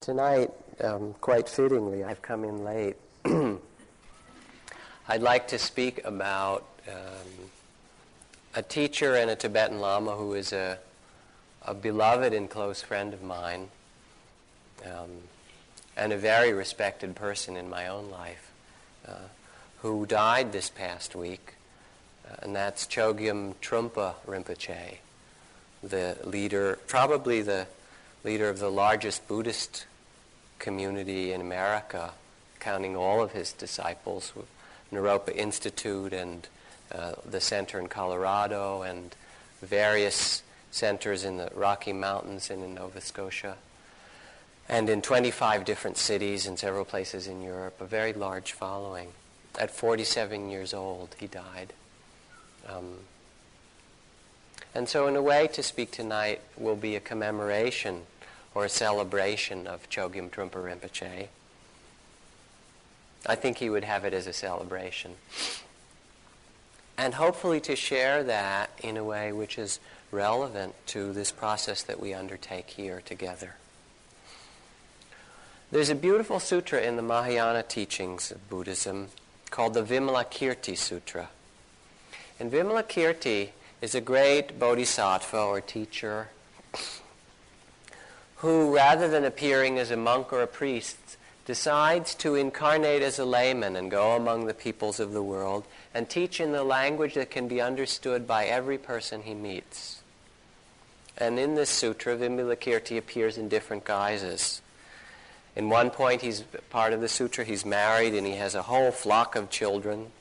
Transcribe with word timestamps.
Tonight, 0.00 0.52
um, 0.80 1.14
quite 1.20 1.48
fittingly, 1.48 2.04
I've 2.04 2.22
come 2.22 2.44
in 2.44 2.64
late. 2.64 2.96
I'd 5.08 5.20
like 5.22 5.48
to 5.48 5.58
speak 5.58 6.00
about 6.04 6.64
um, 6.88 7.50
a 8.54 8.62
teacher 8.62 9.16
and 9.16 9.28
a 9.28 9.36
Tibetan 9.36 9.80
Lama 9.80 10.12
who 10.12 10.34
is 10.34 10.52
a, 10.52 10.78
a 11.62 11.74
beloved 11.74 12.32
and 12.32 12.48
close 12.48 12.80
friend 12.80 13.12
of 13.12 13.22
mine 13.22 13.68
um, 14.86 15.10
and 15.96 16.12
a 16.12 16.16
very 16.16 16.52
respected 16.52 17.16
person 17.16 17.56
in 17.56 17.68
my 17.68 17.88
own 17.88 18.08
life 18.08 18.52
uh, 19.06 19.28
who 19.78 20.06
died 20.06 20.52
this 20.52 20.70
past 20.70 21.16
week, 21.16 21.54
uh, 22.30 22.36
and 22.42 22.54
that's 22.54 22.86
Chogyam 22.86 23.56
Trungpa 23.60 24.14
Rinpoche, 24.26 24.98
the 25.82 26.16
leader, 26.24 26.78
probably 26.86 27.42
the 27.42 27.66
leader 28.24 28.48
of 28.48 28.58
the 28.58 28.70
largest 28.70 29.26
Buddhist 29.28 29.86
community 30.58 31.32
in 31.32 31.40
America, 31.40 32.12
counting 32.60 32.96
all 32.96 33.22
of 33.22 33.32
his 33.32 33.52
disciples, 33.52 34.32
Naropa 34.92 35.34
Institute 35.34 36.12
and 36.12 36.48
uh, 36.92 37.12
the 37.24 37.40
center 37.40 37.78
in 37.78 37.88
Colorado 37.88 38.82
and 38.82 39.14
various 39.60 40.42
centers 40.70 41.24
in 41.24 41.36
the 41.36 41.50
Rocky 41.54 41.92
Mountains 41.92 42.50
and 42.50 42.62
in 42.62 42.74
Nova 42.74 43.00
Scotia, 43.00 43.56
and 44.68 44.88
in 44.88 45.02
25 45.02 45.64
different 45.64 45.96
cities 45.96 46.46
and 46.46 46.58
several 46.58 46.84
places 46.84 47.26
in 47.26 47.40
Europe, 47.40 47.80
a 47.80 47.86
very 47.86 48.12
large 48.12 48.52
following. 48.52 49.08
At 49.58 49.70
47 49.70 50.50
years 50.50 50.74
old, 50.74 51.16
he 51.18 51.26
died. 51.26 51.72
Um, 52.68 52.98
and 54.78 54.88
so, 54.88 55.08
in 55.08 55.16
a 55.16 55.22
way, 55.22 55.48
to 55.54 55.62
speak 55.64 55.90
tonight 55.90 56.40
will 56.56 56.76
be 56.76 56.94
a 56.94 57.00
commemoration 57.00 58.02
or 58.54 58.64
a 58.64 58.68
celebration 58.68 59.66
of 59.66 59.90
Chogyam 59.90 60.30
Trungpa 60.30 60.52
Rinpoche. 60.52 61.26
I 63.26 63.34
think 63.34 63.56
he 63.56 63.68
would 63.68 63.82
have 63.82 64.04
it 64.04 64.14
as 64.14 64.28
a 64.28 64.32
celebration. 64.32 65.16
And 66.96 67.14
hopefully 67.14 67.58
to 67.62 67.74
share 67.74 68.22
that 68.22 68.70
in 68.80 68.96
a 68.96 69.02
way 69.02 69.32
which 69.32 69.58
is 69.58 69.80
relevant 70.12 70.76
to 70.86 71.12
this 71.12 71.32
process 71.32 71.82
that 71.82 71.98
we 71.98 72.14
undertake 72.14 72.70
here 72.70 73.02
together. 73.04 73.56
There's 75.72 75.90
a 75.90 75.96
beautiful 75.96 76.38
sutra 76.38 76.82
in 76.82 76.94
the 76.94 77.02
Mahayana 77.02 77.64
teachings 77.64 78.30
of 78.30 78.48
Buddhism 78.48 79.08
called 79.50 79.74
the 79.74 79.82
Vimalakirti 79.82 80.78
Sutra. 80.78 81.30
And 82.38 82.52
Vimalakirti 82.52 83.48
is 83.80 83.94
a 83.94 84.00
great 84.00 84.58
bodhisattva 84.58 85.36
or 85.36 85.60
teacher 85.60 86.28
who, 88.36 88.74
rather 88.74 89.08
than 89.08 89.24
appearing 89.24 89.78
as 89.78 89.90
a 89.90 89.96
monk 89.96 90.32
or 90.32 90.42
a 90.42 90.46
priest, 90.46 90.96
decides 91.44 92.14
to 92.14 92.34
incarnate 92.34 93.02
as 93.02 93.18
a 93.18 93.24
layman 93.24 93.74
and 93.74 93.90
go 93.90 94.12
among 94.12 94.46
the 94.46 94.54
peoples 94.54 95.00
of 95.00 95.12
the 95.12 95.22
world 95.22 95.64
and 95.94 96.08
teach 96.08 96.40
in 96.40 96.52
the 96.52 96.62
language 96.62 97.14
that 97.14 97.30
can 97.30 97.48
be 97.48 97.60
understood 97.60 98.26
by 98.26 98.44
every 98.44 98.78
person 98.78 99.22
he 99.22 99.34
meets. 99.34 100.02
And 101.16 101.38
in 101.38 101.54
this 101.54 101.70
sutra, 101.70 102.16
Vimalakirti 102.16 102.98
appears 102.98 103.38
in 103.38 103.48
different 103.48 103.84
guises. 103.84 104.60
In 105.56 105.68
one 105.68 105.90
point, 105.90 106.22
he's 106.22 106.42
part 106.70 106.92
of 106.92 107.00
the 107.00 107.08
sutra, 107.08 107.44
he's 107.44 107.64
married 107.64 108.14
and 108.14 108.26
he 108.26 108.34
has 108.34 108.54
a 108.54 108.62
whole 108.62 108.92
flock 108.92 109.34
of 109.34 109.50
children 109.50 110.12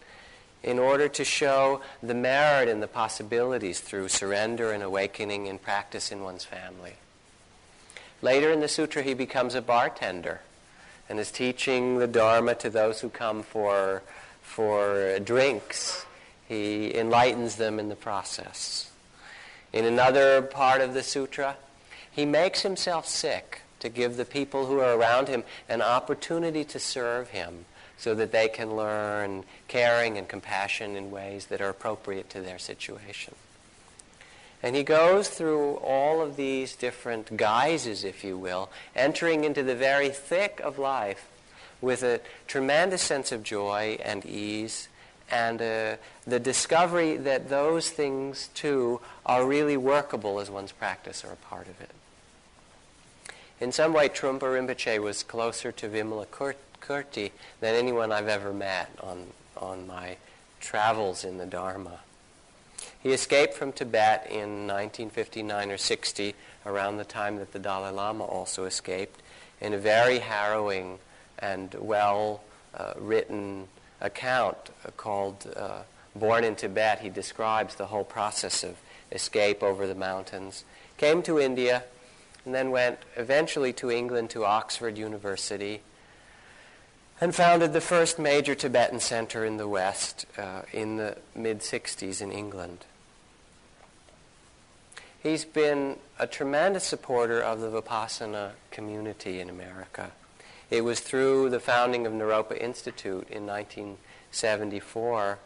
in 0.67 0.79
order 0.79 1.07
to 1.07 1.23
show 1.23 1.79
the 2.03 2.13
merit 2.13 2.67
and 2.67 2.83
the 2.83 2.87
possibilities 2.87 3.79
through 3.79 4.09
surrender 4.09 4.73
and 4.73 4.83
awakening 4.83 5.47
and 5.47 5.61
practice 5.61 6.11
in 6.11 6.21
one's 6.21 6.43
family. 6.43 6.95
Later 8.21 8.51
in 8.51 8.59
the 8.59 8.67
sutra, 8.67 9.01
he 9.01 9.13
becomes 9.13 9.55
a 9.55 9.61
bartender 9.61 10.41
and 11.07 11.21
is 11.21 11.31
teaching 11.31 11.99
the 11.99 12.07
Dharma 12.07 12.53
to 12.55 12.69
those 12.69 12.99
who 12.99 13.07
come 13.07 13.43
for, 13.43 14.03
for 14.41 15.17
drinks. 15.19 16.05
He 16.49 16.93
enlightens 16.93 17.55
them 17.55 17.79
in 17.79 17.87
the 17.87 17.95
process. 17.95 18.91
In 19.71 19.85
another 19.85 20.41
part 20.41 20.81
of 20.81 20.93
the 20.93 21.03
sutra, 21.03 21.55
he 22.11 22.25
makes 22.25 22.63
himself 22.63 23.07
sick 23.07 23.61
to 23.79 23.87
give 23.87 24.17
the 24.17 24.25
people 24.25 24.65
who 24.65 24.81
are 24.81 24.97
around 24.97 25.29
him 25.29 25.45
an 25.69 25.81
opportunity 25.81 26.65
to 26.65 26.77
serve 26.77 27.29
him 27.29 27.63
so 27.97 28.13
that 28.15 28.31
they 28.31 28.47
can 28.47 28.75
learn 28.75 29.43
caring 29.67 30.17
and 30.17 30.27
compassion 30.27 30.95
in 30.95 31.11
ways 31.11 31.47
that 31.47 31.61
are 31.61 31.69
appropriate 31.69 32.29
to 32.29 32.41
their 32.41 32.59
situation. 32.59 33.33
And 34.63 34.75
he 34.75 34.83
goes 34.83 35.29
through 35.29 35.75
all 35.75 36.21
of 36.21 36.35
these 36.35 36.75
different 36.75 37.37
guises, 37.37 38.03
if 38.03 38.23
you 38.23 38.37
will, 38.37 38.69
entering 38.95 39.43
into 39.43 39.63
the 39.63 39.75
very 39.75 40.09
thick 40.09 40.59
of 40.63 40.79
life 40.79 41.27
with 41.79 42.01
a 42.01 42.21
tremendous 42.47 43.03
sense 43.03 43.31
of 43.31 43.43
joy 43.43 43.99
and 44.03 44.25
ease 44.25 44.87
and 45.29 45.61
uh, 45.61 45.95
the 46.25 46.39
discovery 46.39 47.17
that 47.17 47.49
those 47.49 47.89
things, 47.89 48.49
too, 48.53 49.01
are 49.25 49.45
really 49.45 49.77
workable 49.77 50.39
as 50.39 50.49
one's 50.49 50.71
practice 50.71 51.23
or 51.23 51.31
a 51.31 51.35
part 51.35 51.67
of 51.67 51.81
it. 51.81 51.91
In 53.59 53.71
some 53.71 53.91
way, 53.91 54.07
Trungpa 54.07 54.41
Rinpoche 54.41 55.01
was 55.01 55.23
closer 55.23 55.71
to 55.73 55.89
Vimalakirti 55.89 56.55
than 56.87 57.75
anyone 57.75 58.11
I've 58.11 58.27
ever 58.27 58.53
met 58.53 58.89
on, 59.01 59.27
on 59.57 59.87
my 59.87 60.17
travels 60.59 61.23
in 61.23 61.37
the 61.37 61.45
Dharma. 61.45 61.99
He 63.01 63.11
escaped 63.11 63.53
from 63.53 63.71
Tibet 63.73 64.27
in 64.29 64.67
1959 64.67 65.71
or 65.71 65.77
60, 65.77 66.35
around 66.65 66.97
the 66.97 67.05
time 67.05 67.37
that 67.37 67.51
the 67.51 67.59
Dalai 67.59 67.91
Lama 67.91 68.23
also 68.23 68.65
escaped, 68.65 69.21
in 69.59 69.73
a 69.73 69.77
very 69.77 70.19
harrowing 70.19 70.99
and 71.39 71.73
well 71.75 72.41
uh, 72.73 72.93
written 72.97 73.67
account 74.01 74.57
called 74.95 75.51
uh, 75.55 75.81
Born 76.15 76.43
in 76.43 76.55
Tibet. 76.55 76.99
He 76.99 77.09
describes 77.09 77.75
the 77.75 77.87
whole 77.87 78.03
process 78.03 78.63
of 78.63 78.77
escape 79.11 79.61
over 79.61 79.87
the 79.87 79.95
mountains. 79.95 80.63
Came 80.97 81.21
to 81.23 81.39
India 81.39 81.83
and 82.45 82.53
then 82.53 82.71
went 82.71 82.99
eventually 83.15 83.73
to 83.73 83.91
England 83.91 84.29
to 84.31 84.45
Oxford 84.45 84.97
University 84.97 85.81
and 87.19 87.33
founded 87.33 87.73
the 87.73 87.81
first 87.81 88.19
major 88.19 88.53
Tibetan 88.53 88.99
center 88.99 89.43
in 89.43 89.57
the 89.57 89.67
West 89.67 90.25
uh, 90.37 90.61
in 90.71 90.97
the 90.97 91.17
mid 91.35 91.59
60s 91.59 92.21
in 92.21 92.31
England. 92.31 92.85
He's 95.21 95.43
been 95.43 95.97
a 96.19 96.27
tremendous 96.27 96.83
supporter 96.83 97.41
of 97.41 97.59
the 97.59 97.69
Vipassana 97.69 98.51
community 98.71 99.39
in 99.39 99.49
America. 99.49 100.11
It 100.69 100.81
was 100.81 100.99
through 100.99 101.49
the 101.49 101.59
founding 101.59 102.05
of 102.05 102.13
Naropa 102.13 102.59
Institute 102.59 103.27
in 103.29 103.45
1974 103.45 105.39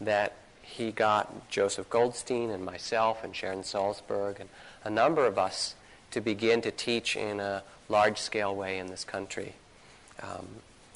that 0.00 0.34
he 0.62 0.90
got 0.90 1.48
Joseph 1.48 1.88
Goldstein 1.88 2.50
and 2.50 2.64
myself 2.64 3.22
and 3.22 3.34
Sharon 3.34 3.62
Salzberg 3.62 4.40
and 4.40 4.48
a 4.84 4.90
number 4.90 5.26
of 5.26 5.38
us 5.38 5.74
to 6.10 6.20
begin 6.20 6.60
to 6.62 6.70
teach 6.70 7.16
in 7.16 7.40
a 7.40 7.62
large 7.88 8.18
scale 8.18 8.54
way 8.54 8.78
in 8.78 8.88
this 8.88 9.04
country. 9.04 9.54
Um, 10.22 10.46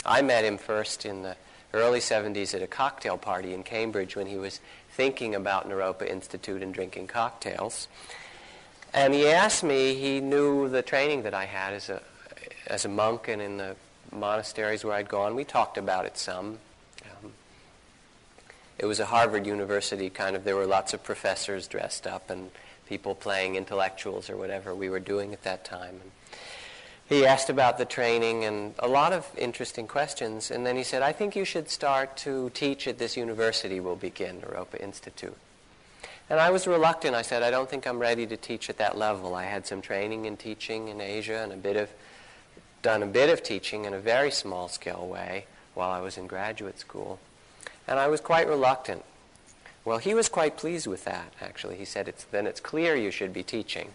I 0.06 0.22
met 0.22 0.44
him 0.44 0.56
first 0.56 1.04
in 1.04 1.22
the 1.22 1.36
early 1.74 2.00
70s 2.00 2.54
at 2.54 2.62
a 2.62 2.66
cocktail 2.66 3.18
party 3.18 3.52
in 3.52 3.62
Cambridge 3.62 4.16
when 4.16 4.26
he 4.26 4.36
was 4.36 4.60
thinking 4.92 5.34
about 5.34 5.68
Naropa 5.68 6.08
Institute 6.08 6.62
and 6.62 6.72
drinking 6.72 7.08
cocktails. 7.08 7.88
And 8.94 9.12
he 9.12 9.26
asked 9.28 9.62
me, 9.62 9.94
he 9.94 10.20
knew 10.20 10.68
the 10.68 10.82
training 10.82 11.24
that 11.24 11.34
I 11.34 11.44
had 11.44 11.74
as 11.74 11.90
a, 11.90 12.00
as 12.66 12.84
a 12.84 12.88
monk 12.88 13.28
and 13.28 13.42
in 13.42 13.58
the 13.58 13.76
monasteries 14.12 14.84
where 14.84 14.94
I'd 14.94 15.08
gone. 15.08 15.34
We 15.34 15.44
talked 15.44 15.76
about 15.76 16.06
it 16.06 16.16
some. 16.16 16.58
Um, 17.02 17.32
it 18.78 18.86
was 18.86 19.00
a 19.00 19.06
Harvard 19.06 19.46
University 19.46 20.08
kind 20.08 20.36
of, 20.36 20.44
there 20.44 20.56
were 20.56 20.66
lots 20.66 20.94
of 20.94 21.02
professors 21.02 21.66
dressed 21.66 22.06
up 22.06 22.30
and 22.30 22.50
people 22.88 23.14
playing 23.14 23.56
intellectuals 23.56 24.30
or 24.30 24.36
whatever 24.36 24.74
we 24.74 24.88
were 24.88 25.00
doing 25.00 25.32
at 25.32 25.42
that 25.42 25.64
time. 25.64 26.00
And 26.02 26.10
he 27.08 27.24
asked 27.24 27.50
about 27.50 27.78
the 27.78 27.84
training 27.84 28.44
and 28.44 28.74
a 28.78 28.88
lot 28.88 29.12
of 29.12 29.30
interesting 29.38 29.86
questions. 29.86 30.50
And 30.50 30.66
then 30.66 30.76
he 30.76 30.82
said, 30.82 31.03
I 31.03 31.12
think 31.12 31.36
you 31.36 31.44
should 31.44 31.70
start 31.70 32.16
to 32.18 32.50
teach 32.50 32.88
at 32.88 32.98
this 32.98 33.16
university 33.16 33.78
we'll 33.78 33.97
begin, 33.97 34.41
Naropa 34.41 34.80
Institute. 34.80 35.36
And 36.28 36.41
I 36.41 36.50
was 36.50 36.66
reluctant. 36.66 37.14
I 37.14 37.22
said, 37.22 37.44
I 37.44 37.53
don't 37.53 37.70
think 37.70 37.86
I'm 37.86 38.00
ready 38.00 38.26
to 38.26 38.36
teach 38.36 38.68
at 38.68 38.78
that 38.78 38.98
level. 38.98 39.36
I 39.36 39.44
had 39.44 39.66
some 39.66 39.80
training 39.80 40.24
in 40.24 40.36
teaching 40.36 40.88
in 40.88 41.00
Asia 41.00 41.41
and 41.42 41.53
a 41.53 41.56
bit 41.56 41.76
of, 41.76 41.88
done 42.82 43.04
a 43.04 43.06
bit 43.06 43.30
of 43.30 43.44
teaching 43.44 43.84
in 43.84 43.94
a 43.94 44.00
very 44.00 44.32
small 44.32 44.68
scale 44.68 45.06
way 45.06 45.47
while 45.74 45.91
I 45.91 46.00
was 46.00 46.18
in 46.18 46.26
graduate 46.26 46.80
school. 46.80 47.20
And 47.86 48.00
I 48.00 48.09
was 48.09 48.20
quite 48.20 48.48
reluctant. 48.48 49.04
Well, 49.84 49.98
he 49.98 50.14
was 50.14 50.28
quite 50.28 50.56
pleased 50.56 50.88
with 50.88 51.04
that, 51.04 51.32
actually. 51.41 51.76
He 51.76 51.84
said, 51.84 52.09
it's, 52.09 52.24
then 52.24 52.48
it's 52.48 52.59
clear 52.59 52.97
you 52.97 53.12
should 53.12 53.32
be 53.32 53.44
teaching. 53.44 53.94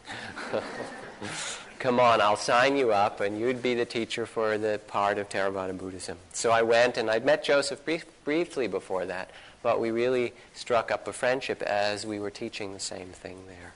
come 1.81 1.99
on, 1.99 2.21
I'll 2.21 2.37
sign 2.37 2.77
you 2.77 2.91
up, 2.91 3.21
and 3.21 3.39
you'd 3.39 3.63
be 3.63 3.73
the 3.73 3.85
teacher 3.85 4.27
for 4.27 4.59
the 4.59 4.79
part 4.85 5.17
of 5.17 5.29
Theravada 5.29 5.75
Buddhism. 5.75 6.15
So 6.31 6.51
I 6.51 6.61
went, 6.61 6.95
and 6.95 7.09
I'd 7.09 7.25
met 7.25 7.43
Joseph 7.43 7.83
brief, 7.83 8.05
briefly 8.23 8.67
before 8.67 9.05
that, 9.07 9.31
but 9.63 9.81
we 9.81 9.89
really 9.89 10.33
struck 10.53 10.91
up 10.91 11.07
a 11.07 11.13
friendship 11.13 11.63
as 11.63 12.05
we 12.05 12.19
were 12.19 12.29
teaching 12.29 12.73
the 12.73 12.79
same 12.79 13.07
thing 13.09 13.39
there. 13.47 13.73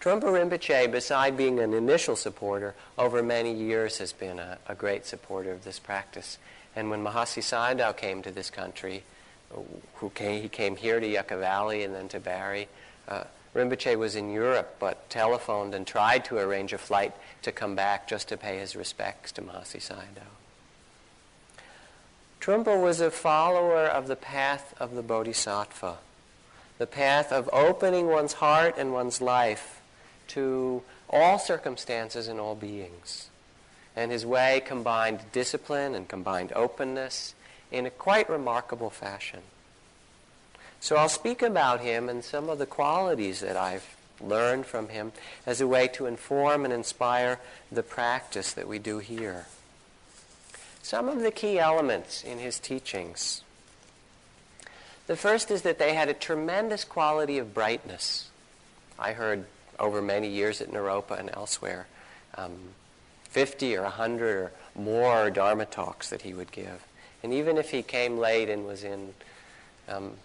Trungpa 0.00 0.24
Rinpoche, 0.24 0.92
beside 0.92 1.36
being 1.36 1.58
an 1.58 1.74
initial 1.74 2.14
supporter, 2.14 2.76
over 2.96 3.20
many 3.20 3.52
years 3.52 3.98
has 3.98 4.12
been 4.12 4.38
a, 4.38 4.58
a 4.68 4.74
great 4.76 5.06
supporter 5.06 5.50
of 5.50 5.64
this 5.64 5.80
practice. 5.80 6.38
And 6.76 6.90
when 6.90 7.02
Mahasi 7.02 7.42
Sayadaw 7.42 7.96
came 7.96 8.22
to 8.22 8.30
this 8.30 8.50
country, 8.50 9.02
who 9.96 10.10
came, 10.10 10.42
he 10.42 10.48
came 10.48 10.76
here 10.76 11.00
to 11.00 11.06
Yucca 11.06 11.38
Valley 11.38 11.82
and 11.82 11.92
then 11.92 12.06
to 12.08 12.20
Barre, 12.20 12.68
uh, 13.08 13.24
Rinpoche 13.54 13.96
was 13.96 14.16
in 14.16 14.32
Europe 14.32 14.76
but 14.80 15.08
telephoned 15.08 15.74
and 15.74 15.86
tried 15.86 16.24
to 16.26 16.38
arrange 16.38 16.72
a 16.72 16.78
flight 16.78 17.14
to 17.42 17.52
come 17.52 17.76
back 17.76 18.08
just 18.08 18.28
to 18.28 18.36
pay 18.36 18.58
his 18.58 18.74
respects 18.74 19.30
to 19.32 19.42
Mahasi 19.42 19.80
Sayadaw. 19.80 20.32
Trungpa 22.40 22.78
was 22.78 23.00
a 23.00 23.10
follower 23.10 23.86
of 23.86 24.06
the 24.06 24.16
path 24.16 24.74
of 24.78 24.94
the 24.94 25.02
Bodhisattva, 25.02 25.96
the 26.78 26.86
path 26.86 27.32
of 27.32 27.48
opening 27.52 28.08
one's 28.08 28.34
heart 28.34 28.74
and 28.76 28.92
one's 28.92 29.20
life 29.20 29.80
to 30.28 30.82
all 31.08 31.38
circumstances 31.38 32.28
and 32.28 32.40
all 32.40 32.54
beings. 32.54 33.30
And 33.96 34.10
his 34.10 34.26
way 34.26 34.60
combined 34.66 35.20
discipline 35.32 35.94
and 35.94 36.08
combined 36.08 36.52
openness 36.54 37.34
in 37.70 37.86
a 37.86 37.90
quite 37.90 38.28
remarkable 38.28 38.90
fashion. 38.90 39.40
So 40.84 40.96
I'll 40.96 41.08
speak 41.08 41.40
about 41.40 41.80
him 41.80 42.10
and 42.10 42.22
some 42.22 42.50
of 42.50 42.58
the 42.58 42.66
qualities 42.66 43.40
that 43.40 43.56
I've 43.56 43.96
learned 44.20 44.66
from 44.66 44.90
him 44.90 45.12
as 45.46 45.62
a 45.62 45.66
way 45.66 45.88
to 45.88 46.04
inform 46.04 46.66
and 46.66 46.74
inspire 46.74 47.40
the 47.72 47.82
practice 47.82 48.52
that 48.52 48.68
we 48.68 48.78
do 48.78 48.98
here. 48.98 49.46
Some 50.82 51.08
of 51.08 51.20
the 51.20 51.30
key 51.30 51.58
elements 51.58 52.22
in 52.22 52.38
his 52.38 52.58
teachings. 52.58 53.40
The 55.06 55.16
first 55.16 55.50
is 55.50 55.62
that 55.62 55.78
they 55.78 55.94
had 55.94 56.10
a 56.10 56.12
tremendous 56.12 56.84
quality 56.84 57.38
of 57.38 57.54
brightness. 57.54 58.28
I 58.98 59.14
heard 59.14 59.46
over 59.80 60.02
many 60.02 60.28
years 60.28 60.60
at 60.60 60.70
Naropa 60.70 61.18
and 61.18 61.30
elsewhere 61.32 61.86
um, 62.36 62.58
50 63.30 63.74
or 63.78 63.84
100 63.84 64.36
or 64.36 64.52
more 64.74 65.30
Dharma 65.30 65.64
talks 65.64 66.10
that 66.10 66.20
he 66.20 66.34
would 66.34 66.52
give. 66.52 66.84
And 67.22 67.32
even 67.32 67.56
if 67.56 67.70
he 67.70 67.82
came 67.82 68.18
late 68.18 68.50
and 68.50 68.66
was 68.66 68.84
in 68.84 69.14
um, 69.88 70.18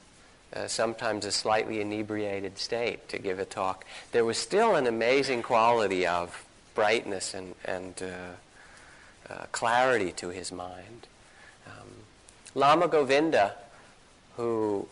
uh, 0.55 0.67
sometimes 0.67 1.25
a 1.25 1.31
slightly 1.31 1.81
inebriated 1.81 2.57
state 2.57 3.07
to 3.09 3.19
give 3.19 3.39
a 3.39 3.45
talk, 3.45 3.85
there 4.11 4.25
was 4.25 4.37
still 4.37 4.75
an 4.75 4.87
amazing 4.87 5.43
quality 5.43 6.07
of 6.07 6.45
brightness 6.75 7.33
and, 7.33 7.55
and 7.65 8.01
uh, 8.01 9.31
uh, 9.33 9.45
clarity 9.51 10.11
to 10.13 10.29
his 10.29 10.51
mind. 10.51 11.07
Um, 11.67 11.89
Lama 12.55 12.87
Govinda, 12.87 13.55
who 14.37 14.87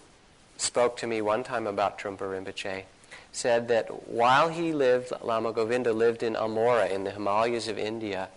spoke 0.58 0.98
to 0.98 1.08
me 1.08 1.22
one 1.22 1.44
time 1.44 1.66
about 1.66 1.98
Trungpa 1.98 2.20
Rinpoche, 2.20 2.84
said 3.32 3.68
that 3.68 4.08
while 4.08 4.50
he 4.50 4.74
lived, 4.74 5.12
Lama 5.22 5.54
Govinda 5.54 5.94
lived 5.94 6.24
in 6.24 6.34
Almora 6.36 6.90
in 6.90 7.04
the 7.04 7.12
Himalayas 7.12 7.68
of 7.68 7.78
India 7.78 8.30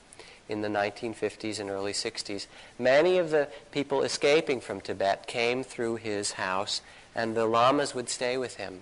in 0.48 0.62
the 0.62 0.68
1950s 0.68 1.60
and 1.60 1.70
early 1.70 1.92
60s. 1.92 2.46
Many 2.78 3.18
of 3.18 3.30
the 3.30 3.48
people 3.70 4.02
escaping 4.02 4.60
from 4.60 4.80
Tibet 4.80 5.26
came 5.26 5.62
through 5.62 5.96
his 5.96 6.32
house 6.32 6.82
and 7.14 7.34
the 7.34 7.46
lamas 7.46 7.94
would 7.94 8.08
stay 8.08 8.36
with 8.36 8.56
him. 8.56 8.80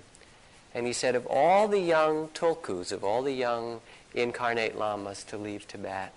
And 0.74 0.86
he 0.86 0.92
said, 0.92 1.14
of 1.14 1.26
all 1.26 1.66
the 1.66 1.80
young 1.80 2.28
tulkus, 2.28 2.92
of 2.92 3.02
all 3.02 3.22
the 3.22 3.32
young 3.32 3.80
incarnate 4.14 4.76
lamas 4.76 5.24
to 5.24 5.36
leave 5.36 5.66
Tibet, 5.66 6.12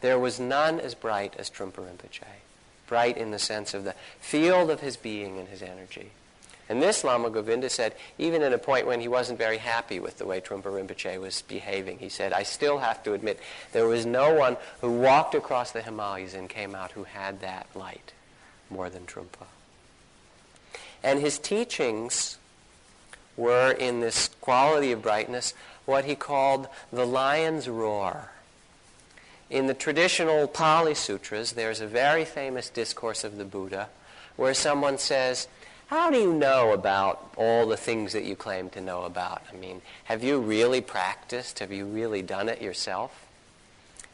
there 0.00 0.18
was 0.18 0.38
none 0.38 0.78
as 0.78 0.94
bright 0.94 1.34
as 1.38 1.50
Trungpa 1.50 1.86
Rinpoche. 1.86 2.22
Bright 2.86 3.16
in 3.16 3.30
the 3.30 3.38
sense 3.38 3.74
of 3.74 3.84
the 3.84 3.94
field 4.20 4.70
of 4.70 4.80
his 4.80 4.96
being 4.96 5.38
and 5.38 5.48
his 5.48 5.62
energy. 5.62 6.10
And 6.68 6.82
this 6.82 7.02
Lama 7.02 7.30
Govinda 7.30 7.70
said, 7.70 7.94
even 8.18 8.42
at 8.42 8.52
a 8.52 8.58
point 8.58 8.86
when 8.86 9.00
he 9.00 9.08
wasn't 9.08 9.38
very 9.38 9.56
happy 9.56 9.98
with 10.00 10.18
the 10.18 10.26
way 10.26 10.40
Trungpa 10.40 10.64
Rinpoche 10.64 11.18
was 11.18 11.42
behaving, 11.42 11.98
he 11.98 12.10
said, 12.10 12.32
I 12.34 12.42
still 12.42 12.78
have 12.78 13.02
to 13.04 13.14
admit 13.14 13.40
there 13.72 13.86
was 13.86 14.04
no 14.04 14.34
one 14.34 14.58
who 14.82 14.92
walked 14.92 15.34
across 15.34 15.72
the 15.72 15.80
Himalayas 15.80 16.34
and 16.34 16.48
came 16.48 16.74
out 16.74 16.92
who 16.92 17.04
had 17.04 17.40
that 17.40 17.66
light 17.74 18.12
more 18.68 18.90
than 18.90 19.06
Trungpa. 19.06 19.46
And 21.02 21.20
his 21.20 21.38
teachings 21.38 22.38
were, 23.36 23.70
in 23.70 24.00
this 24.00 24.30
quality 24.40 24.92
of 24.92 25.02
brightness, 25.02 25.54
what 25.84 26.04
he 26.04 26.14
called 26.14 26.68
the 26.92 27.06
lion's 27.06 27.68
roar. 27.68 28.30
In 29.48 29.66
the 29.66 29.74
traditional 29.74 30.46
Pali 30.46 30.94
Sutras, 30.94 31.52
there's 31.52 31.80
a 31.80 31.86
very 31.86 32.24
famous 32.24 32.68
discourse 32.68 33.24
of 33.24 33.38
the 33.38 33.44
Buddha 33.44 33.88
where 34.36 34.54
someone 34.54 34.98
says, 34.98 35.48
how 35.86 36.10
do 36.10 36.18
you 36.18 36.34
know 36.34 36.74
about 36.74 37.32
all 37.36 37.66
the 37.66 37.76
things 37.78 38.12
that 38.12 38.24
you 38.24 38.36
claim 38.36 38.68
to 38.70 38.80
know 38.80 39.04
about? 39.04 39.42
I 39.50 39.56
mean, 39.56 39.80
have 40.04 40.22
you 40.22 40.38
really 40.38 40.82
practiced? 40.82 41.60
Have 41.60 41.72
you 41.72 41.86
really 41.86 42.20
done 42.20 42.50
it 42.50 42.60
yourself? 42.60 43.26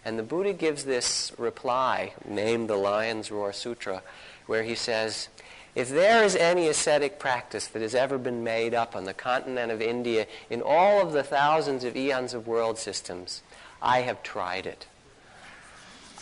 And 0.04 0.16
the 0.16 0.22
Buddha 0.22 0.52
gives 0.52 0.84
this 0.84 1.32
reply, 1.36 2.12
named 2.25 2.69
the 2.69 2.76
Lion's 2.76 3.32
Roar 3.32 3.52
Sutra, 3.52 4.02
where 4.46 4.62
he 4.62 4.76
says, 4.76 5.28
if 5.75 5.88
there 5.88 6.23
is 6.23 6.37
any 6.37 6.69
ascetic 6.69 7.19
practice 7.19 7.67
that 7.69 7.82
has 7.82 7.94
ever 7.94 8.19
been 8.19 8.44
made 8.44 8.75
up 8.75 8.94
on 8.94 9.05
the 9.05 9.15
continent 9.15 9.73
of 9.73 9.82
India 9.82 10.26
in 10.49 10.62
all 10.62 11.00
of 11.00 11.12
the 11.12 11.23
thousands 11.23 11.85
of 11.85 11.97
eons 11.97 12.35
of 12.35 12.47
world 12.47 12.79
systems, 12.79 13.43
I 13.82 14.03
have 14.03 14.23
tried 14.23 14.67
it. 14.67 14.87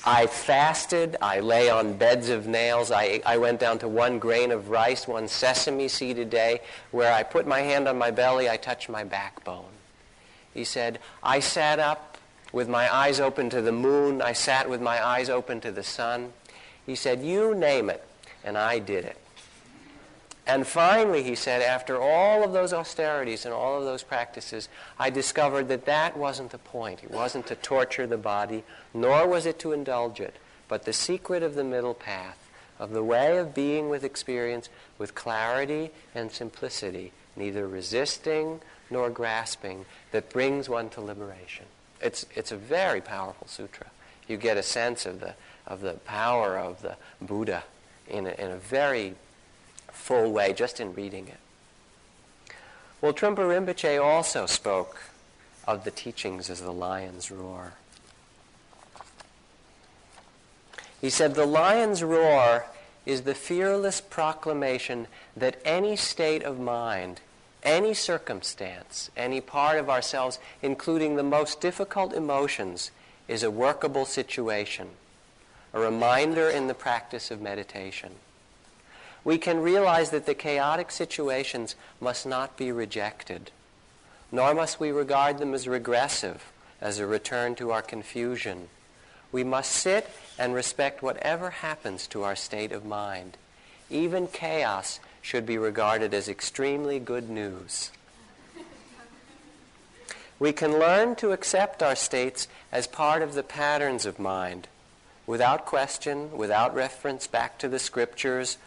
I 0.04 0.26
fasted. 0.26 1.16
I 1.22 1.40
lay 1.40 1.70
on 1.70 1.92
beds 1.94 2.28
of 2.28 2.46
nails. 2.46 2.90
I, 2.90 3.20
I 3.24 3.38
went 3.38 3.60
down 3.60 3.78
to 3.80 3.88
one 3.88 4.18
grain 4.18 4.50
of 4.50 4.68
rice, 4.68 5.06
one 5.06 5.28
sesame 5.28 5.86
seed 5.86 6.18
a 6.18 6.24
day, 6.24 6.60
where 6.90 7.12
I 7.12 7.22
put 7.22 7.46
my 7.46 7.60
hand 7.60 7.86
on 7.86 7.98
my 7.98 8.10
belly, 8.10 8.48
I 8.48 8.56
touched 8.56 8.88
my 8.88 9.04
backbone. 9.04 9.70
He 10.52 10.64
said, 10.64 10.98
I 11.22 11.38
sat 11.38 11.78
up 11.78 12.18
with 12.52 12.68
my 12.68 12.92
eyes 12.92 13.20
open 13.20 13.48
to 13.50 13.62
the 13.62 13.72
moon. 13.72 14.20
I 14.20 14.32
sat 14.32 14.68
with 14.68 14.80
my 14.80 15.04
eyes 15.04 15.30
open 15.30 15.60
to 15.60 15.70
the 15.70 15.84
sun. 15.84 16.32
He 16.84 16.96
said, 16.96 17.22
you 17.22 17.54
name 17.54 17.88
it, 17.88 18.04
and 18.44 18.58
I 18.58 18.80
did 18.80 19.04
it. 19.04 19.16
And 20.46 20.66
finally, 20.66 21.22
he 21.22 21.36
said, 21.36 21.62
after 21.62 22.00
all 22.00 22.42
of 22.42 22.52
those 22.52 22.72
austerities 22.72 23.44
and 23.44 23.54
all 23.54 23.78
of 23.78 23.84
those 23.84 24.02
practices, 24.02 24.68
I 24.98 25.08
discovered 25.08 25.68
that 25.68 25.84
that 25.84 26.16
wasn't 26.16 26.50
the 26.50 26.58
point. 26.58 27.04
It 27.04 27.12
wasn't 27.12 27.46
to 27.46 27.54
torture 27.54 28.08
the 28.08 28.18
body, 28.18 28.64
nor 28.92 29.26
was 29.28 29.46
it 29.46 29.60
to 29.60 29.72
indulge 29.72 30.18
it, 30.18 30.34
but 30.66 30.84
the 30.84 30.92
secret 30.92 31.44
of 31.44 31.54
the 31.54 31.62
middle 31.62 31.94
path, 31.94 32.38
of 32.80 32.90
the 32.90 33.04
way 33.04 33.38
of 33.38 33.54
being 33.54 33.88
with 33.88 34.02
experience 34.02 34.68
with 34.98 35.14
clarity 35.14 35.90
and 36.12 36.32
simplicity, 36.32 37.12
neither 37.36 37.68
resisting 37.68 38.60
nor 38.90 39.10
grasping, 39.10 39.84
that 40.10 40.28
brings 40.30 40.68
one 40.68 40.90
to 40.90 41.00
liberation. 41.00 41.66
It's, 42.00 42.26
it's 42.34 42.50
a 42.50 42.56
very 42.56 43.00
powerful 43.00 43.46
sutra. 43.46 43.86
You 44.26 44.36
get 44.36 44.56
a 44.56 44.62
sense 44.62 45.06
of 45.06 45.20
the, 45.20 45.34
of 45.68 45.82
the 45.82 45.94
power 46.04 46.58
of 46.58 46.82
the 46.82 46.96
Buddha 47.20 47.62
in 48.08 48.26
a, 48.26 48.30
in 48.30 48.50
a 48.50 48.56
very 48.56 49.14
full 50.02 50.32
way 50.32 50.52
just 50.52 50.80
in 50.80 50.92
reading 50.94 51.28
it. 51.28 52.54
Well, 53.00 53.12
Trungpa 53.12 53.38
Rinpoche 53.38 54.02
also 54.02 54.46
spoke 54.46 55.00
of 55.66 55.84
the 55.84 55.92
teachings 55.92 56.50
as 56.50 56.60
the 56.60 56.72
lion's 56.72 57.30
roar. 57.30 57.74
He 61.00 61.08
said, 61.08 61.34
The 61.34 61.46
lion's 61.46 62.02
roar 62.02 62.66
is 63.06 63.22
the 63.22 63.34
fearless 63.34 64.00
proclamation 64.00 65.06
that 65.36 65.60
any 65.64 65.96
state 65.96 66.42
of 66.42 66.58
mind, 66.58 67.20
any 67.62 67.94
circumstance, 67.94 69.10
any 69.16 69.40
part 69.40 69.78
of 69.78 69.88
ourselves, 69.88 70.40
including 70.62 71.14
the 71.14 71.22
most 71.22 71.60
difficult 71.60 72.12
emotions, 72.12 72.90
is 73.28 73.44
a 73.44 73.50
workable 73.50 74.04
situation, 74.04 74.90
a 75.72 75.78
reminder 75.78 76.50
in 76.50 76.66
the 76.66 76.74
practice 76.74 77.30
of 77.30 77.40
meditation 77.40 78.12
we 79.24 79.38
can 79.38 79.60
realize 79.60 80.10
that 80.10 80.26
the 80.26 80.34
chaotic 80.34 80.90
situations 80.90 81.76
must 82.00 82.26
not 82.26 82.56
be 82.56 82.72
rejected, 82.72 83.50
nor 84.30 84.54
must 84.54 84.80
we 84.80 84.90
regard 84.90 85.38
them 85.38 85.54
as 85.54 85.68
regressive, 85.68 86.52
as 86.80 86.98
a 86.98 87.06
return 87.06 87.54
to 87.54 87.70
our 87.70 87.82
confusion. 87.82 88.68
We 89.30 89.44
must 89.44 89.70
sit 89.70 90.10
and 90.38 90.54
respect 90.54 91.02
whatever 91.02 91.50
happens 91.50 92.06
to 92.08 92.24
our 92.24 92.34
state 92.34 92.72
of 92.72 92.84
mind. 92.84 93.36
Even 93.88 94.26
chaos 94.26 94.98
should 95.20 95.46
be 95.46 95.56
regarded 95.56 96.12
as 96.12 96.28
extremely 96.28 96.98
good 96.98 97.30
news. 97.30 97.92
We 100.40 100.52
can 100.52 100.72
learn 100.72 101.14
to 101.16 101.30
accept 101.30 101.84
our 101.84 101.94
states 101.94 102.48
as 102.72 102.88
part 102.88 103.22
of 103.22 103.34
the 103.34 103.44
patterns 103.44 104.04
of 104.04 104.18
mind, 104.18 104.66
without 105.24 105.64
question, 105.64 106.36
without 106.36 106.74
reference 106.74 107.28
back 107.28 107.58
to 107.58 107.68
the 107.68 107.78
scriptures 107.78 108.58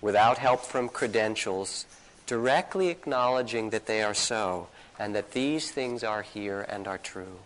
without 0.00 0.38
help 0.38 0.64
from 0.64 0.88
credentials, 0.88 1.86
directly 2.26 2.88
acknowledging 2.88 3.70
that 3.70 3.86
they 3.86 4.02
are 4.02 4.14
so 4.14 4.68
and 4.98 5.14
that 5.14 5.32
these 5.32 5.70
things 5.70 6.02
are 6.02 6.22
here 6.22 6.60
and 6.68 6.86
are 6.86 6.98
true. 6.98 7.38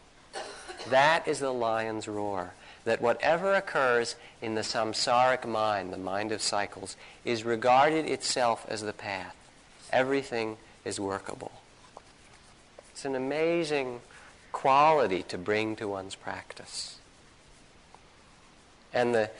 That 0.90 1.28
is 1.28 1.38
the 1.38 1.52
lion's 1.52 2.08
roar. 2.08 2.54
That 2.84 3.00
whatever 3.00 3.54
occurs 3.54 4.16
in 4.40 4.56
the 4.56 4.62
samsaric 4.62 5.46
mind, 5.46 5.92
the 5.92 5.98
mind 5.98 6.32
of 6.32 6.42
cycles, 6.42 6.96
is 7.24 7.44
regarded 7.44 8.06
itself 8.06 8.66
as 8.68 8.82
the 8.82 8.92
path. 8.92 9.36
Everything 9.92 10.56
is 10.84 10.98
workable. 10.98 11.52
It's 12.90 13.04
an 13.04 13.14
amazing 13.14 14.00
quality 14.50 15.22
to 15.24 15.38
bring 15.38 15.76
to 15.76 15.86
one's 15.86 16.16
practice. 16.16 16.98
And 18.92 19.14
the, 19.14 19.30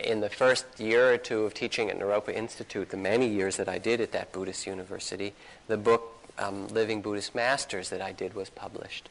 in 0.00 0.20
the 0.20 0.28
first 0.28 0.64
year 0.78 1.12
or 1.12 1.18
two 1.18 1.44
of 1.44 1.54
teaching 1.54 1.90
at 1.90 1.98
Naropa 1.98 2.32
Institute, 2.32 2.90
the 2.90 2.96
many 2.96 3.26
years 3.26 3.56
that 3.56 3.68
I 3.68 3.78
did 3.78 4.00
at 4.00 4.12
that 4.12 4.32
Buddhist 4.32 4.66
university, 4.66 5.34
the 5.66 5.76
book 5.76 6.14
um, 6.38 6.68
Living 6.68 7.02
Buddhist 7.02 7.34
Masters 7.34 7.90
that 7.90 8.00
I 8.00 8.12
did 8.12 8.34
was 8.34 8.48
published. 8.50 9.08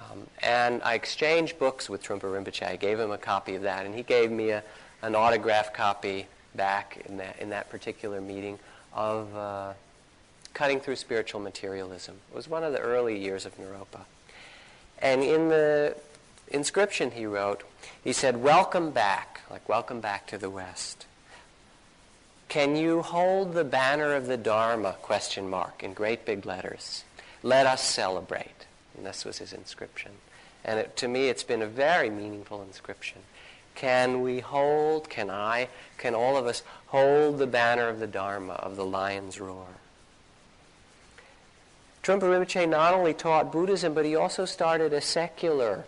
Um, 0.00 0.26
and 0.42 0.82
I 0.82 0.94
exchanged 0.94 1.58
books 1.58 1.88
with 1.88 2.02
Trungpa 2.02 2.22
Rinpoche. 2.22 2.66
I 2.66 2.76
gave 2.76 2.98
him 2.98 3.10
a 3.10 3.18
copy 3.18 3.54
of 3.54 3.62
that, 3.62 3.86
and 3.86 3.94
he 3.94 4.02
gave 4.02 4.30
me 4.30 4.50
a, 4.50 4.62
an 5.00 5.14
autographed 5.14 5.74
copy 5.74 6.26
back 6.54 6.98
in 7.06 7.16
that, 7.16 7.38
in 7.38 7.50
that 7.50 7.70
particular 7.70 8.20
meeting 8.20 8.58
of 8.92 9.34
uh, 9.34 9.72
Cutting 10.52 10.80
Through 10.80 10.96
Spiritual 10.96 11.40
Materialism. 11.40 12.16
It 12.30 12.36
was 12.36 12.48
one 12.48 12.62
of 12.62 12.72
the 12.72 12.78
early 12.78 13.18
years 13.18 13.46
of 13.46 13.56
Naropa. 13.56 14.00
And 14.98 15.22
in 15.22 15.48
the 15.48 15.96
inscription 16.48 17.12
he 17.12 17.24
wrote, 17.24 17.62
he 18.02 18.12
said, 18.12 18.42
Welcome 18.42 18.90
back, 18.90 19.40
like 19.50 19.68
welcome 19.68 20.00
back 20.00 20.26
to 20.28 20.38
the 20.38 20.50
West. 20.50 21.06
Can 22.48 22.76
you 22.76 23.00
hold 23.02 23.54
the 23.54 23.64
banner 23.64 24.14
of 24.14 24.26
the 24.26 24.36
Dharma, 24.36 24.96
question 25.00 25.48
mark, 25.48 25.82
in 25.82 25.94
great 25.94 26.26
big 26.26 26.44
letters? 26.44 27.04
Let 27.42 27.66
us 27.66 27.82
celebrate. 27.82 28.66
And 28.96 29.06
this 29.06 29.24
was 29.24 29.38
his 29.38 29.52
inscription. 29.52 30.12
And 30.64 30.78
it, 30.78 30.96
to 30.98 31.08
me, 31.08 31.28
it's 31.28 31.44
been 31.44 31.62
a 31.62 31.66
very 31.66 32.10
meaningful 32.10 32.62
inscription. 32.62 33.18
Can 33.74 34.20
we 34.20 34.40
hold, 34.40 35.08
can 35.08 35.30
I, 35.30 35.68
can 35.96 36.14
all 36.14 36.36
of 36.36 36.46
us 36.46 36.62
hold 36.88 37.38
the 37.38 37.46
banner 37.46 37.88
of 37.88 38.00
the 38.00 38.06
Dharma, 38.06 38.52
of 38.54 38.76
the 38.76 38.84
lion's 38.84 39.40
roar? 39.40 39.66
Trungpa 42.02 42.22
Rinpoche 42.22 42.68
not 42.68 42.94
only 42.94 43.14
taught 43.14 43.52
Buddhism, 43.52 43.94
but 43.94 44.04
he 44.04 44.16
also 44.16 44.44
started 44.44 44.92
a 44.92 45.00
secular 45.00 45.84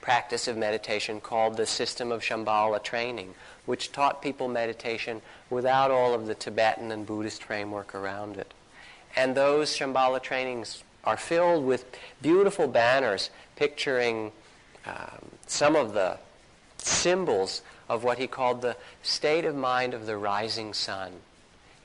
practice 0.00 0.48
of 0.48 0.56
meditation 0.56 1.20
called 1.20 1.56
the 1.56 1.66
System 1.66 2.12
of 2.12 2.22
Shambhala 2.22 2.82
Training, 2.82 3.34
which 3.64 3.92
taught 3.92 4.22
people 4.22 4.48
meditation 4.48 5.22
without 5.50 5.90
all 5.90 6.14
of 6.14 6.26
the 6.26 6.34
Tibetan 6.34 6.92
and 6.92 7.06
Buddhist 7.06 7.42
framework 7.42 7.94
around 7.94 8.36
it. 8.36 8.52
And 9.16 9.34
those 9.34 9.76
Shambhala 9.76 10.22
trainings 10.22 10.84
are 11.04 11.16
filled 11.16 11.64
with 11.64 11.84
beautiful 12.20 12.68
banners 12.68 13.30
picturing 13.56 14.32
um, 14.84 15.30
some 15.46 15.76
of 15.76 15.94
the 15.94 16.18
symbols 16.78 17.62
of 17.88 18.04
what 18.04 18.18
he 18.18 18.26
called 18.26 18.62
the 18.62 18.76
state 19.02 19.44
of 19.44 19.54
mind 19.54 19.94
of 19.94 20.06
the 20.06 20.16
rising 20.16 20.74
sun. 20.74 21.12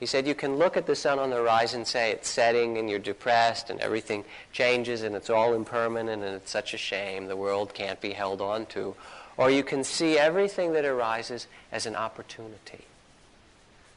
He 0.02 0.06
said 0.06 0.26
you 0.26 0.34
can 0.34 0.56
look 0.56 0.76
at 0.76 0.86
the 0.86 0.96
sun 0.96 1.20
on 1.20 1.30
the 1.30 1.36
horizon 1.36 1.82
and 1.82 1.86
say 1.86 2.10
it's 2.10 2.28
setting 2.28 2.76
and 2.76 2.90
you're 2.90 2.98
depressed 2.98 3.70
and 3.70 3.78
everything 3.78 4.24
changes 4.50 5.04
and 5.04 5.14
it's 5.14 5.30
all 5.30 5.54
impermanent 5.54 6.24
and 6.24 6.34
it's 6.34 6.50
such 6.50 6.74
a 6.74 6.76
shame 6.76 7.28
the 7.28 7.36
world 7.36 7.72
can't 7.72 8.00
be 8.00 8.10
held 8.10 8.40
on 8.40 8.66
to. 8.66 8.96
Or 9.36 9.48
you 9.48 9.62
can 9.62 9.84
see 9.84 10.18
everything 10.18 10.72
that 10.72 10.84
arises 10.84 11.46
as 11.70 11.86
an 11.86 11.94
opportunity. 11.94 12.84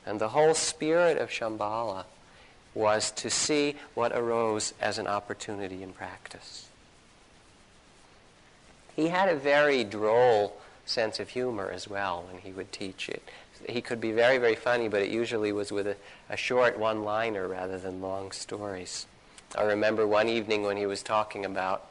And 0.05 0.21
the 0.21 0.29
whole 0.29 0.53
spirit 0.53 1.17
of 1.17 1.31
Shambhala 1.31 2.05
was 2.75 3.09
to 3.13 3.31
see 3.31 3.75
what 3.95 4.11
arose 4.11 4.75
as 4.79 4.99
an 4.99 5.07
opportunity 5.07 5.81
in 5.81 5.91
practice. 5.91 6.69
He 8.95 9.07
had 9.07 9.27
a 9.27 9.35
very 9.35 9.83
droll 9.83 10.55
sense 10.85 11.19
of 11.19 11.29
humor 11.29 11.71
as 11.71 11.87
well 11.87 12.25
when 12.29 12.43
he 12.43 12.51
would 12.51 12.71
teach 12.71 13.09
it. 13.09 13.23
He 13.67 13.81
could 13.81 14.01
be 14.01 14.11
very, 14.11 14.37
very 14.37 14.55
funny, 14.55 14.87
but 14.87 15.01
it 15.01 15.09
usually 15.09 15.51
was 15.51 15.71
with 15.71 15.87
a, 15.87 15.95
a 16.29 16.37
short 16.37 16.77
one 16.77 17.03
liner 17.03 17.47
rather 17.47 17.77
than 17.77 18.01
long 18.01 18.31
stories. 18.31 19.05
I 19.57 19.63
remember 19.63 20.05
one 20.05 20.27
evening 20.27 20.63
when 20.63 20.77
he 20.77 20.85
was 20.85 21.01
talking 21.01 21.45
about 21.45 21.85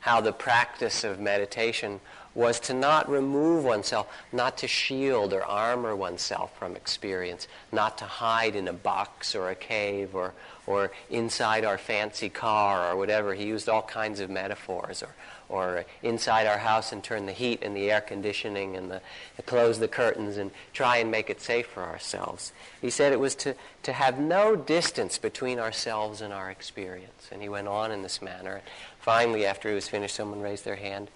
how 0.00 0.20
the 0.20 0.32
practice 0.32 1.04
of 1.04 1.20
meditation 1.20 2.00
was 2.34 2.60
to 2.60 2.74
not 2.74 3.08
remove 3.10 3.64
oneself, 3.64 4.06
not 4.32 4.56
to 4.58 4.68
shield 4.68 5.32
or 5.32 5.44
armor 5.44 5.96
oneself 5.96 6.56
from 6.58 6.76
experience, 6.76 7.48
not 7.72 7.98
to 7.98 8.04
hide 8.04 8.54
in 8.54 8.68
a 8.68 8.72
box 8.72 9.34
or 9.34 9.50
a 9.50 9.54
cave 9.54 10.14
or, 10.14 10.32
or 10.66 10.92
inside 11.10 11.64
our 11.64 11.76
fancy 11.76 12.28
car 12.28 12.90
or 12.90 12.96
whatever. 12.96 13.34
He 13.34 13.44
used 13.44 13.68
all 13.68 13.82
kinds 13.82 14.20
of 14.20 14.30
metaphors, 14.30 15.02
or, 15.02 15.14
or 15.50 15.84
inside 16.02 16.46
our 16.46 16.58
house 16.58 16.92
and 16.92 17.02
turn 17.02 17.26
the 17.26 17.32
heat 17.32 17.60
and 17.62 17.76
the 17.76 17.90
air 17.90 18.00
conditioning 18.00 18.76
and, 18.76 18.90
the, 18.90 19.00
and 19.36 19.46
close 19.46 19.78
the 19.78 19.88
curtains 19.88 20.36
and 20.36 20.50
try 20.72 20.98
and 20.98 21.10
make 21.10 21.28
it 21.28 21.40
safe 21.40 21.66
for 21.66 21.82
ourselves. 21.82 22.52
He 22.80 22.88
said 22.88 23.12
it 23.12 23.20
was 23.20 23.34
to, 23.36 23.54
to 23.82 23.92
have 23.92 24.18
no 24.18 24.54
distance 24.54 25.18
between 25.18 25.58
ourselves 25.58 26.20
and 26.20 26.32
our 26.32 26.50
experience. 26.50 27.28
And 27.32 27.42
he 27.42 27.48
went 27.48 27.68
on 27.68 27.90
in 27.90 28.02
this 28.02 28.22
manner. 28.22 28.62
Finally, 29.00 29.44
after 29.44 29.68
he 29.68 29.74
was 29.74 29.88
finished, 29.88 30.14
someone 30.14 30.40
raised 30.40 30.64
their 30.64 30.76
hand 30.76 31.08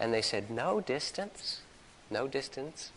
and 0.00 0.12
they 0.12 0.22
said, 0.22 0.50
no 0.50 0.80
distance, 0.80 1.60
no 2.10 2.26
distance. 2.26 2.90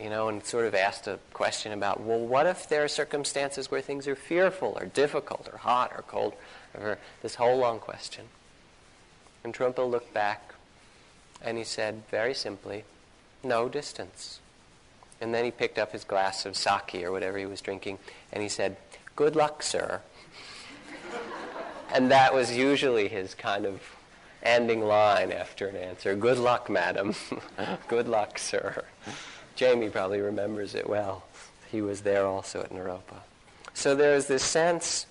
You 0.00 0.08
know, 0.08 0.28
and 0.28 0.42
sort 0.42 0.64
of 0.66 0.74
asked 0.74 1.06
a 1.06 1.18
question 1.34 1.70
about, 1.70 2.00
well, 2.00 2.18
what 2.18 2.46
if 2.46 2.66
there 2.66 2.82
are 2.82 2.88
circumstances 2.88 3.70
where 3.70 3.82
things 3.82 4.08
are 4.08 4.16
fearful 4.16 4.76
or 4.80 4.86
difficult 4.86 5.48
or 5.52 5.58
hot 5.58 5.92
or 5.94 6.02
cold? 6.02 6.32
Or 6.74 6.98
this 7.20 7.34
whole 7.34 7.58
long 7.58 7.78
question. 7.78 8.24
And 9.44 9.54
Trungpa 9.54 9.88
looked 9.88 10.14
back 10.14 10.54
and 11.42 11.58
he 11.58 11.64
said 11.64 12.02
very 12.10 12.34
simply, 12.34 12.84
no 13.42 13.68
distance. 13.68 14.40
And 15.20 15.34
then 15.34 15.44
he 15.44 15.50
picked 15.50 15.78
up 15.78 15.92
his 15.92 16.04
glass 16.04 16.46
of 16.46 16.56
sake 16.56 17.02
or 17.02 17.12
whatever 17.12 17.38
he 17.38 17.46
was 17.46 17.60
drinking 17.60 17.98
and 18.32 18.42
he 18.42 18.48
said, 18.48 18.76
good 19.16 19.36
luck, 19.36 19.62
sir. 19.62 20.00
and 21.92 22.10
that 22.10 22.34
was 22.34 22.56
usually 22.56 23.08
his 23.08 23.34
kind 23.34 23.66
of 23.66 23.80
ending 24.42 24.84
line 24.84 25.32
after 25.32 25.68
an 25.68 25.76
answer. 25.76 26.14
Good 26.14 26.38
luck, 26.38 26.68
madam. 26.68 27.14
Good 27.88 28.08
luck, 28.08 28.38
sir. 28.38 28.84
Jamie 29.54 29.90
probably 29.90 30.20
remembers 30.20 30.74
it 30.74 30.88
well. 30.88 31.24
He 31.70 31.80
was 31.80 32.00
there 32.00 32.26
also 32.26 32.60
at 32.60 32.70
Naropa. 32.70 33.20
So 33.74 33.94
there's 33.94 34.26
this 34.26 34.42
sense 34.42 35.06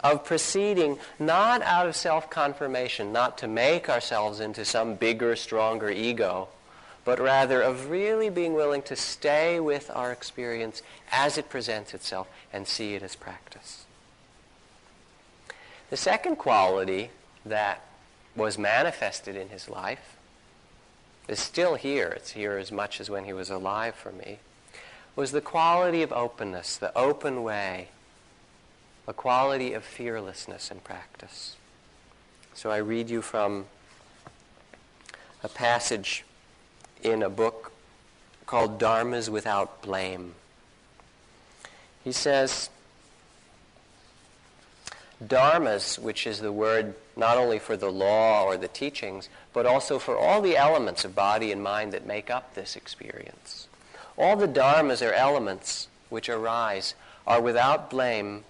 of 0.00 0.24
proceeding 0.24 0.98
not 1.18 1.62
out 1.62 1.86
of 1.86 1.96
self-confirmation, 1.96 3.12
not 3.12 3.38
to 3.38 3.48
make 3.48 3.88
ourselves 3.88 4.40
into 4.40 4.64
some 4.64 4.94
bigger, 4.94 5.34
stronger 5.34 5.90
ego, 5.90 6.48
but 7.04 7.18
rather 7.18 7.62
of 7.62 7.90
really 7.90 8.28
being 8.28 8.54
willing 8.54 8.82
to 8.82 8.94
stay 8.94 9.58
with 9.58 9.90
our 9.94 10.12
experience 10.12 10.82
as 11.10 11.38
it 11.38 11.48
presents 11.48 11.94
itself 11.94 12.28
and 12.52 12.68
see 12.68 12.94
it 12.94 13.02
as 13.02 13.16
practice. 13.16 13.84
The 15.90 15.96
second 15.96 16.36
quality 16.36 17.10
that 17.46 17.82
was 18.36 18.58
manifested 18.58 19.36
in 19.36 19.48
his 19.48 19.68
life 19.68 20.16
is 21.26 21.40
still 21.40 21.74
here. 21.74 22.08
It's 22.08 22.32
here 22.32 22.56
as 22.56 22.70
much 22.70 23.00
as 23.00 23.10
when 23.10 23.24
he 23.24 23.32
was 23.32 23.50
alive 23.50 23.94
for 23.94 24.12
me. 24.12 24.38
Was 25.16 25.32
the 25.32 25.40
quality 25.40 26.02
of 26.02 26.12
openness, 26.12 26.76
the 26.76 26.96
open 26.96 27.42
way, 27.42 27.88
a 29.08 29.12
quality 29.14 29.72
of 29.72 29.82
fearlessness 29.82 30.70
in 30.70 30.78
practice. 30.80 31.56
So 32.52 32.70
I 32.70 32.76
read 32.76 33.08
you 33.08 33.22
from 33.22 33.64
a 35.42 35.48
passage 35.48 36.24
in 37.02 37.22
a 37.22 37.30
book 37.30 37.72
called 38.44 38.78
Dharmas 38.78 39.30
Without 39.30 39.80
Blame. 39.80 40.34
He 42.04 42.12
says, 42.12 42.68
Dharmas, 45.24 45.98
which 45.98 46.26
is 46.26 46.40
the 46.40 46.52
word 46.52 46.94
not 47.16 47.38
only 47.38 47.58
for 47.58 47.78
the 47.78 47.90
law 47.90 48.44
or 48.44 48.58
the 48.58 48.68
teachings, 48.68 49.30
but 49.54 49.64
also 49.64 49.98
for 49.98 50.18
all 50.18 50.42
the 50.42 50.56
elements 50.56 51.06
of 51.06 51.14
body 51.14 51.50
and 51.50 51.62
mind 51.62 51.92
that 51.92 52.06
make 52.06 52.28
up 52.30 52.54
this 52.54 52.76
experience. 52.76 53.68
All 54.18 54.36
the 54.36 54.46
dharmas 54.46 55.00
or 55.00 55.14
elements 55.14 55.88
which 56.10 56.28
arise 56.28 56.94
are 57.26 57.40
without 57.40 57.88
blame 57.88 58.44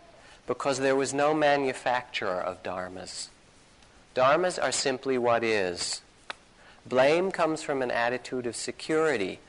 because 0.49 0.81
there 0.81 0.97
was 0.97 1.12
no 1.14 1.35
manufacturer 1.35 2.40
of 2.40 2.62
dharmas. 2.62 3.28
Dharmas 4.17 4.61
are 4.61 4.73
simply 4.73 5.19
what 5.19 5.45
is. 5.45 6.00
Blame 6.87 7.31
comes 7.31 7.62
from 7.62 7.83
an 7.83 7.90
attitude 7.90 8.47
of 8.47 8.57
security, 8.57 9.40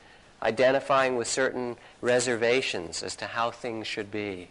identifying 0.42 1.16
with 1.16 1.26
certain 1.26 1.76
reservations 2.02 3.02
as 3.02 3.16
to 3.16 3.24
how 3.24 3.50
things 3.50 3.86
should 3.86 4.12
be. 4.12 4.48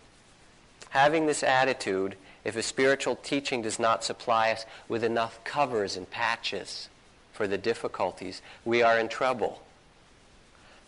Having 0.90 1.28
this 1.28 1.44
attitude 1.44 2.16
if 2.44 2.56
a 2.56 2.64
spiritual 2.64 3.16
teaching 3.16 3.62
does 3.62 3.78
not 3.78 4.04
supply 4.04 4.52
us 4.52 4.66
with 4.88 5.04
enough 5.04 5.44
covers 5.44 5.96
and 5.96 6.10
patches 6.10 6.90
for 7.32 7.48
the 7.48 7.58
difficulties, 7.60 8.42
we 8.66 8.82
are 8.82 8.98
in 8.98 9.08
trouble. 9.08 9.62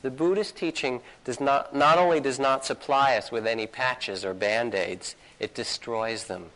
The 0.02 0.12
Buddhist 0.12 0.56
teaching 0.56 1.02
does 1.26 1.40
not, 1.40 1.76
not 1.76 1.98
only 1.98 2.20
does 2.20 2.40
not 2.40 2.66
supply 2.66 3.16
us 3.18 3.32
with 3.32 3.46
any 3.46 3.68
patches 3.68 4.26
or 4.26 4.34
band-aids, 4.34 5.16
it 5.40 5.54
destroys 5.54 6.26
them. 6.26 6.50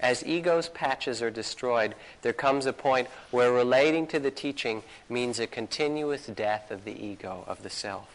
As 0.00 0.24
ego's 0.24 0.68
patches 0.68 1.22
are 1.22 1.30
destroyed, 1.30 1.94
there 2.22 2.32
comes 2.32 2.66
a 2.66 2.72
point 2.72 3.08
where 3.30 3.52
relating 3.52 4.06
to 4.08 4.20
the 4.20 4.30
teaching 4.30 4.82
means 5.08 5.40
a 5.40 5.46
continuous 5.46 6.26
death 6.26 6.70
of 6.70 6.84
the 6.84 7.04
ego, 7.04 7.44
of 7.48 7.62
the 7.62 7.70
self. 7.70 8.08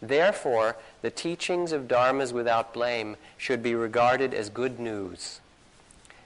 Therefore, 0.00 0.76
the 1.00 1.10
teachings 1.10 1.70
of 1.70 1.86
dharmas 1.86 2.32
without 2.32 2.74
blame 2.74 3.16
should 3.36 3.62
be 3.62 3.74
regarded 3.74 4.34
as 4.34 4.48
good 4.48 4.80
news. 4.80 5.40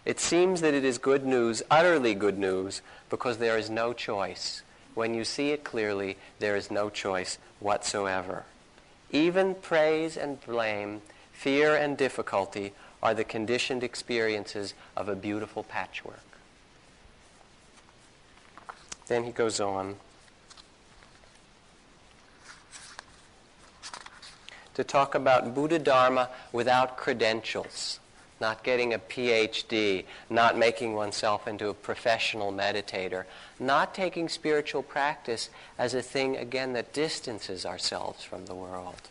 It 0.06 0.20
seems 0.20 0.61
that 0.61 0.73
it 0.73 0.85
is 0.85 0.99
good 0.99 1.26
news, 1.26 1.62
utterly 1.70 2.14
good 2.14 2.38
news, 2.38 2.80
because 3.11 3.38
there 3.38 3.58
is 3.58 3.68
no 3.68 3.92
choice. 3.92 4.62
When 4.96 5.12
you 5.12 5.24
see 5.24 5.50
it 5.50 5.62
clearly, 5.62 6.16
there 6.38 6.56
is 6.56 6.70
no 6.70 6.88
choice 6.88 7.36
whatsoever. 7.60 8.46
Even 9.10 9.54
praise 9.54 10.16
and 10.16 10.40
blame, 10.40 11.02
fear 11.32 11.76
and 11.76 11.98
difficulty 11.98 12.72
are 13.02 13.12
the 13.12 13.22
conditioned 13.22 13.84
experiences 13.84 14.72
of 14.96 15.10
a 15.10 15.14
beautiful 15.14 15.64
patchwork. 15.64 16.24
Then 19.06 19.24
he 19.24 19.32
goes 19.32 19.60
on 19.60 19.96
to 24.72 24.82
talk 24.82 25.14
about 25.14 25.54
Buddha 25.54 25.78
Dharma 25.78 26.30
without 26.52 26.96
credentials, 26.96 28.00
not 28.40 28.62
getting 28.62 28.93
a 28.93 28.99
PhD, 28.99 30.05
not 30.28 30.59
making 30.59 30.95
oneself 30.95 31.49
into 31.49 31.69
a 31.69 31.75
professional 31.75 32.52
meditator, 32.52 33.25
not 33.59 33.95
taking 33.95 34.28
spiritual 34.28 34.83
practice 34.83 35.49
as 35.78 35.95
a 35.95 36.02
thing, 36.02 36.37
again, 36.37 36.75
that 36.75 36.93
distances 36.93 37.64
ourselves 37.64 38.23
from 38.25 38.47
the 38.47 38.55
world. 38.55 39.09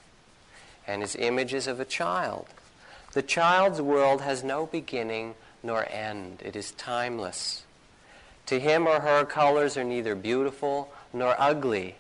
And 0.87 1.01
his 1.01 1.15
images 1.15 1.65
of 1.67 1.79
a 1.79 1.85
child. 1.85 2.47
The 3.13 3.23
child's 3.23 3.81
world 3.81 4.21
has 4.21 4.43
no 4.43 4.67
beginning 4.67 5.35
nor 5.63 5.87
end. 5.89 6.41
It 6.45 6.55
is 6.55 6.71
timeless. 6.71 7.63
To 8.47 8.59
him 8.59 8.85
or 8.85 8.99
her, 8.99 9.25
colors 9.25 9.77
are 9.77 9.83
neither 9.83 10.13
beautiful 10.13 10.91
nor 11.11 11.35
ugly. 11.39 11.95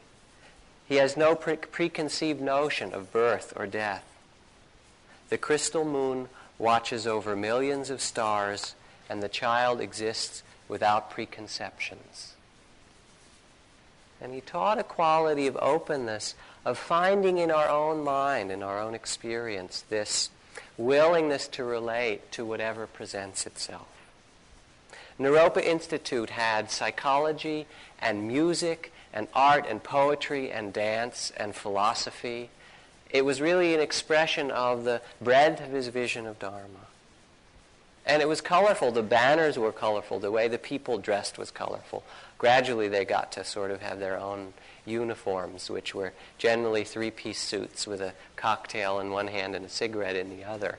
He 0.87 0.95
has 0.97 1.17
no 1.17 1.33
pre- 1.33 1.55
preconceived 1.55 2.41
notion 2.41 2.93
of 2.93 3.11
birth 3.11 3.53
or 3.55 3.65
death. 3.65 4.03
The 5.29 5.39
crystal 5.39 5.83
moon 5.83 6.29
watches 6.57 7.05
over 7.05 7.35
millions 7.35 7.89
of 7.89 8.01
stars, 8.01 8.75
and 9.09 9.21
the 9.21 9.29
child 9.29 9.81
exists 9.81 10.43
without 10.67 11.09
preconceptions. 11.09 12.33
And 14.21 14.33
he 14.33 14.41
taught 14.41 14.79
a 14.79 14.83
quality 14.83 15.47
of 15.47 15.57
openness, 15.61 16.35
of 16.63 16.77
finding 16.77 17.37
in 17.37 17.51
our 17.51 17.69
own 17.69 18.03
mind, 18.03 18.51
in 18.51 18.63
our 18.63 18.79
own 18.79 18.95
experience, 18.95 19.83
this 19.89 20.29
willingness 20.77 21.47
to 21.49 21.63
relate 21.63 22.31
to 22.31 22.45
whatever 22.45 22.87
presents 22.87 23.45
itself. 23.45 23.87
Naropa 25.19 25.63
Institute 25.63 26.31
had 26.31 26.71
psychology 26.71 27.67
and 27.99 28.27
music 28.27 28.91
and 29.13 29.27
art 29.33 29.65
and 29.69 29.81
poetry 29.81 30.51
and 30.51 30.73
dance 30.73 31.31
and 31.37 31.55
philosophy. 31.55 32.49
It 33.09 33.23
was 33.23 33.39
really 33.41 33.73
an 33.73 33.79
expression 33.79 34.51
of 34.51 34.83
the 34.83 35.01
breadth 35.21 35.61
of 35.61 35.71
his 35.71 35.87
vision 35.87 36.25
of 36.25 36.39
Dharma. 36.39 36.87
And 38.05 38.21
it 38.21 38.27
was 38.27 38.41
colorful. 38.41 38.91
The 38.91 39.01
banners 39.01 39.57
were 39.57 39.71
colorful. 39.71 40.19
The 40.19 40.31
way 40.31 40.47
the 40.47 40.59
people 40.59 40.97
dressed 40.97 41.37
was 41.37 41.49
colorful. 41.49 42.03
Gradually, 42.37 42.87
they 42.87 43.03
got 43.03 43.31
to 43.33 43.43
sort 43.43 43.71
of 43.71 43.81
have 43.81 43.99
their 43.99 44.17
own 44.17 44.53
uniforms, 44.85 45.69
which 45.69 45.95
were 45.95 46.13
generally 46.37 46.83
three 46.83 47.09
piece 47.09 47.39
suits 47.39 47.87
with 47.87 48.01
a 48.01 48.13
cocktail 48.35 48.99
in 48.99 49.09
one 49.09 49.27
hand 49.27 49.55
and 49.55 49.65
a 49.65 49.69
cigarette 49.69 50.15
in 50.15 50.29
the 50.29 50.43
other. 50.43 50.77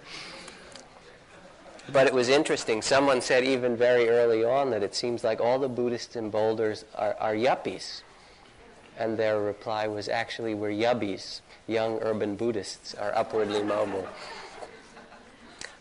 But 1.92 2.06
it 2.06 2.14
was 2.14 2.28
interesting. 2.28 2.82
Someone 2.82 3.20
said 3.20 3.44
even 3.44 3.76
very 3.76 4.08
early 4.08 4.44
on 4.44 4.70
that 4.70 4.82
it 4.82 4.94
seems 4.94 5.24
like 5.24 5.40
all 5.40 5.58
the 5.58 5.68
Buddhists 5.68 6.16
in 6.16 6.30
Boulders 6.30 6.84
are, 6.94 7.16
are 7.18 7.34
yuppies. 7.34 8.02
And 8.98 9.18
their 9.18 9.40
reply 9.40 9.86
was 9.88 10.08
actually, 10.08 10.54
we're 10.54 10.70
yubbies. 10.70 11.40
Young 11.66 11.98
urban 12.02 12.36
Buddhists 12.36 12.94
are 12.94 13.12
upwardly 13.14 13.62
mobile. 13.62 14.06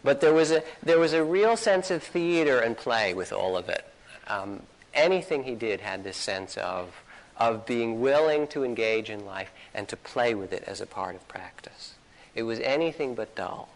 But 0.04 0.22
there 0.22 0.34
was 0.34 0.52
a, 0.52 0.64
there 0.84 1.00
was 1.00 1.14
a 1.14 1.24
real 1.24 1.58
sense 1.58 1.90
of 1.92 2.04
theater 2.04 2.60
and 2.60 2.78
play 2.78 3.14
with 3.14 3.34
all 3.34 3.58
of 3.58 3.70
it. 3.70 3.86
Um, 4.28 4.64
anything 4.94 5.44
he 5.44 5.56
did 5.56 5.82
had 5.82 6.04
this 6.04 6.18
sense 6.18 6.58
of, 6.58 7.02
of 7.38 7.66
being 7.66 8.00
willing 8.02 8.48
to 8.48 8.64
engage 8.64 9.10
in 9.10 9.26
life 9.26 9.52
and 9.74 9.88
to 9.88 9.98
play 9.98 10.34
with 10.36 10.54
it 10.54 10.64
as 10.68 10.80
a 10.80 10.86
part 10.86 11.16
of 11.16 11.28
practice. 11.28 11.96
It 12.34 12.44
was 12.44 12.60
anything 12.60 13.16
but 13.16 13.36
dull. 13.36 13.70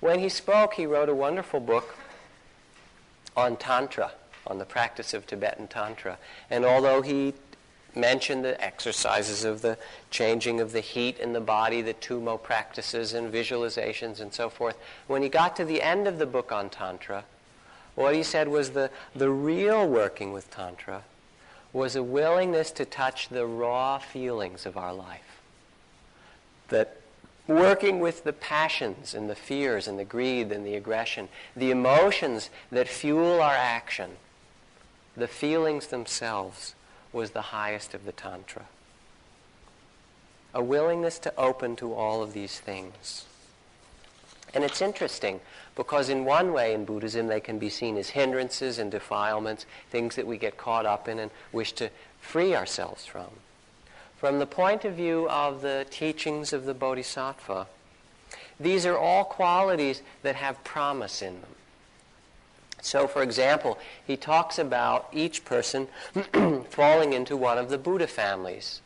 When 0.00 0.18
he 0.18 0.28
spoke, 0.30 0.74
he 0.74 0.86
wrote 0.86 1.08
a 1.10 1.14
wonderful 1.14 1.60
book 1.60 1.94
on 3.36 3.56
Tantra, 3.56 4.12
on 4.46 4.58
the 4.58 4.64
practice 4.64 5.12
of 5.12 5.26
Tibetan 5.26 5.68
Tantra. 5.68 6.18
And 6.48 6.64
although 6.64 7.02
he 7.02 7.34
mentioned 7.94 8.44
the 8.44 8.62
exercises 8.62 9.44
of 9.44 9.62
the 9.62 9.78
changing 10.10 10.60
of 10.60 10.72
the 10.72 10.80
heat 10.80 11.18
in 11.18 11.32
the 11.32 11.40
body, 11.40 11.82
the 11.82 11.94
Tummo 11.94 12.40
practices 12.40 13.12
and 13.14 13.32
visualizations 13.32 14.20
and 14.20 14.32
so 14.32 14.48
forth, 14.48 14.76
when 15.06 15.22
he 15.22 15.28
got 15.28 15.56
to 15.56 15.64
the 15.64 15.82
end 15.82 16.06
of 16.06 16.18
the 16.18 16.26
book 16.26 16.52
on 16.52 16.70
Tantra, 16.70 17.24
what 17.94 18.14
he 18.14 18.22
said 18.22 18.48
was 18.48 18.70
the, 18.70 18.90
the 19.14 19.30
real 19.30 19.86
working 19.86 20.32
with 20.32 20.50
Tantra 20.50 21.02
was 21.72 21.96
a 21.96 22.02
willingness 22.02 22.70
to 22.72 22.84
touch 22.84 23.28
the 23.28 23.46
raw 23.46 23.98
feelings 23.98 24.66
of 24.66 24.76
our 24.76 24.92
life. 24.92 25.40
That 26.68 26.96
working 27.46 28.00
with 28.00 28.24
the 28.24 28.32
passions 28.32 29.14
and 29.14 29.28
the 29.28 29.34
fears 29.34 29.88
and 29.88 29.98
the 29.98 30.04
greed 30.04 30.52
and 30.52 30.64
the 30.64 30.74
aggression, 30.74 31.28
the 31.56 31.70
emotions 31.70 32.50
that 32.70 32.88
fuel 32.88 33.40
our 33.40 33.54
action, 33.54 34.10
the 35.16 35.28
feelings 35.28 35.88
themselves, 35.88 36.74
was 37.12 37.30
the 37.30 37.42
highest 37.42 37.94
of 37.94 38.04
the 38.04 38.12
Tantra. 38.12 38.66
A 40.54 40.62
willingness 40.62 41.18
to 41.20 41.32
open 41.36 41.76
to 41.76 41.94
all 41.94 42.22
of 42.22 42.32
these 42.32 42.58
things. 42.58 43.24
And 44.52 44.64
it's 44.64 44.82
interesting 44.82 45.40
because, 45.76 46.08
in 46.08 46.24
one 46.24 46.52
way, 46.52 46.74
in 46.74 46.84
Buddhism, 46.84 47.28
they 47.28 47.40
can 47.40 47.58
be 47.58 47.70
seen 47.70 47.96
as 47.96 48.10
hindrances 48.10 48.78
and 48.78 48.90
defilements, 48.90 49.64
things 49.90 50.16
that 50.16 50.26
we 50.26 50.38
get 50.38 50.56
caught 50.56 50.86
up 50.86 51.06
in 51.06 51.20
and 51.20 51.30
wish 51.52 51.72
to 51.74 51.90
free 52.20 52.54
ourselves 52.54 53.06
from 53.06 53.28
from 54.20 54.38
the 54.38 54.46
point 54.46 54.84
of 54.84 54.92
view 54.92 55.26
of 55.30 55.62
the 55.62 55.86
teachings 55.88 56.52
of 56.52 56.66
the 56.66 56.74
Bodhisattva, 56.74 57.66
these 58.60 58.84
are 58.84 58.98
all 58.98 59.24
qualities 59.24 60.02
that 60.20 60.36
have 60.36 60.62
promise 60.62 61.22
in 61.22 61.40
them. 61.40 61.54
So, 62.82 63.06
for 63.06 63.22
example, 63.22 63.78
he 64.06 64.16
talks 64.16 64.58
about 64.58 65.08
each 65.12 65.44
person 65.44 65.88
falling 66.70 67.12
into 67.12 67.36
one 67.36 67.58
of 67.58 67.68
the 67.68 67.78
Buddha 67.78 68.06
families. 68.06 68.80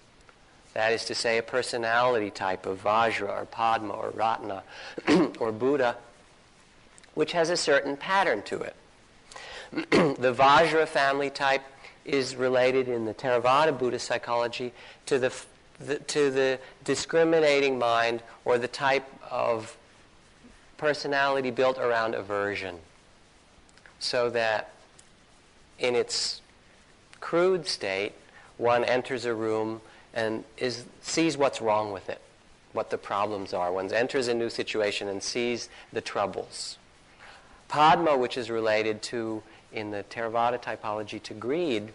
That 0.75 0.93
is 0.93 1.05
to 1.05 1.15
say, 1.15 1.39
a 1.39 1.43
personality 1.43 2.31
type 2.31 2.67
of 2.67 2.83
Vajra 2.83 3.43
or 3.43 3.45
Padma 3.45 3.95
or 3.95 4.11
Ratna 4.11 4.65
or 5.39 5.53
Buddha, 5.53 5.97
which 7.15 7.33
has 7.33 7.51
a 7.51 7.57
certain 7.57 7.97
pattern 7.97 8.43
to 8.43 8.61
it. 8.61 8.77
the 9.91 10.35
Vajra 10.35 10.87
family 10.87 11.31
type 11.31 11.63
is 12.05 12.35
related 12.35 12.89
in 12.89 13.05
the 13.05 13.15
Theravada 13.15 13.77
Buddhist 13.77 14.07
psychology 14.07 14.73
to 15.07 15.19
the, 15.19 15.33
the, 15.79 15.97
to 16.01 16.31
the 16.31 16.59
discriminating 16.83 17.79
mind 17.79 18.23
or 18.45 18.59
the 18.59 18.69
type 18.69 19.07
of 19.31 19.77
personality 20.77 21.51
built 21.51 21.79
around 21.79 22.15
aversion. 22.15 22.79
So 24.05 24.29
that 24.29 24.69
in 25.79 25.95
its 25.95 26.43
crude 27.21 27.67
state, 27.67 28.13
one 28.59 28.85
enters 28.85 29.25
a 29.25 29.33
room 29.33 29.81
and 30.13 30.45
is, 30.59 30.85
sees 31.01 31.39
what's 31.39 31.63
wrong 31.63 31.91
with 31.91 32.11
it, 32.11 32.21
what 32.75 32.91
the 32.91 32.99
problems 32.99 33.55
are. 33.55 33.73
One 33.73 33.91
enters 33.91 34.29
a 34.29 34.35
new 34.35 34.51
situation 34.51 35.09
and 35.09 35.23
sees 35.23 35.71
the 35.91 36.03
troubles. 36.03 36.77
Padma, 37.69 38.19
which 38.19 38.37
is 38.37 38.51
related 38.51 39.01
to 39.05 39.43
in 39.73 39.91
the 39.91 40.05
Theravada 40.05 40.63
typology 40.63 41.21
to 41.23 41.33
greed 41.33 41.91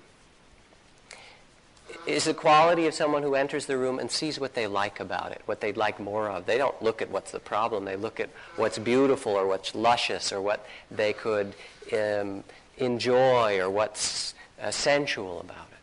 is 2.05 2.25
the 2.25 2.33
quality 2.33 2.87
of 2.87 2.93
someone 2.93 3.23
who 3.23 3.35
enters 3.35 3.65
the 3.65 3.77
room 3.77 3.99
and 3.99 4.09
sees 4.09 4.39
what 4.39 4.53
they 4.53 4.67
like 4.67 4.99
about 4.99 5.31
it, 5.31 5.41
what 5.45 5.61
they'd 5.61 5.77
like 5.77 5.99
more 5.99 6.29
of. 6.29 6.45
They 6.45 6.57
don't 6.57 6.79
look 6.81 7.01
at 7.01 7.09
what's 7.09 7.31
the 7.31 7.39
problem. 7.39 7.85
They 7.85 7.95
look 7.95 8.19
at 8.19 8.29
what's 8.55 8.77
beautiful 8.77 9.33
or 9.33 9.47
what's 9.47 9.75
luscious 9.75 10.31
or 10.31 10.41
what 10.41 10.65
they 10.91 11.13
could 11.13 11.53
um, 11.93 12.43
enjoy 12.77 13.59
or 13.59 13.69
what's 13.69 14.33
uh, 14.61 14.71
sensual 14.71 15.39
about 15.39 15.67
it. 15.71 15.77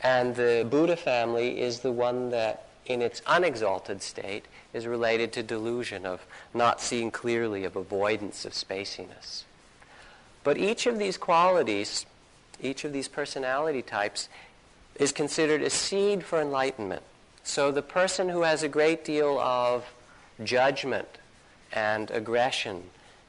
And 0.00 0.36
the 0.36 0.66
Buddha 0.68 0.96
family 0.96 1.60
is 1.60 1.80
the 1.80 1.92
one 1.92 2.30
that, 2.30 2.66
in 2.84 3.02
its 3.02 3.22
unexalted 3.26 4.02
state, 4.02 4.44
is 4.72 4.86
related 4.86 5.32
to 5.32 5.42
delusion 5.42 6.04
of 6.06 6.24
not 6.52 6.80
seeing 6.80 7.10
clearly, 7.10 7.64
of 7.64 7.76
avoidance, 7.76 8.44
of 8.44 8.52
spaciness. 8.52 9.44
But 10.44 10.58
each 10.58 10.86
of 10.86 10.98
these 10.98 11.16
qualities, 11.16 12.06
each 12.62 12.84
of 12.84 12.92
these 12.92 13.08
personality 13.08 13.82
types, 13.82 14.28
is 14.94 15.12
considered 15.12 15.62
a 15.62 15.70
seed 15.70 16.24
for 16.24 16.40
enlightenment. 16.40 17.02
So 17.42 17.70
the 17.70 17.82
person 17.82 18.28
who 18.28 18.42
has 18.42 18.62
a 18.62 18.68
great 18.68 19.04
deal 19.04 19.38
of 19.38 19.84
judgment 20.44 21.08
and 21.72 22.10
aggression 22.10 22.84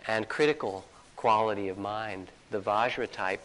and 0.08 0.30
critical 0.30 0.86
quality 1.16 1.68
of 1.68 1.78
mind, 1.78 2.30
the 2.52 2.60
Vajra 2.60 3.12
type, 3.12 3.42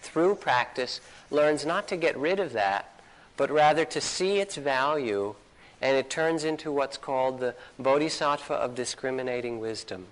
through 0.00 0.36
practice, 0.36 1.00
learns 1.30 1.66
not 1.66 1.88
to 1.88 1.96
get 1.96 2.16
rid 2.16 2.38
of 2.38 2.52
that, 2.52 3.00
but 3.36 3.50
rather 3.50 3.84
to 3.84 4.00
see 4.00 4.38
its 4.38 4.56
value, 4.56 5.34
and 5.80 5.96
it 5.96 6.08
turns 6.08 6.44
into 6.44 6.70
what's 6.70 6.96
called 6.96 7.40
the 7.40 7.54
bodhisattva 7.78 8.54
of 8.54 8.74
discriminating 8.74 9.58
wisdom. 9.58 10.06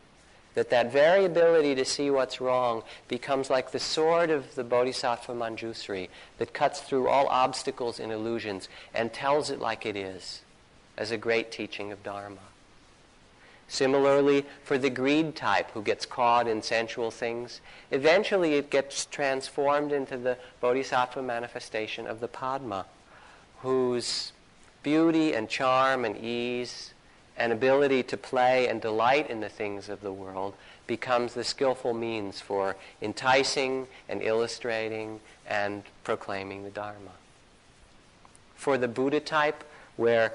That 0.55 0.71
that 0.71 0.93
very 0.93 1.25
ability 1.25 1.75
to 1.77 1.85
see 1.85 2.11
what's 2.11 2.41
wrong 2.41 2.83
becomes 3.09 3.49
like 3.49 3.71
the 3.71 3.79
sword 3.79 4.29
of 4.31 4.55
the 4.55 4.65
bodhisattva 4.65 5.33
Manjusri 5.33 6.09
that 6.37 6.53
cuts 6.53 6.81
through 6.81 7.09
all 7.09 7.27
obstacles 7.29 7.99
and 7.99 8.13
illusions 8.13 8.69
and 8.95 9.13
tells 9.13 9.51
it 9.51 9.61
like 9.61 9.87
it 9.87 9.97
is 9.97 10.43
as 10.99 11.11
a 11.11 11.17
great 11.17 11.51
teaching 11.53 11.91
of 11.91 12.03
Dharma. 12.03 12.52
Similarly, 13.73 14.45
for 14.63 14.77
the 14.77 14.91
greed 14.91 15.35
type 15.35 15.71
who 15.71 15.81
gets 15.81 16.05
caught 16.05 16.47
in 16.47 16.61
sensual 16.61 17.11
things, 17.11 17.63
eventually 17.91 18.57
it 18.57 18.69
gets 18.69 19.07
transformed 19.07 19.93
into 19.93 20.19
the 20.19 20.37
bodhisattva 20.61 21.23
manifestation 21.23 22.07
of 22.07 22.21
the 22.21 22.29
Padma, 22.29 22.85
whose 23.63 24.33
beauty 24.83 25.33
and 25.33 25.49
charm 25.49 26.05
and 26.05 26.19
ease 26.19 26.93
and 27.35 27.51
ability 27.51 28.03
to 28.03 28.17
play 28.19 28.69
and 28.69 28.83
delight 28.83 29.31
in 29.31 29.41
the 29.41 29.49
things 29.49 29.89
of 29.89 30.03
the 30.03 30.13
world 30.13 30.53
becomes 30.87 31.33
the 31.33 31.43
skillful 31.43 31.95
means 31.95 32.43
for 32.43 32.77
enticing 33.01 33.87
and 34.07 34.21
illustrating 34.21 35.19
and 35.47 35.83
proclaiming 36.05 36.63
the 36.63 36.71
Dharma. 36.71 37.13
For 38.55 38.77
the 38.77 38.87
Buddha 38.87 39.21
type, 39.21 39.65
where 39.97 40.35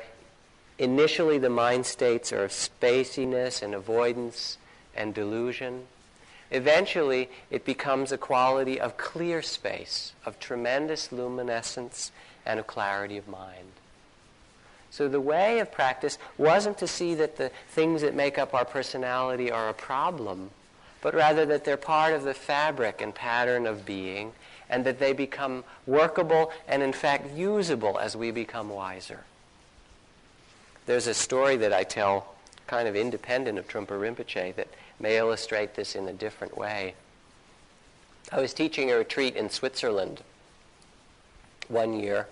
Initially, 0.79 1.39
the 1.39 1.49
mind 1.49 1.85
states 1.85 2.31
are 2.31 2.43
of 2.43 2.51
spaciness 2.51 3.63
and 3.63 3.73
avoidance 3.73 4.57
and 4.95 5.13
delusion. 5.13 5.87
Eventually, 6.51 7.29
it 7.49 7.65
becomes 7.65 8.11
a 8.11 8.17
quality 8.17 8.79
of 8.79 8.97
clear 8.97 9.41
space, 9.41 10.13
of 10.25 10.39
tremendous 10.39 11.11
luminescence, 11.11 12.11
and 12.45 12.59
of 12.59 12.67
clarity 12.67 13.17
of 13.17 13.27
mind. 13.27 13.71
So 14.91 15.07
the 15.07 15.19
way 15.21 15.59
of 15.59 15.71
practice 15.71 16.17
wasn't 16.37 16.77
to 16.77 16.87
see 16.87 17.13
that 17.15 17.37
the 17.37 17.51
things 17.69 18.01
that 18.01 18.15
make 18.15 18.37
up 18.37 18.53
our 18.53 18.65
personality 18.65 19.51
are 19.51 19.69
a 19.69 19.73
problem, 19.73 20.51
but 21.01 21.13
rather 21.13 21.45
that 21.47 21.65
they're 21.65 21.77
part 21.77 22.13
of 22.13 22.23
the 22.23 22.33
fabric 22.33 23.01
and 23.01 23.13
pattern 23.13 23.65
of 23.67 23.85
being, 23.85 24.33
and 24.69 24.85
that 24.85 24.99
they 24.99 25.13
become 25.13 25.63
workable 25.85 26.51
and 26.67 26.81
in 26.83 26.93
fact 26.93 27.31
usable 27.31 27.97
as 27.97 28.15
we 28.15 28.31
become 28.31 28.69
wiser. 28.69 29.23
There's 30.87 31.07
a 31.07 31.13
story 31.13 31.57
that 31.57 31.73
I 31.73 31.83
tell, 31.83 32.33
kind 32.65 32.87
of 32.87 32.95
independent 32.95 33.59
of 33.59 33.67
Trungpa 33.67 33.99
Rinpoche, 33.99 34.55
that 34.55 34.69
may 35.01 35.17
illustrate 35.17 35.75
this 35.75 35.95
in 35.95 36.07
a 36.07 36.13
different 36.13 36.57
way. 36.57 36.95
I 38.31 38.39
was 38.39 38.53
teaching 38.53 38.89
a 38.89 38.95
retreat 38.95 39.35
in 39.35 39.49
Switzerland 39.49 40.21
one 41.67 41.99
year, 41.99 42.27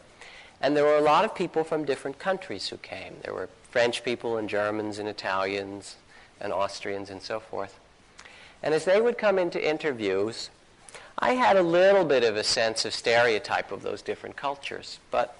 and 0.61 0.75
there 0.75 0.85
were 0.85 0.95
a 0.95 1.01
lot 1.01 1.25
of 1.25 1.35
people 1.35 1.65
from 1.65 1.83
different 1.83 2.17
countries 2.17 2.69
who 2.69 2.77
came. 2.77 3.17
There 3.23 3.33
were 3.33 3.49
French 3.71 4.05
people 4.05 4.37
and 4.37 4.47
Germans 4.47 4.99
and 4.99 5.09
Italians 5.09 5.97
and 6.39 6.53
Austrians 6.53 7.09
and 7.09 7.21
so 7.21 7.41
forth. 7.41 7.77
And 8.63 8.73
as 8.73 8.85
they 8.85 9.01
would 9.01 9.17
come 9.17 9.37
into 9.37 9.61
interviews, 9.61 10.49
I 11.19 11.33
had 11.33 11.57
a 11.57 11.61
little 11.61 12.05
bit 12.05 12.23
of 12.23 12.37
a 12.37 12.43
sense 12.43 12.85
of 12.85 12.93
stereotype 12.93 13.73
of 13.73 13.81
those 13.81 14.01
different 14.01 14.37
cultures, 14.37 14.99
but 15.11 15.37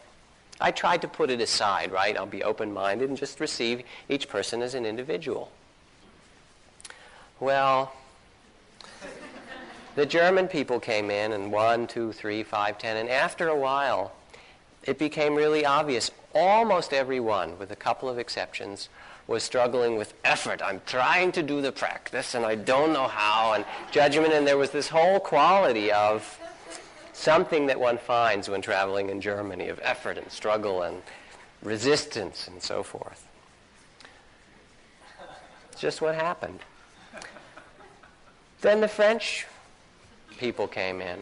I 0.60 0.72
tried 0.72 1.02
to 1.02 1.08
put 1.08 1.30
it 1.30 1.42
aside, 1.42 1.92
right? 1.92 2.16
I'll 2.16 2.26
be 2.26 2.44
open-minded 2.44 3.10
and 3.10 3.18
just 3.18 3.40
receive 3.40 3.84
each 4.08 4.30
person 4.30 4.62
as 4.62 4.74
an 4.74 4.86
individual. 4.86 5.52
Well, 7.40 7.94
the 9.96 10.06
German 10.06 10.48
people 10.48 10.80
came 10.80 11.12
in, 11.12 11.34
and 11.34 11.52
one, 11.52 11.88
two, 11.88 12.14
three, 12.14 12.44
five, 12.44 12.78
ten, 12.78 12.98
and 12.98 13.10
after 13.10 13.48
a 13.48 13.56
while, 13.56 14.14
it 14.84 14.98
became 14.98 15.36
really 15.36 15.66
obvious. 15.66 16.12
Almost 16.34 16.94
everyone, 16.94 17.58
with 17.60 17.72
a 17.72 17.76
couple 17.76 18.08
of 18.08 18.18
exceptions, 18.18 18.90
was 19.28 19.44
struggling 19.44 19.98
with 19.98 20.14
effort. 20.24 20.62
I'm 20.64 20.82
trying 20.86 21.32
to 21.34 21.44
do 21.44 21.62
the 21.62 21.72
practice, 21.72 22.36
and 22.36 22.46
I 22.46 22.56
don't 22.56 22.94
know 22.94 23.08
how, 23.08 23.54
and 23.54 23.66
judgment, 23.92 24.34
and 24.34 24.46
there 24.46 24.58
was 24.58 24.70
this 24.70 24.88
whole 24.88 25.20
quality 25.20 25.92
of 25.92 26.40
something 27.16 27.68
that 27.68 27.80
one 27.80 27.98
finds 27.98 28.50
when 28.50 28.62
traveling 28.62 29.10
in 29.10 29.22
Germany 29.22 29.70
of 29.70 29.80
effort 29.82 30.18
and 30.18 30.30
struggle 30.30 30.84
and 30.84 31.02
resistance 31.64 32.48
and 32.48 32.62
so 32.62 32.84
forth. 32.84 33.26
It's 35.72 35.82
just 35.82 36.02
what 36.02 36.16
happened. 36.16 36.60
Then 38.62 38.82
the 38.82 38.88
French 38.88 39.48
people 40.38 40.68
came 40.68 41.02
in. 41.02 41.20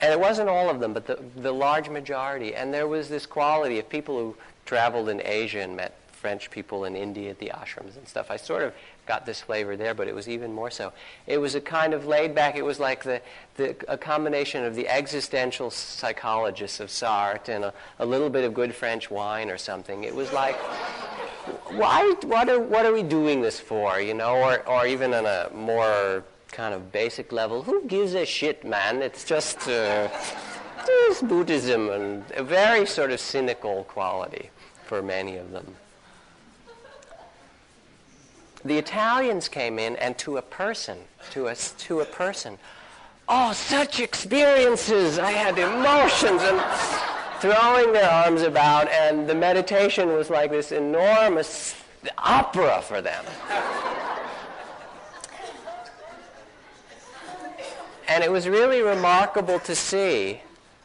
And 0.00 0.12
it 0.12 0.18
wasn't 0.18 0.48
all 0.48 0.68
of 0.68 0.80
them, 0.80 0.92
but 0.92 1.06
the, 1.06 1.18
the 1.36 1.52
large 1.52 1.88
majority. 1.88 2.54
And 2.54 2.74
there 2.74 2.88
was 2.88 3.08
this 3.08 3.24
quality 3.24 3.78
of 3.78 3.88
people 3.88 4.18
who 4.18 4.36
traveled 4.66 5.08
in 5.08 5.22
Asia 5.24 5.60
and 5.60 5.76
met 5.76 5.96
French 6.12 6.50
people 6.50 6.84
in 6.84 6.96
India 6.96 7.30
at 7.30 7.38
the 7.38 7.52
ashrams 7.54 7.96
and 7.96 8.06
stuff. 8.06 8.30
I 8.30 8.36
sort 8.36 8.62
of 8.62 8.74
got 9.06 9.26
this 9.26 9.40
flavor 9.40 9.76
there, 9.76 9.94
but 9.94 10.08
it 10.08 10.14
was 10.14 10.28
even 10.28 10.52
more 10.52 10.70
so. 10.70 10.92
It 11.26 11.38
was 11.38 11.54
a 11.54 11.60
kind 11.60 11.94
of 11.94 12.06
laid 12.06 12.34
back, 12.34 12.56
it 12.56 12.64
was 12.64 12.78
like 12.78 13.02
the, 13.02 13.20
the, 13.56 13.76
a 13.88 13.98
combination 13.98 14.64
of 14.64 14.74
the 14.74 14.88
existential 14.88 15.70
psychologists 15.70 16.80
of 16.80 16.88
Sartre 16.88 17.48
and 17.48 17.64
a, 17.64 17.74
a 17.98 18.06
little 18.06 18.30
bit 18.30 18.44
of 18.44 18.54
good 18.54 18.74
French 18.74 19.10
wine 19.10 19.50
or 19.50 19.58
something. 19.58 20.04
It 20.04 20.14
was 20.14 20.32
like, 20.32 20.56
why, 21.70 22.14
what 22.24 22.48
are, 22.48 22.60
what 22.60 22.86
are 22.86 22.92
we 22.92 23.02
doing 23.02 23.42
this 23.42 23.58
for, 23.58 24.00
you 24.00 24.14
know, 24.14 24.36
or, 24.36 24.66
or 24.68 24.86
even 24.86 25.12
on 25.14 25.26
a 25.26 25.50
more 25.54 26.24
kind 26.52 26.74
of 26.74 26.92
basic 26.92 27.32
level, 27.32 27.62
who 27.62 27.82
gives 27.86 28.14
a 28.14 28.24
shit, 28.24 28.64
man? 28.64 29.02
It's 29.02 29.24
just, 29.24 29.68
uh, 29.68 30.08
it's 30.86 31.22
Buddhism 31.22 31.90
and 31.90 32.24
a 32.36 32.42
very 32.44 32.86
sort 32.86 33.10
of 33.10 33.20
cynical 33.20 33.84
quality 33.84 34.50
for 34.84 35.02
many 35.02 35.36
of 35.36 35.50
them. 35.50 35.76
The 38.64 38.78
Italians 38.78 39.48
came 39.48 39.78
in, 39.78 39.96
and 39.96 40.16
to 40.18 40.36
a 40.36 40.42
person, 40.42 40.98
to 41.32 41.48
a, 41.48 41.54
to 41.54 42.00
a 42.00 42.04
person, 42.04 42.58
oh, 43.28 43.52
such 43.52 43.98
experiences! 43.98 45.18
I 45.18 45.32
had 45.32 45.58
emotions 45.58 46.42
and 46.42 46.60
throwing 47.40 47.92
their 47.92 48.08
arms 48.08 48.42
about, 48.42 48.88
and 48.88 49.28
the 49.28 49.34
meditation 49.34 50.08
was 50.10 50.30
like 50.30 50.50
this 50.52 50.70
enormous 50.70 51.74
opera 52.18 52.82
for 52.82 53.02
them. 53.02 53.24
and 58.06 58.22
it 58.22 58.30
was 58.30 58.48
really 58.48 58.82
remarkable 58.82 59.58
to 59.60 59.74
see 59.74 60.40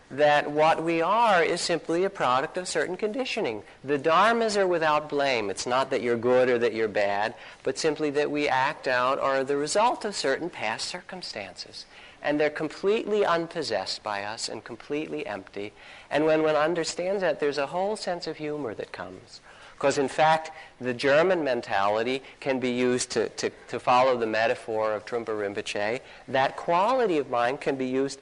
that 0.10 0.50
what 0.50 0.84
we 0.84 1.02
are 1.02 1.43
is 1.43 1.60
simply 1.60 2.04
a 2.04 2.10
product 2.10 2.58
of 2.58 2.67
certain 2.67 2.96
conditioning. 2.96 3.63
The 3.84 4.00
dharmas 4.00 4.56
are 4.56 4.67
without 4.67 5.10
blame. 5.10 5.50
It's 5.50 5.65
not 5.65 5.89
that 5.89 6.02
you're 6.02 6.17
good 6.17 6.50
or 6.50 6.58
that 6.60 6.74
you're 6.74 6.88
bad, 6.88 7.36
but 7.63 7.78
simply 7.78 8.10
that 8.12 8.32
we 8.32 8.48
act 8.48 8.88
out 8.88 9.20
are 9.20 9.43
the 9.43 9.58
result 9.58 10.06
of 10.06 10.15
certain 10.15 10.50
past 10.50 10.88
circumstances. 10.88 11.86
And 12.22 12.39
they're 12.39 12.50
completely 12.50 13.26
unpossessed 13.26 14.02
by 14.02 14.24
us 14.24 14.50
and 14.50 14.63
completely 14.63 15.28
empty. 15.28 15.74
And 16.10 16.26
when 16.26 16.41
one 16.41 16.56
understands 16.56 17.22
that, 17.22 17.39
there's 17.39 17.58
a 17.58 17.67
whole 17.67 17.96
sense 17.96 18.28
of 18.28 18.38
humor 18.38 18.74
that 18.74 18.91
comes. 18.91 19.41
Because 19.78 20.00
in 20.00 20.08
fact, 20.08 20.50
the 20.82 20.93
German 20.93 21.43
mentality 21.43 22.24
can 22.39 22.60
be 22.60 22.72
used 22.72 23.12
to, 23.12 23.30
to, 23.30 23.52
to 23.67 23.80
follow 23.80 24.17
the 24.17 24.26
metaphor 24.26 24.93
of 24.93 25.06
Trungpa 25.06 25.28
Rinpoche. 25.28 26.00
That 26.28 26.58
quality 26.58 27.20
of 27.20 27.30
mind 27.30 27.62
can 27.62 27.76
be 27.76 27.86
used 27.86 28.20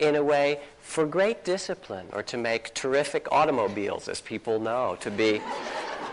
in 0.00 0.16
a 0.16 0.22
way 0.22 0.58
for 0.80 1.06
great 1.06 1.44
discipline 1.44 2.08
or 2.12 2.24
to 2.24 2.36
make 2.36 2.74
terrific 2.74 3.30
automobiles, 3.30 4.08
as 4.08 4.20
people 4.20 4.58
know, 4.58 4.96
to 5.00 5.10
be. 5.10 5.40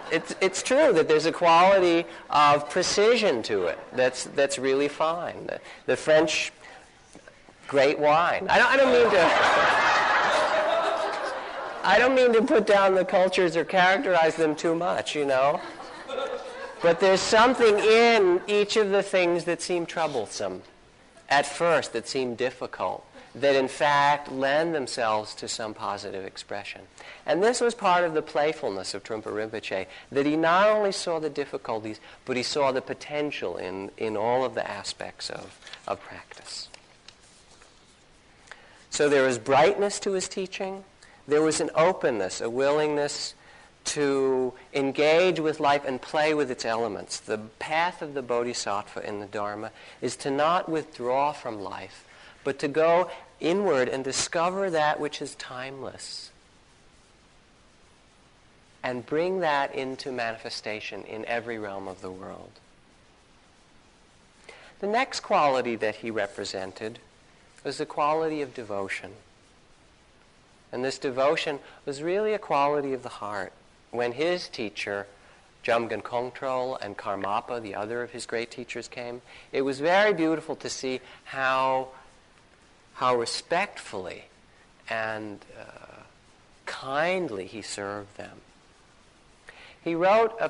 It's, 0.09 0.33
it's 0.39 0.63
true 0.63 0.93
that 0.93 1.09
there's 1.09 1.25
a 1.25 1.33
quality 1.33 2.05
of 2.29 2.69
precision 2.69 3.43
to 3.43 3.65
it 3.65 3.77
that's, 3.91 4.23
that's 4.23 4.57
really 4.57 4.87
fine. 4.87 5.47
The, 5.47 5.59
the 5.85 5.97
French, 5.97 6.53
great 7.67 7.99
wine. 7.99 8.47
I 8.49 8.57
don't, 8.57 8.71
I 8.71 8.77
don't 8.77 8.93
mean 8.93 9.11
to. 9.11 9.19
I 11.83 11.99
don't 11.99 12.15
mean 12.15 12.31
to 12.31 12.41
put 12.41 12.65
down 12.65 12.95
the 12.95 13.03
cultures 13.03 13.57
or 13.57 13.65
characterize 13.65 14.37
them 14.37 14.55
too 14.55 14.75
much, 14.75 15.13
you 15.13 15.25
know. 15.25 15.59
But 16.81 17.01
there's 17.01 17.19
something 17.19 17.77
in 17.77 18.39
each 18.47 18.77
of 18.77 18.91
the 18.91 19.03
things 19.03 19.43
that 19.43 19.61
seem 19.61 19.85
troublesome 19.85 20.61
at 21.27 21.45
first, 21.45 21.91
that 21.91 22.07
seem 22.07 22.35
difficult 22.35 23.03
that 23.41 23.55
in 23.55 23.67
fact 23.67 24.31
lend 24.31 24.73
themselves 24.73 25.35
to 25.35 25.47
some 25.47 25.73
positive 25.73 26.25
expression. 26.25 26.81
And 27.25 27.43
this 27.43 27.61
was 27.61 27.75
part 27.75 28.03
of 28.03 28.13
the 28.13 28.21
playfulness 28.21 28.93
of 28.93 29.03
Trungpa 29.03 29.31
Rinpoche, 29.31 29.87
that 30.11 30.25
he 30.25 30.35
not 30.35 30.69
only 30.69 30.91
saw 30.91 31.19
the 31.19 31.29
difficulties, 31.29 31.99
but 32.25 32.37
he 32.37 32.43
saw 32.43 32.71
the 32.71 32.81
potential 32.81 33.57
in, 33.57 33.91
in 33.97 34.17
all 34.17 34.45
of 34.45 34.55
the 34.55 34.69
aspects 34.69 35.29
of, 35.29 35.59
of 35.87 36.01
practice. 36.01 36.69
So 38.89 39.09
there 39.09 39.25
was 39.25 39.37
brightness 39.37 39.99
to 40.01 40.13
his 40.13 40.27
teaching. 40.27 40.83
There 41.27 41.41
was 41.41 41.59
an 41.59 41.69
openness, 41.75 42.41
a 42.41 42.49
willingness 42.49 43.35
to 43.85 44.53
engage 44.73 45.39
with 45.39 45.59
life 45.59 45.83
and 45.85 46.01
play 46.01 46.33
with 46.33 46.51
its 46.51 46.65
elements. 46.65 47.19
The 47.19 47.37
path 47.59 48.01
of 48.01 48.13
the 48.13 48.21
bodhisattva 48.21 49.07
in 49.07 49.19
the 49.19 49.25
Dharma 49.25 49.71
is 50.01 50.15
to 50.17 50.31
not 50.31 50.67
withdraw 50.67 51.31
from 51.31 51.61
life, 51.61 52.05
but 52.43 52.59
to 52.59 52.67
go 52.67 53.09
inward 53.39 53.89
and 53.89 54.03
discover 54.03 54.69
that 54.69 54.99
which 54.99 55.21
is 55.21 55.35
timeless 55.35 56.31
and 58.83 59.05
bring 59.05 59.41
that 59.41 59.75
into 59.75 60.11
manifestation 60.11 61.03
in 61.03 61.25
every 61.25 61.57
realm 61.57 61.87
of 61.87 62.01
the 62.01 62.11
world. 62.11 62.51
The 64.79 64.87
next 64.87 65.21
quality 65.21 65.75
that 65.75 65.97
he 65.97 66.11
represented 66.11 66.99
was 67.63 67.79
the 67.79 67.85
quality 67.85 68.41
of 68.41 68.53
devotion. 68.53 69.11
And 70.71 70.85
this 70.85 70.99
devotion 70.99 71.59
was 71.85 72.03
really 72.03 72.33
a 72.33 72.39
quality 72.39 72.93
of 72.93 73.03
the 73.03 73.09
heart. 73.09 73.51
When 73.91 74.13
his 74.13 74.47
teacher, 74.47 75.07
Jamgon 75.63 76.01
Kongtrul 76.01 76.77
and 76.81 76.97
Karmapa, 76.97 77.61
the 77.61 77.75
other 77.75 78.03
of 78.03 78.11
his 78.11 78.25
great 78.25 78.51
teachers, 78.51 78.87
came, 78.87 79.21
it 79.51 79.63
was 79.63 79.79
very 79.79 80.13
beautiful 80.13 80.55
to 80.57 80.69
see 80.69 81.01
how, 81.25 81.87
how 82.97 83.15
respectfully 83.15 84.23
and 84.89 85.45
uh, 85.59 86.01
kindly 86.65 87.45
he 87.45 87.61
served 87.61 88.17
them. 88.17 88.41
He 89.83 89.93
wrote 89.93 90.35
a, 90.41 90.49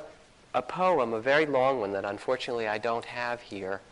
a 0.54 0.62
poem, 0.62 1.12
a 1.12 1.20
very 1.20 1.44
long 1.44 1.78
one 1.78 1.92
that 1.92 2.06
unfortunately 2.06 2.66
I 2.66 2.78
don't 2.78 3.04
have 3.04 3.42
here, 3.42 3.82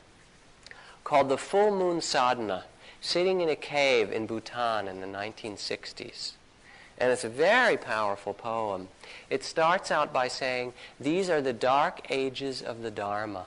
called 1.05 1.29
The 1.29 1.37
Full 1.37 1.71
Moon 1.71 2.01
Sadhana, 2.01 2.65
sitting 3.03 3.43
in 3.43 3.51
a 3.51 3.57
cave 3.57 4.11
in 4.11 4.27
Bhutan 4.27 4.89
in 4.89 5.03
the 5.03 5.07
1960s. 5.07 6.33
And 6.97 7.13
it's 7.13 7.25
a 7.25 7.29
very 7.29 7.77
powerful 7.77 8.33
poem. 8.33 8.89
It 9.29 9.45
starts 9.45 9.91
out 9.91 10.15
by 10.15 10.29
saying, 10.29 10.73
These 10.99 11.29
are 11.29 11.43
the 11.43 11.53
dark 11.53 12.11
ages 12.11 12.63
of 12.63 12.81
the 12.81 12.91
Dharma. 12.91 13.45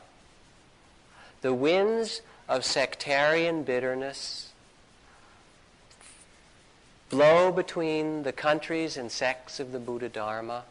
The 1.42 1.54
winds 1.56 2.22
of 2.48 2.64
sectarian 2.64 3.64
bitterness 3.64 4.49
blow 7.10 7.52
between 7.52 8.24
the 8.24 8.32
countries 8.32 8.98
and 8.98 9.12
sects 9.12 9.60
of 9.60 9.72
the 9.72 9.80
Buddha 9.80 10.10
Dharma. 10.10 10.64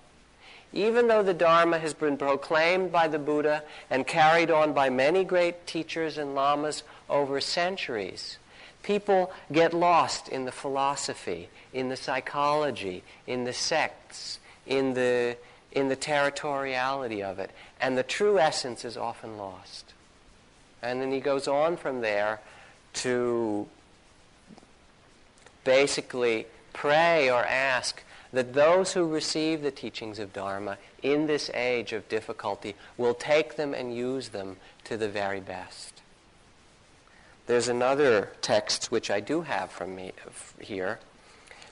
Even 0.72 1.08
though 1.08 1.22
the 1.22 1.34
Dharma 1.34 1.78
has 1.78 1.94
been 1.94 2.16
proclaimed 2.16 2.92
by 2.92 3.08
the 3.08 3.18
Buddha 3.18 3.62
and 3.90 4.06
carried 4.06 4.50
on 4.50 4.72
by 4.72 4.90
many 4.90 5.24
great 5.24 5.66
teachers 5.66 6.18
and 6.18 6.34
lamas 6.34 6.82
over 7.08 7.40
centuries, 7.40 8.38
people 8.82 9.32
get 9.50 9.72
lost 9.72 10.28
in 10.28 10.44
the 10.44 10.52
philosophy, 10.52 11.48
in 11.72 11.88
the 11.88 11.96
psychology, 11.96 13.02
in 13.26 13.44
the 13.44 13.52
sects, 13.52 14.38
in 14.66 14.94
the, 14.94 15.36
in 15.72 15.88
the 15.88 15.96
territoriality 15.96 17.22
of 17.22 17.38
it. 17.38 17.50
And 17.80 17.96
the 17.96 18.02
true 18.02 18.38
essence 18.38 18.84
is 18.84 18.96
often 18.96 19.38
lost. 19.38 19.94
And 20.82 21.00
then 21.00 21.10
he 21.10 21.20
goes 21.20 21.48
on 21.48 21.76
from 21.76 22.02
there 22.02 22.40
to 22.94 23.66
basically 25.64 26.46
pray 26.72 27.30
or 27.30 27.44
ask 27.44 28.02
that 28.32 28.52
those 28.52 28.92
who 28.92 29.06
receive 29.06 29.62
the 29.62 29.70
teachings 29.70 30.18
of 30.18 30.32
Dharma 30.32 30.78
in 31.02 31.26
this 31.26 31.50
age 31.54 31.92
of 31.92 32.08
difficulty 32.08 32.74
will 32.96 33.14
take 33.14 33.56
them 33.56 33.74
and 33.74 33.96
use 33.96 34.28
them 34.28 34.56
to 34.84 34.96
the 34.96 35.08
very 35.08 35.40
best. 35.40 36.02
There's 37.46 37.68
another 37.68 38.30
text 38.42 38.90
which 38.90 39.10
I 39.10 39.20
do 39.20 39.42
have 39.42 39.70
from 39.70 39.96
me 39.96 40.12
here, 40.60 40.98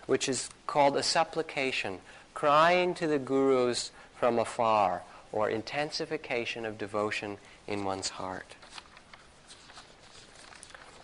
which 0.07 0.29
is 0.29 0.49
called 0.67 0.97
a 0.97 1.03
supplication, 1.03 1.99
crying 2.33 2.95
to 2.95 3.07
the 3.07 3.19
gurus 3.19 3.91
from 4.19 4.39
afar, 4.39 5.03
or 5.33 5.51
intensification 5.51 6.65
of 6.65 6.79
devotion 6.79 7.37
in 7.67 7.85
one's 7.85 8.09
heart. 8.09 8.55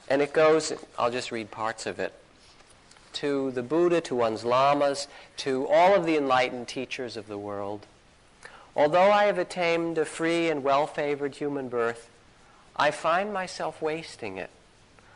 And 0.08 0.22
it 0.22 0.32
goes, 0.32 0.72
I'll 0.98 1.10
just 1.10 1.30
read 1.30 1.50
parts 1.50 1.84
of 1.84 1.98
it 1.98 2.14
to 3.14 3.50
the 3.50 3.62
Buddha, 3.62 4.00
to 4.02 4.14
one's 4.14 4.44
lamas, 4.44 5.08
to 5.38 5.66
all 5.68 5.94
of 5.94 6.06
the 6.06 6.16
enlightened 6.16 6.68
teachers 6.68 7.16
of 7.16 7.28
the 7.28 7.38
world. 7.38 7.86
Although 8.74 9.10
I 9.10 9.24
have 9.24 9.38
attained 9.38 9.98
a 9.98 10.04
free 10.04 10.48
and 10.48 10.64
well-favored 10.64 11.34
human 11.34 11.68
birth, 11.68 12.08
I 12.74 12.90
find 12.90 13.32
myself 13.32 13.82
wasting 13.82 14.38
it. 14.38 14.50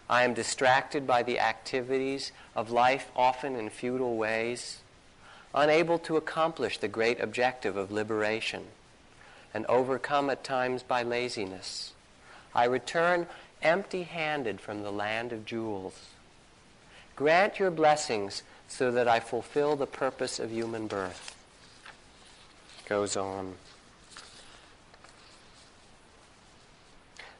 I 0.08 0.24
am 0.24 0.34
distracted 0.34 1.06
by 1.06 1.22
the 1.22 1.40
activities 1.40 2.32
of 2.54 2.70
life, 2.70 3.10
often 3.16 3.56
in 3.56 3.70
futile 3.70 4.16
ways, 4.16 4.80
unable 5.54 5.98
to 6.00 6.16
accomplish 6.16 6.78
the 6.78 6.88
great 6.88 7.18
objective 7.18 7.76
of 7.76 7.90
liberation, 7.90 8.64
and 9.54 9.64
overcome 9.66 10.28
at 10.28 10.44
times 10.44 10.82
by 10.82 11.02
laziness. 11.02 11.92
I 12.54 12.66
return 12.66 13.26
empty-handed 13.62 14.60
from 14.60 14.82
the 14.82 14.92
land 14.92 15.32
of 15.32 15.46
jewels. 15.46 16.10
Grant 17.16 17.58
your 17.58 17.70
blessings 17.70 18.42
so 18.68 18.92
that 18.92 19.08
I 19.08 19.20
fulfill 19.20 19.74
the 19.74 19.86
purpose 19.86 20.38
of 20.38 20.52
human 20.52 20.86
birth. 20.86 21.34
Goes 22.86 23.16
on. 23.16 23.54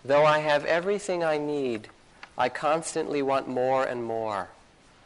Though 0.04 0.24
I 0.24 0.38
have 0.38 0.64
everything 0.64 1.22
I 1.22 1.36
need, 1.36 1.88
I 2.38 2.48
constantly 2.48 3.22
want 3.22 3.48
more 3.48 3.84
and 3.84 4.02
more. 4.02 4.48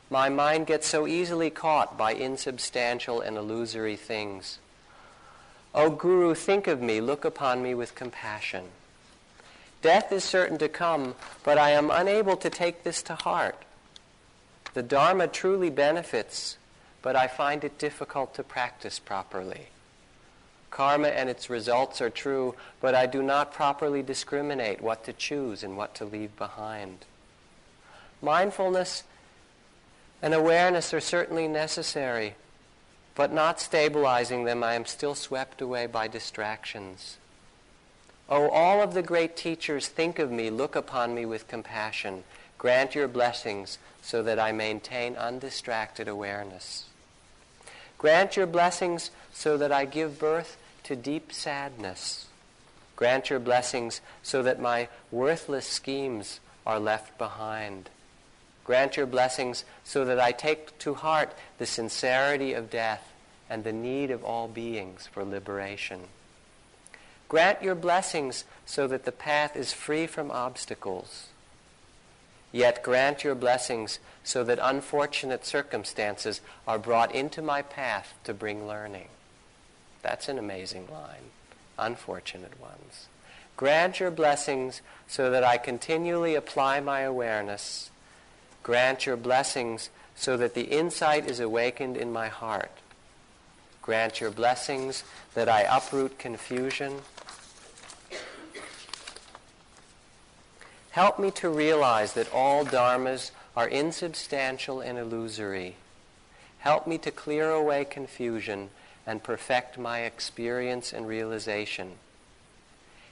My 0.09 0.29
mind 0.29 0.67
gets 0.67 0.87
so 0.87 1.07
easily 1.07 1.51
caught 1.51 1.97
by 1.97 2.13
insubstantial 2.13 3.21
and 3.21 3.37
illusory 3.37 3.97
things. 3.97 4.59
O 5.75 5.91
Guru, 5.91 6.35
think 6.35 6.67
of 6.67 6.83
me, 6.83 7.01
look 7.01 7.25
upon 7.25 7.63
me 7.63 7.75
with 7.75 7.95
compassion. 7.95 8.67
Death 9.83 10.13
is 10.13 10.25
certain 10.25 10.59
to 10.59 10.69
come, 10.69 11.15
but 11.45 11.59
I 11.59 11.71
am 11.71 11.91
unable 11.91 12.37
to 12.37 12.51
take 12.51 12.83
this 12.83 13.03
to 13.05 13.15
heart. 13.15 13.57
The 14.75 14.83
Dharma 14.83 15.29
truly 15.29 15.71
benefits, 15.71 16.57
but 17.03 17.17
I 17.17 17.27
find 17.27 17.65
it 17.65 17.79
difficult 17.79 18.35
to 18.35 18.43
practice 18.43 18.99
properly. 18.99 19.69
Karma 20.71 21.09
and 21.09 21.29
its 21.29 21.51
results 21.51 22.01
are 22.01 22.11
true, 22.11 22.55
but 22.81 22.95
I 22.95 23.07
do 23.07 23.23
not 23.23 23.53
properly 23.53 24.03
discriminate 24.03 24.81
what 24.81 25.05
to 25.05 25.13
choose 25.13 25.63
and 25.65 25.77
what 25.77 25.95
to 25.97 26.05
leave 26.05 26.37
behind. 26.37 27.05
Mindfulness 28.23 29.03
and 30.23 30.33
awareness 30.33 30.95
are 30.95 31.01
certainly 31.01 31.49
necessary, 31.49 32.35
but 33.15 33.33
not 33.33 33.61
stabilizing 33.61 34.45
them, 34.45 34.63
I 34.63 34.75
am 34.75 34.87
still 34.87 35.15
swept 35.15 35.61
away 35.61 35.87
by 35.87 36.07
distractions. 36.07 37.17
Oh, 38.29 38.49
all 38.49 38.81
of 38.81 38.95
the 38.95 39.03
great 39.03 39.37
teachers 39.37 39.89
think 39.89 40.21
of 40.21 40.31
me, 40.31 40.51
look 40.51 40.77
upon 40.77 41.15
me 41.15 41.27
with 41.27 41.49
compassion. 41.49 42.23
Grant 42.61 42.95
your 42.95 43.09
blessings 43.09 43.79
so 44.03 44.23
that 44.23 44.39
I 44.39 44.53
maintain 44.53 45.17
undistracted 45.17 46.09
awareness. 46.09 46.85
Grant 47.97 48.37
your 48.37 48.47
blessings 48.47 49.11
so 49.33 49.57
that 49.57 49.73
I 49.73 49.87
give 49.87 50.19
birth 50.19 50.59
to 50.83 50.95
deep 50.95 51.33
sadness. 51.33 52.27
Grant 52.97 53.31
your 53.31 53.39
blessings 53.39 54.03
so 54.23 54.43
that 54.43 54.61
my 54.61 54.89
worthless 55.11 55.67
schemes 55.67 56.39
are 56.67 56.79
left 56.79 57.17
behind. 57.17 57.89
Grant 58.63 58.95
your 58.95 59.07
blessings 59.07 59.65
so 59.83 60.05
that 60.05 60.21
I 60.21 60.31
take 60.31 60.79
to 60.81 60.93
heart 60.93 61.33
the 61.57 61.65
sincerity 61.65 62.53
of 62.53 62.69
death 62.69 63.11
and 63.49 63.65
the 63.65 63.73
need 63.73 64.11
of 64.11 64.23
all 64.23 64.49
beings 64.49 65.09
for 65.11 65.25
liberation. 65.25 66.01
Grant 67.27 67.63
your 67.63 67.75
blessings 67.75 68.45
so 68.67 68.87
that 68.87 69.07
the 69.07 69.13
path 69.13 69.57
is 69.57 69.73
free 69.73 70.07
from 70.07 70.31
obstacles. 70.31 71.30
Yet 72.53 72.83
grant 72.83 73.23
your 73.23 73.35
blessings 73.35 74.01
so 74.25 74.43
that 74.45 74.59
unfortunate 74.61 75.47
circumstances 75.47 76.41
are 76.67 76.79
brought 76.79 77.15
into 77.15 77.43
my 77.43 77.63
path 77.63 78.15
to 78.25 78.35
bring 78.35 78.67
learning. 78.67 79.09
That's 80.03 80.29
an 80.29 80.39
amazing 80.39 80.89
line. 80.91 81.31
Unfortunate 81.79 82.61
ones. 82.61 83.07
Grant 83.57 84.01
your 84.01 84.11
blessings 84.11 84.81
so 85.07 85.31
that 85.31 85.45
I 85.45 85.59
continually 85.59 86.35
apply 86.35 86.81
my 86.81 87.01
awareness. 87.01 87.91
Grant 88.63 89.07
your 89.07 89.17
blessings 89.17 89.91
so 90.17 90.37
that 90.37 90.55
the 90.55 90.65
insight 90.65 91.29
is 91.29 91.41
awakened 91.41 91.97
in 91.97 92.13
my 92.13 92.29
heart. 92.29 92.71
Grant 93.83 94.21
your 94.21 94.31
blessings 94.31 95.05
that 95.35 95.49
I 95.49 95.63
uproot 95.63 96.19
confusion 96.19 97.01
Help 100.91 101.19
me 101.19 101.31
to 101.31 101.49
realize 101.49 102.15
that 102.15 102.33
all 102.33 102.65
dharmas 102.65 103.31
are 103.57 103.69
insubstantial 103.69 104.81
and 104.81 104.99
illusory. 104.99 105.77
Help 106.59 106.87
me 106.87 106.99
to 106.99 107.11
clear 107.11 107.51
away 107.51 107.85
confusion 107.85 108.71
and 109.07 109.23
perfect 109.23 109.79
my 109.79 110.01
experience 110.01 110.93
and 110.93 111.07
realization. 111.07 111.93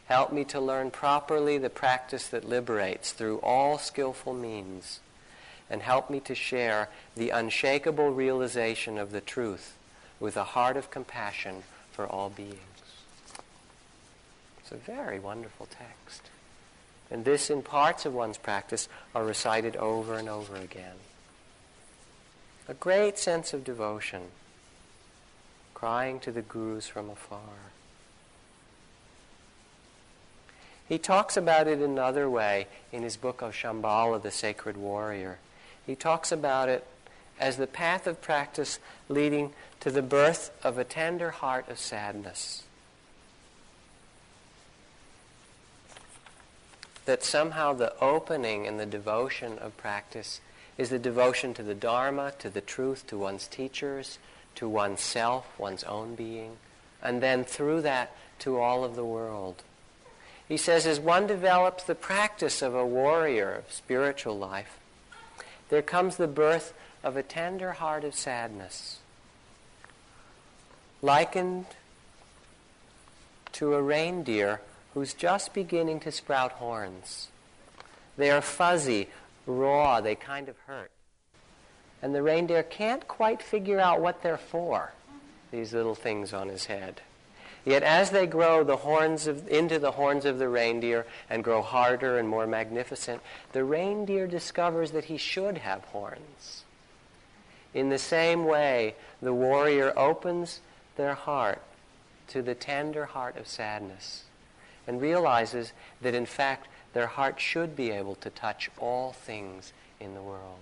Help 0.07 0.33
me 0.33 0.43
to 0.45 0.61
learn 0.61 0.91
properly 0.91 1.59
the 1.59 1.71
practice 1.71 2.27
that 2.29 2.49
liberates 2.49 3.13
through 3.13 3.39
all 3.39 3.79
skillful 3.79 4.35
means. 4.35 5.01
And 5.71 5.83
help 5.83 6.09
me 6.09 6.19
to 6.21 6.35
share 6.35 6.89
the 7.15 7.31
unshakable 7.31 8.11
realization 8.11 8.99
of 8.99 9.13
the 9.13 9.21
truth 9.21 9.77
with 10.19 10.37
a 10.37 10.45
heart 10.45 10.77
of 10.77 10.91
compassion 10.91 11.63
for 11.93 12.07
all 12.07 12.31
beings. 12.31 12.59
It's 14.61 14.73
a 14.73 14.77
very 14.77 15.21
wonderful 15.21 15.67
text. 15.67 16.23
And 17.11 17.25
this, 17.25 17.51
in 17.51 17.63
parts 17.63 18.05
of 18.05 18.13
one's 18.15 18.39
practice, 18.39 18.89
are 19.15 19.25
recited 19.25 19.77
over 19.77 20.15
and 20.15 20.29
over 20.29 20.57
again. 20.57 20.97
A 22.69 22.75
great 22.75 23.19
sense 23.19 23.55
of 23.55 23.65
devotion, 23.65 24.25
crying 25.73 26.21
to 26.21 26.31
the 26.31 26.43
gurus 26.43 26.87
from 26.87 27.09
afar. 27.09 27.41
He 30.87 30.99
talks 30.99 31.37
about 31.37 31.67
it 31.67 31.81
another 31.81 32.29
way 32.29 32.67
in 32.93 33.03
his 33.03 33.17
book 33.17 33.43
of 33.43 33.53
Shambhala, 33.53 34.23
the 34.23 34.31
Sacred 34.31 34.77
Warrior. 34.77 35.39
He 35.87 35.95
talks 35.95 36.33
about 36.33 36.69
it 36.69 36.87
as 37.39 37.57
the 37.57 37.67
path 37.67 38.07
of 38.07 38.21
practice 38.21 38.79
leading 39.09 39.53
to 39.81 39.91
the 39.91 40.03
birth 40.03 40.51
of 40.65 40.77
a 40.77 40.85
tender 40.85 41.31
heart 41.31 41.69
of 41.69 41.79
sadness. 41.79 42.65
That 47.09 47.25
somehow 47.25 47.73
the 47.73 47.99
opening 48.01 48.67
and 48.67 48.79
the 48.79 48.85
devotion 48.85 49.57
of 49.61 49.75
practice 49.79 50.43
is 50.77 50.91
the 50.91 50.99
devotion 50.99 51.55
to 51.55 51.63
the 51.63 51.75
Dharma, 51.75 52.35
to 52.39 52.51
the 52.51 52.61
truth, 52.61 53.07
to 53.07 53.17
one's 53.17 53.47
teachers, 53.47 54.19
to 54.57 54.69
oneself, 54.69 55.47
one's 55.59 55.85
own 55.85 56.17
being, 56.17 56.59
and 57.03 57.23
then 57.23 57.45
through 57.45 57.81
that 57.81 58.15
to 58.41 58.61
all 58.61 58.85
of 58.85 58.95
the 58.95 59.07
world. 59.07 59.63
He 60.47 60.59
says, 60.59 60.85
as 60.85 61.01
one 61.01 61.27
develops 61.27 61.83
the 61.83 61.95
practice 61.95 62.61
of 62.61 62.75
a 62.75 62.85
warrior 62.85 63.55
of 63.55 63.73
spiritual 63.73 64.37
life, 64.37 64.79
there 65.71 65.81
comes 65.81 66.19
the 66.19 66.29
birth 66.29 66.75
of 67.03 67.17
a 67.17 67.23
tender 67.23 67.73
heart 67.73 68.05
of 68.05 68.15
sadness, 68.15 68.99
likened 71.01 71.65
to 73.53 73.73
a 73.73 73.81
reindeer 73.81 74.61
who's 74.99 75.15
just 75.15 75.55
beginning 75.55 76.01
to 76.01 76.11
sprout 76.11 76.51
horns. 76.51 77.29
They 78.17 78.33
are 78.33 78.41
fuzzy, 78.41 79.09
raw, 79.47 80.01
they 80.01 80.17
kind 80.17 80.49
of 80.49 80.57
hurt. 80.67 80.91
And 82.03 82.13
the 82.13 82.23
reindeer 82.23 82.65
can't 82.65 83.07
quite 83.07 83.41
figure 83.41 83.79
out 83.79 84.01
what 84.01 84.25
they're 84.25 84.37
for, 84.37 84.93
these 85.53 85.73
little 85.73 85.95
things 85.95 86.33
on 86.33 86.49
his 86.49 86.65
head. 86.65 87.01
Yet 87.65 87.85
as 87.85 88.11
they 88.11 88.27
grow 88.27 88.65
the 88.65 88.79
horns 88.79 89.29
of, 89.29 89.47
into 89.47 89.79
the 89.79 89.93
horns 89.93 90.25
of 90.25 90.41
the 90.41 90.49
reindeer 90.49 91.07
and 91.31 91.45
grow 91.45 91.63
harder 91.63 92.19
and 92.19 92.29
more 92.29 92.49
magnificent, 92.49 93.23
the 93.53 93.63
reindeer 93.63 94.27
discovers 94.27 94.91
that 94.91 95.05
he 95.05 95.17
should 95.17 95.59
have 95.59 95.85
horns. 95.85 96.65
In 97.73 97.89
the 97.89 97.99
same 97.99 98.47
way, 98.47 98.97
the 99.23 99.33
warrior 99.33 99.97
opens 99.97 100.59
their 100.97 101.15
heart 101.15 101.63
to 102.29 102.43
the 102.43 102.57
tender 102.57 103.05
heart 103.05 103.37
of 103.37 103.47
sadness 103.47 104.25
and 104.89 105.01
realizes 105.01 105.73
that 106.03 106.15
in 106.15 106.27
fact 106.27 106.67
their 106.95 107.07
heart 107.07 107.39
should 107.39 107.77
be 107.77 107.91
able 107.91 108.17
to 108.17 108.31
touch 108.31 108.71
all 108.79 109.13
things 109.13 109.73
in 110.01 110.15
the 110.15 110.23
world. 110.23 110.59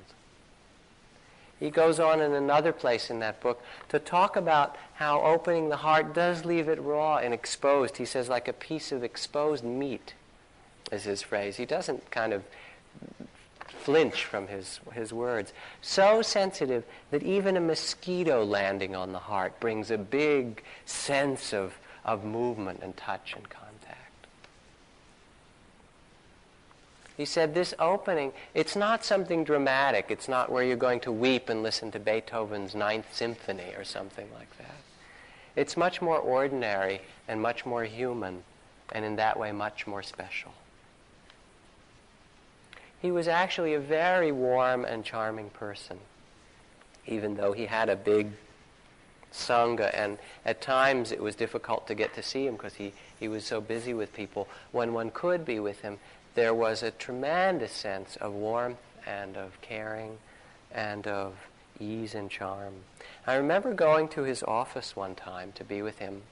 He 1.58 1.70
goes 1.70 1.98
on 1.98 2.20
in 2.20 2.34
another 2.34 2.72
place 2.72 3.08
in 3.08 3.20
that 3.20 3.40
book 3.40 3.62
to 3.88 3.98
talk 3.98 4.36
about 4.36 4.76
how 4.94 5.22
opening 5.22 5.70
the 5.70 5.76
heart 5.76 6.12
does 6.12 6.44
leave 6.44 6.68
it 6.68 6.80
raw 6.82 7.16
and 7.16 7.32
exposed. 7.32 7.96
He 7.96 8.04
says, 8.04 8.28
like 8.28 8.46
a 8.46 8.52
piece 8.52 8.92
of 8.92 9.02
exposed 9.02 9.64
meat, 9.64 10.12
is 10.92 11.04
his 11.04 11.22
phrase. 11.22 11.56
He 11.56 11.64
doesn't 11.64 12.10
kind 12.10 12.34
of 12.34 12.42
flinch 13.68 14.24
from 14.24 14.48
his, 14.48 14.80
his 14.92 15.12
words. 15.12 15.52
So 15.80 16.20
sensitive 16.20 16.84
that 17.10 17.22
even 17.22 17.56
a 17.56 17.60
mosquito 17.60 18.44
landing 18.44 18.94
on 18.94 19.12
the 19.12 19.18
heart 19.18 19.58
brings 19.60 19.90
a 19.90 19.98
big 19.98 20.62
sense 20.84 21.54
of, 21.54 21.78
of 22.04 22.24
movement 22.24 22.80
and 22.82 22.96
touch 22.96 23.32
and 23.34 23.48
contact. 23.48 23.65
He 27.16 27.24
said, 27.24 27.54
This 27.54 27.74
opening, 27.78 28.32
it's 28.54 28.76
not 28.76 29.04
something 29.04 29.42
dramatic. 29.42 30.06
It's 30.10 30.28
not 30.28 30.52
where 30.52 30.62
you're 30.62 30.76
going 30.76 31.00
to 31.00 31.12
weep 31.12 31.48
and 31.48 31.62
listen 31.62 31.90
to 31.92 31.98
Beethoven's 31.98 32.74
Ninth 32.74 33.14
Symphony 33.14 33.74
or 33.76 33.84
something 33.84 34.28
like 34.34 34.56
that. 34.58 34.76
It's 35.54 35.76
much 35.76 36.02
more 36.02 36.18
ordinary 36.18 37.00
and 37.26 37.40
much 37.40 37.64
more 37.64 37.84
human, 37.84 38.44
and 38.92 39.04
in 39.04 39.16
that 39.16 39.38
way, 39.38 39.50
much 39.52 39.86
more 39.86 40.02
special. 40.02 40.52
He 43.00 43.10
was 43.10 43.26
actually 43.28 43.72
a 43.72 43.80
very 43.80 44.32
warm 44.32 44.84
and 44.84 45.04
charming 45.04 45.50
person, 45.50 45.98
even 47.06 47.36
though 47.36 47.52
he 47.52 47.66
had 47.66 47.88
a 47.88 47.96
big 47.96 48.32
sangha, 49.32 49.90
and 49.94 50.18
at 50.44 50.60
times 50.60 51.12
it 51.12 51.22
was 51.22 51.34
difficult 51.34 51.86
to 51.86 51.94
get 51.94 52.14
to 52.14 52.22
see 52.22 52.46
him 52.46 52.56
because 52.56 52.74
he, 52.74 52.92
he 53.18 53.28
was 53.28 53.44
so 53.44 53.60
busy 53.60 53.94
with 53.94 54.12
people. 54.12 54.48
When 54.72 54.92
one 54.92 55.10
could 55.10 55.44
be 55.44 55.58
with 55.58 55.80
him, 55.80 55.98
there 56.36 56.54
was 56.54 56.82
a 56.82 56.90
tremendous 56.92 57.72
sense 57.72 58.16
of 58.16 58.32
warmth 58.32 58.78
and 59.06 59.36
of 59.36 59.58
caring 59.62 60.18
and 60.70 61.06
of 61.06 61.34
ease 61.80 62.14
and 62.14 62.30
charm. 62.30 62.74
I 63.26 63.34
remember 63.34 63.72
going 63.74 64.08
to 64.08 64.22
his 64.22 64.42
office 64.42 64.94
one 64.94 65.14
time 65.14 65.52
to 65.56 65.64
be 65.64 65.82
with 65.82 65.98
him 65.98 66.22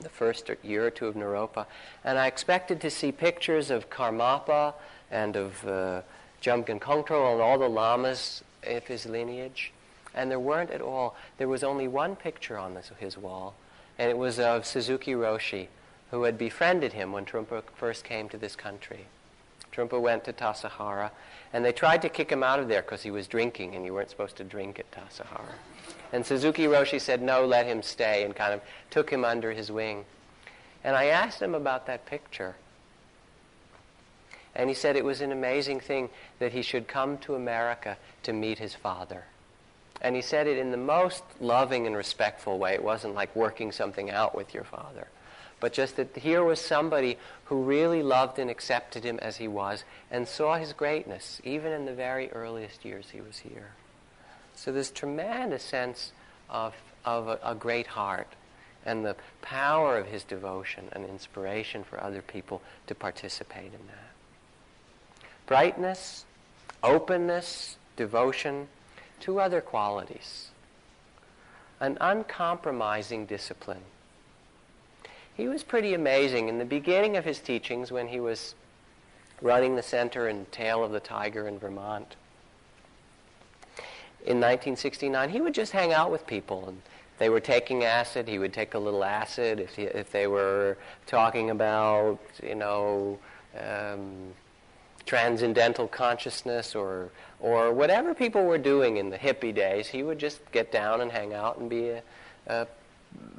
the 0.00 0.08
first 0.08 0.50
year 0.62 0.86
or 0.86 0.90
two 0.90 1.06
of 1.06 1.14
Naropa, 1.14 1.66
and 2.02 2.18
I 2.18 2.26
expected 2.26 2.80
to 2.80 2.90
see 2.90 3.12
pictures 3.12 3.70
of 3.70 3.90
Karmapa 3.90 4.74
and 5.10 5.36
of 5.36 5.66
uh, 5.68 6.00
Jamgon 6.42 6.80
Kongtrul 6.80 7.32
and 7.32 7.40
all 7.40 7.58
the 7.58 7.68
lamas 7.68 8.42
of 8.66 8.84
his 8.84 9.06
lineage, 9.06 9.72
and 10.14 10.30
there 10.30 10.40
weren't 10.40 10.70
at 10.70 10.80
all. 10.80 11.14
There 11.38 11.48
was 11.48 11.62
only 11.62 11.86
one 11.86 12.16
picture 12.16 12.58
on 12.58 12.74
this, 12.74 12.90
his 12.98 13.16
wall, 13.16 13.54
and 13.98 14.10
it 14.10 14.18
was 14.18 14.38
of 14.40 14.66
Suzuki 14.66 15.12
Roshi, 15.12 15.68
who 16.14 16.22
had 16.22 16.38
befriended 16.38 16.92
him 16.92 17.10
when 17.10 17.24
Trungpa 17.24 17.60
first 17.74 18.04
came 18.04 18.28
to 18.28 18.38
this 18.38 18.54
country. 18.54 19.06
Trungpa 19.72 20.00
went 20.00 20.22
to 20.24 20.32
Tassajara, 20.32 21.10
and 21.52 21.64
they 21.64 21.72
tried 21.72 22.02
to 22.02 22.08
kick 22.08 22.30
him 22.30 22.44
out 22.44 22.60
of 22.60 22.68
there 22.68 22.82
because 22.82 23.02
he 23.02 23.10
was 23.10 23.26
drinking, 23.26 23.74
and 23.74 23.84
you 23.84 23.92
weren't 23.92 24.10
supposed 24.10 24.36
to 24.36 24.44
drink 24.44 24.78
at 24.78 24.88
Tassajara. 24.92 25.56
And 26.12 26.24
Suzuki 26.24 26.66
Roshi 26.66 27.00
said, 27.00 27.20
no, 27.20 27.44
let 27.44 27.66
him 27.66 27.82
stay, 27.82 28.22
and 28.22 28.36
kind 28.36 28.54
of 28.54 28.60
took 28.90 29.10
him 29.10 29.24
under 29.24 29.50
his 29.50 29.72
wing. 29.72 30.04
And 30.84 30.94
I 30.94 31.06
asked 31.06 31.42
him 31.42 31.52
about 31.52 31.88
that 31.88 32.06
picture. 32.06 32.54
And 34.54 34.68
he 34.68 34.74
said 34.74 34.94
it 34.94 35.04
was 35.04 35.20
an 35.20 35.32
amazing 35.32 35.80
thing 35.80 36.10
that 36.38 36.52
he 36.52 36.62
should 36.62 36.86
come 36.86 37.18
to 37.18 37.34
America 37.34 37.96
to 38.22 38.32
meet 38.32 38.60
his 38.60 38.76
father. 38.76 39.24
And 40.00 40.14
he 40.14 40.22
said 40.22 40.46
it 40.46 40.58
in 40.58 40.70
the 40.70 40.76
most 40.76 41.24
loving 41.40 41.88
and 41.88 41.96
respectful 41.96 42.56
way. 42.56 42.74
It 42.74 42.84
wasn't 42.84 43.16
like 43.16 43.34
working 43.34 43.72
something 43.72 44.12
out 44.12 44.36
with 44.36 44.54
your 44.54 44.62
father 44.62 45.08
but 45.64 45.72
just 45.72 45.96
that 45.96 46.14
here 46.14 46.44
was 46.44 46.60
somebody 46.60 47.16
who 47.46 47.62
really 47.62 48.02
loved 48.02 48.38
and 48.38 48.50
accepted 48.50 49.02
him 49.02 49.18
as 49.22 49.38
he 49.38 49.48
was 49.48 49.82
and 50.10 50.28
saw 50.28 50.58
his 50.58 50.74
greatness, 50.74 51.40
even 51.42 51.72
in 51.72 51.86
the 51.86 51.94
very 51.94 52.30
earliest 52.32 52.84
years 52.84 53.06
he 53.12 53.22
was 53.22 53.38
here. 53.38 53.70
So 54.54 54.72
this 54.72 54.90
tremendous 54.90 55.62
sense 55.62 56.12
of, 56.50 56.74
of 57.06 57.28
a, 57.28 57.38
a 57.42 57.54
great 57.54 57.86
heart 57.86 58.26
and 58.84 59.06
the 59.06 59.16
power 59.40 59.96
of 59.96 60.08
his 60.08 60.22
devotion 60.22 60.90
and 60.92 61.06
inspiration 61.06 61.82
for 61.82 61.98
other 61.98 62.20
people 62.20 62.60
to 62.86 62.94
participate 62.94 63.72
in 63.72 63.86
that. 63.86 65.26
Brightness, 65.46 66.26
openness, 66.82 67.78
devotion, 67.96 68.68
two 69.18 69.40
other 69.40 69.62
qualities. 69.62 70.50
An 71.80 71.96
uncompromising 72.02 73.24
discipline 73.24 73.80
he 75.36 75.48
was 75.48 75.62
pretty 75.62 75.94
amazing. 75.94 76.48
In 76.48 76.58
the 76.58 76.64
beginning 76.64 77.16
of 77.16 77.24
his 77.24 77.40
teachings, 77.40 77.90
when 77.90 78.08
he 78.08 78.20
was 78.20 78.54
running 79.42 79.76
the 79.76 79.82
center 79.82 80.28
in 80.28 80.46
Tail 80.46 80.84
of 80.84 80.92
the 80.92 81.00
Tiger 81.00 81.48
in 81.48 81.58
Vermont, 81.58 82.16
in 84.20 84.38
1969, 84.38 85.28
he 85.28 85.40
would 85.40 85.52
just 85.52 85.72
hang 85.72 85.92
out 85.92 86.10
with 86.10 86.26
people. 86.26 86.68
And 86.68 86.80
they 87.18 87.28
were 87.28 87.40
taking 87.40 87.84
acid, 87.84 88.26
he 88.26 88.38
would 88.38 88.52
take 88.52 88.74
a 88.74 88.78
little 88.78 89.04
acid. 89.04 89.60
If, 89.60 89.76
he, 89.76 89.82
if 89.82 90.10
they 90.10 90.26
were 90.26 90.78
talking 91.06 91.50
about, 91.50 92.18
you 92.42 92.54
know, 92.54 93.18
um, 93.58 94.32
transcendental 95.04 95.86
consciousness 95.88 96.74
or, 96.74 97.10
or 97.40 97.72
whatever 97.72 98.14
people 98.14 98.44
were 98.44 98.58
doing 98.58 98.96
in 98.96 99.10
the 99.10 99.18
hippie 99.18 99.54
days, 99.54 99.88
he 99.88 100.02
would 100.02 100.18
just 100.18 100.40
get 100.52 100.72
down 100.72 101.00
and 101.00 101.12
hang 101.12 101.34
out 101.34 101.58
and 101.58 101.68
be 101.68 101.90
a, 101.90 102.02
a 102.46 102.66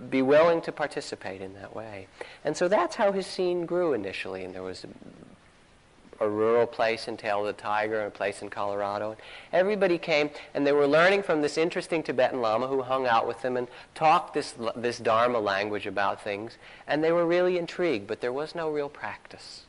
be 0.09 0.21
willing 0.21 0.61
to 0.61 0.71
participate 0.71 1.41
in 1.41 1.53
that 1.55 1.75
way. 1.75 2.07
And 2.43 2.55
so 2.55 2.67
that's 2.67 2.95
how 2.95 3.11
his 3.11 3.25
scene 3.25 3.65
grew 3.65 3.93
initially. 3.93 4.43
And 4.43 4.53
there 4.53 4.63
was 4.63 4.85
a, 4.85 6.23
a 6.23 6.29
rural 6.29 6.67
place 6.67 7.07
in 7.07 7.17
Tail 7.17 7.41
of 7.41 7.55
the 7.55 7.61
Tiger 7.61 7.99
and 7.99 8.07
a 8.07 8.11
place 8.11 8.41
in 8.41 8.49
Colorado. 8.49 9.11
And 9.11 9.19
Everybody 9.53 9.97
came 9.97 10.29
and 10.53 10.65
they 10.65 10.71
were 10.71 10.87
learning 10.87 11.23
from 11.23 11.41
this 11.41 11.57
interesting 11.57 12.03
Tibetan 12.03 12.41
Lama 12.41 12.67
who 12.67 12.81
hung 12.81 13.07
out 13.07 13.27
with 13.27 13.41
them 13.41 13.57
and 13.57 13.67
talked 13.93 14.33
this, 14.33 14.53
this 14.75 14.99
Dharma 14.99 15.39
language 15.39 15.87
about 15.87 16.21
things. 16.21 16.57
And 16.87 17.03
they 17.03 17.11
were 17.11 17.25
really 17.25 17.57
intrigued, 17.57 18.07
but 18.07 18.21
there 18.21 18.33
was 18.33 18.55
no 18.55 18.69
real 18.69 18.89
practice. 18.89 19.63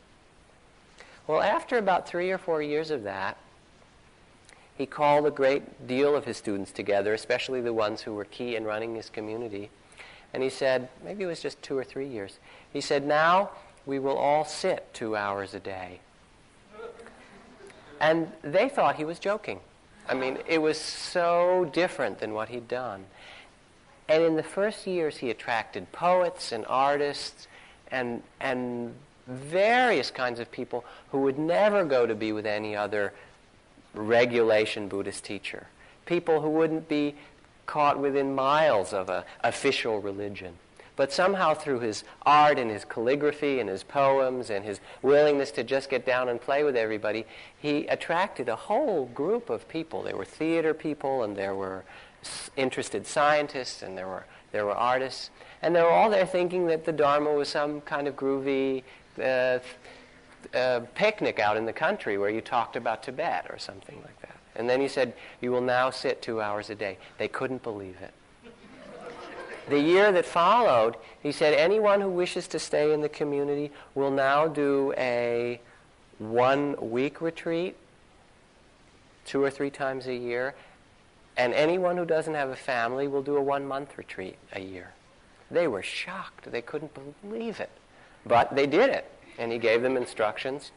Well, 1.27 1.43
after 1.43 1.77
about 1.79 2.09
three 2.09 2.31
or 2.31 2.39
four 2.39 2.63
years 2.63 2.91
of 2.91 3.03
that, 3.03 3.37
he 4.79 4.87
called 4.87 5.27
a 5.27 5.31
great 5.31 5.89
deal 5.89 6.15
of 6.15 6.27
his 6.27 6.37
students 6.37 6.71
together, 6.71 7.15
especially 7.15 7.63
the 7.63 7.73
ones 7.73 8.03
who 8.03 8.13
were 8.13 8.27
key 8.27 8.55
in 8.55 8.65
running 8.65 8.95
his 8.95 9.09
community 9.09 9.71
and 10.35 10.43
he 10.43 10.51
said, 10.51 10.89
maybe 11.05 11.25
it 11.25 11.27
was 11.27 11.41
just 11.41 11.61
two 11.63 11.77
or 11.77 11.85
three 11.85 12.09
years. 12.09 12.39
He 12.73 12.81
said, 12.81 13.07
now 13.07 13.51
we 13.87 13.99
will 13.99 14.17
all 14.17 14.45
sit 14.45 14.93
two 14.93 15.17
hours 15.17 15.55
a 15.55 15.61
day. 15.61 16.01
And 18.01 18.31
they 18.43 18.69
thought 18.69 18.97
he 18.97 19.05
was 19.05 19.19
joking. 19.19 19.61
I 20.09 20.15
mean, 20.15 20.39
it 20.47 20.61
was 20.61 20.79
so 20.79 21.69
different 21.73 22.19
than 22.21 22.35
what 22.35 22.49
he'd 22.49 22.69
done. 22.69 23.07
And 24.09 24.23
in 24.23 24.37
the 24.37 24.43
first 24.43 24.87
years, 24.87 25.17
he 25.17 25.31
attracted 25.31 25.91
poets 25.93 26.53
and 26.53 26.65
artists 26.69 27.49
and, 27.91 28.23
and 28.41 28.95
various 29.27 30.11
kinds 30.11 30.39
of 30.39 30.51
people 30.51 30.85
who 31.11 31.23
would 31.23 31.39
never 31.39 31.85
go 31.85 32.07
to 32.07 32.15
be 32.15 32.33
with 32.33 32.47
any 32.47 32.77
other 32.77 33.13
regulation 33.95 34.89
Buddhist 34.89 35.25
teacher. 35.25 35.67
People 36.05 36.41
who 36.41 36.51
wouldn't 36.51 36.89
be 36.89 37.17
caught 37.67 37.99
within 37.99 38.35
miles 38.35 38.93
of 38.93 39.09
an 39.09 39.25
official 39.43 40.01
religion. 40.01 40.55
But 40.97 41.13
somehow 41.13 41.53
through 41.53 41.81
his 41.81 42.05
art 42.25 42.59
and 42.59 42.71
his 42.71 42.87
calligraphy 42.87 43.61
and 43.61 43.69
his 43.69 43.83
poems 43.83 44.49
and 44.49 44.65
his 44.65 44.81
willingness 45.03 45.51
to 45.53 45.63
just 45.63 45.91
get 45.91 46.07
down 46.07 46.31
and 46.31 46.41
play 46.41 46.65
with 46.65 46.75
everybody, 46.75 47.27
he 47.59 47.87
attracted 47.89 48.49
a 48.49 48.57
whole 48.57 49.05
group 49.07 49.51
of 49.51 49.69
people. 49.69 50.03
There 50.03 50.17
were 50.17 50.25
theater 50.25 50.73
people 50.73 51.23
and 51.23 51.37
there 51.37 51.55
were 51.55 51.85
interested 52.57 53.07
scientists 53.07 53.83
and 53.83 53.97
there 53.97 54.09
were, 54.09 54.25
there 54.53 54.65
were 54.65 54.75
artists. 54.75 55.31
And 55.61 55.77
they 55.77 55.83
were 55.83 55.91
all 55.91 56.09
there 56.09 56.27
thinking 56.27 56.67
that 56.69 56.87
the 56.87 56.93
Dharma 56.93 57.33
was 57.33 57.51
some 57.51 57.83
kind 57.83 58.09
of 58.09 58.17
groovy 58.17 58.83
uh, 59.23 59.59
uh, 60.55 60.81
picnic 60.95 61.39
out 61.39 61.59
in 61.59 61.67
the 61.67 61.73
country 61.73 62.17
where 62.17 62.31
you 62.31 62.41
talked 62.41 62.77
about 62.77 63.03
Tibet 63.03 63.47
or 63.51 63.59
something 63.59 63.97
like 63.97 64.07
that. 64.07 64.16
And 64.57 64.69
then 64.69 64.81
he 64.81 64.89
said, 64.89 65.13
You 65.41 65.53
will 65.53 65.61
now 65.61 65.91
sit 65.91 66.23
two 66.23 66.41
hours 66.41 66.71
a 66.71 66.75
day. 66.75 66.99
They 67.19 67.29
couldn't 67.29 67.63
believe 67.63 67.97
it. 68.01 68.13
The 69.69 69.81
year 69.81 70.13
that 70.13 70.25
followed, 70.25 70.97
he 71.23 71.33
said, 71.33 71.53
anyone 71.53 72.01
who 72.01 72.09
wishes 72.09 72.47
to 72.49 72.59
stay 72.59 72.93
in 72.93 73.01
the 73.01 73.09
community 73.09 73.73
will 73.97 74.13
now 74.13 74.47
do 74.47 74.95
a 74.97 75.61
one 76.19 76.77
week 76.91 77.21
retreat 77.21 77.77
two 79.25 79.43
or 79.43 79.51
three 79.51 79.71
times 79.71 80.07
a 80.07 80.15
year. 80.15 80.55
And 81.37 81.53
anyone 81.53 81.97
who 81.97 82.05
doesn't 82.05 82.35
have 82.35 82.49
a 82.49 82.57
family 82.57 83.09
will 83.09 83.23
do 83.23 83.37
a 83.37 83.43
one 83.43 83.67
month 83.67 83.99
retreat 83.99 84.37
a 84.53 84.61
year. 84.61 84.93
They 85.51 85.67
were 85.67 85.83
shocked. 85.83 86.51
They 86.51 86.63
couldn't 86.63 86.93
believe 87.23 87.61
it. 87.61 87.71
But 88.25 88.55
they 88.55 88.67
did 88.67 88.91
it. 88.91 89.11
And 89.37 89.53
he 89.53 89.59
gave 89.59 89.83
them 89.83 89.97
instructions. 89.97 90.71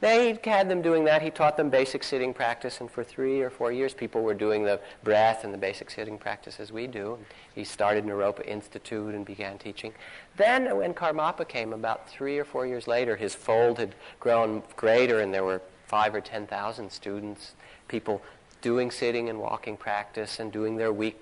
They 0.00 0.38
had 0.44 0.68
them 0.68 0.80
doing 0.80 1.04
that. 1.06 1.22
He 1.22 1.30
taught 1.30 1.56
them 1.56 1.70
basic 1.70 2.04
sitting 2.04 2.32
practice, 2.32 2.80
and 2.80 2.88
for 2.88 3.02
three 3.02 3.40
or 3.40 3.50
four 3.50 3.72
years, 3.72 3.94
people 3.94 4.22
were 4.22 4.34
doing 4.34 4.62
the 4.62 4.80
breath 5.02 5.42
and 5.42 5.52
the 5.52 5.58
basic 5.58 5.90
sitting 5.90 6.18
practice 6.18 6.60
as 6.60 6.70
we 6.70 6.86
do. 6.86 7.18
He 7.54 7.64
started 7.64 8.04
Naropa 8.04 8.46
Institute 8.46 9.12
and 9.14 9.24
began 9.24 9.58
teaching. 9.58 9.92
Then, 10.36 10.76
when 10.76 10.94
Karmapa 10.94 11.48
came, 11.48 11.72
about 11.72 12.08
three 12.08 12.38
or 12.38 12.44
four 12.44 12.64
years 12.64 12.86
later, 12.86 13.16
his 13.16 13.34
fold 13.34 13.78
had 13.78 13.96
grown 14.20 14.62
greater, 14.76 15.20
and 15.20 15.34
there 15.34 15.44
were 15.44 15.62
five 15.86 16.14
or 16.14 16.20
ten 16.20 16.46
thousand 16.46 16.92
students, 16.92 17.54
people 17.88 18.22
doing 18.60 18.90
sitting 18.90 19.28
and 19.28 19.40
walking 19.40 19.76
practice 19.76 20.38
and 20.38 20.52
doing 20.52 20.76
their 20.76 20.92
week 20.92 21.18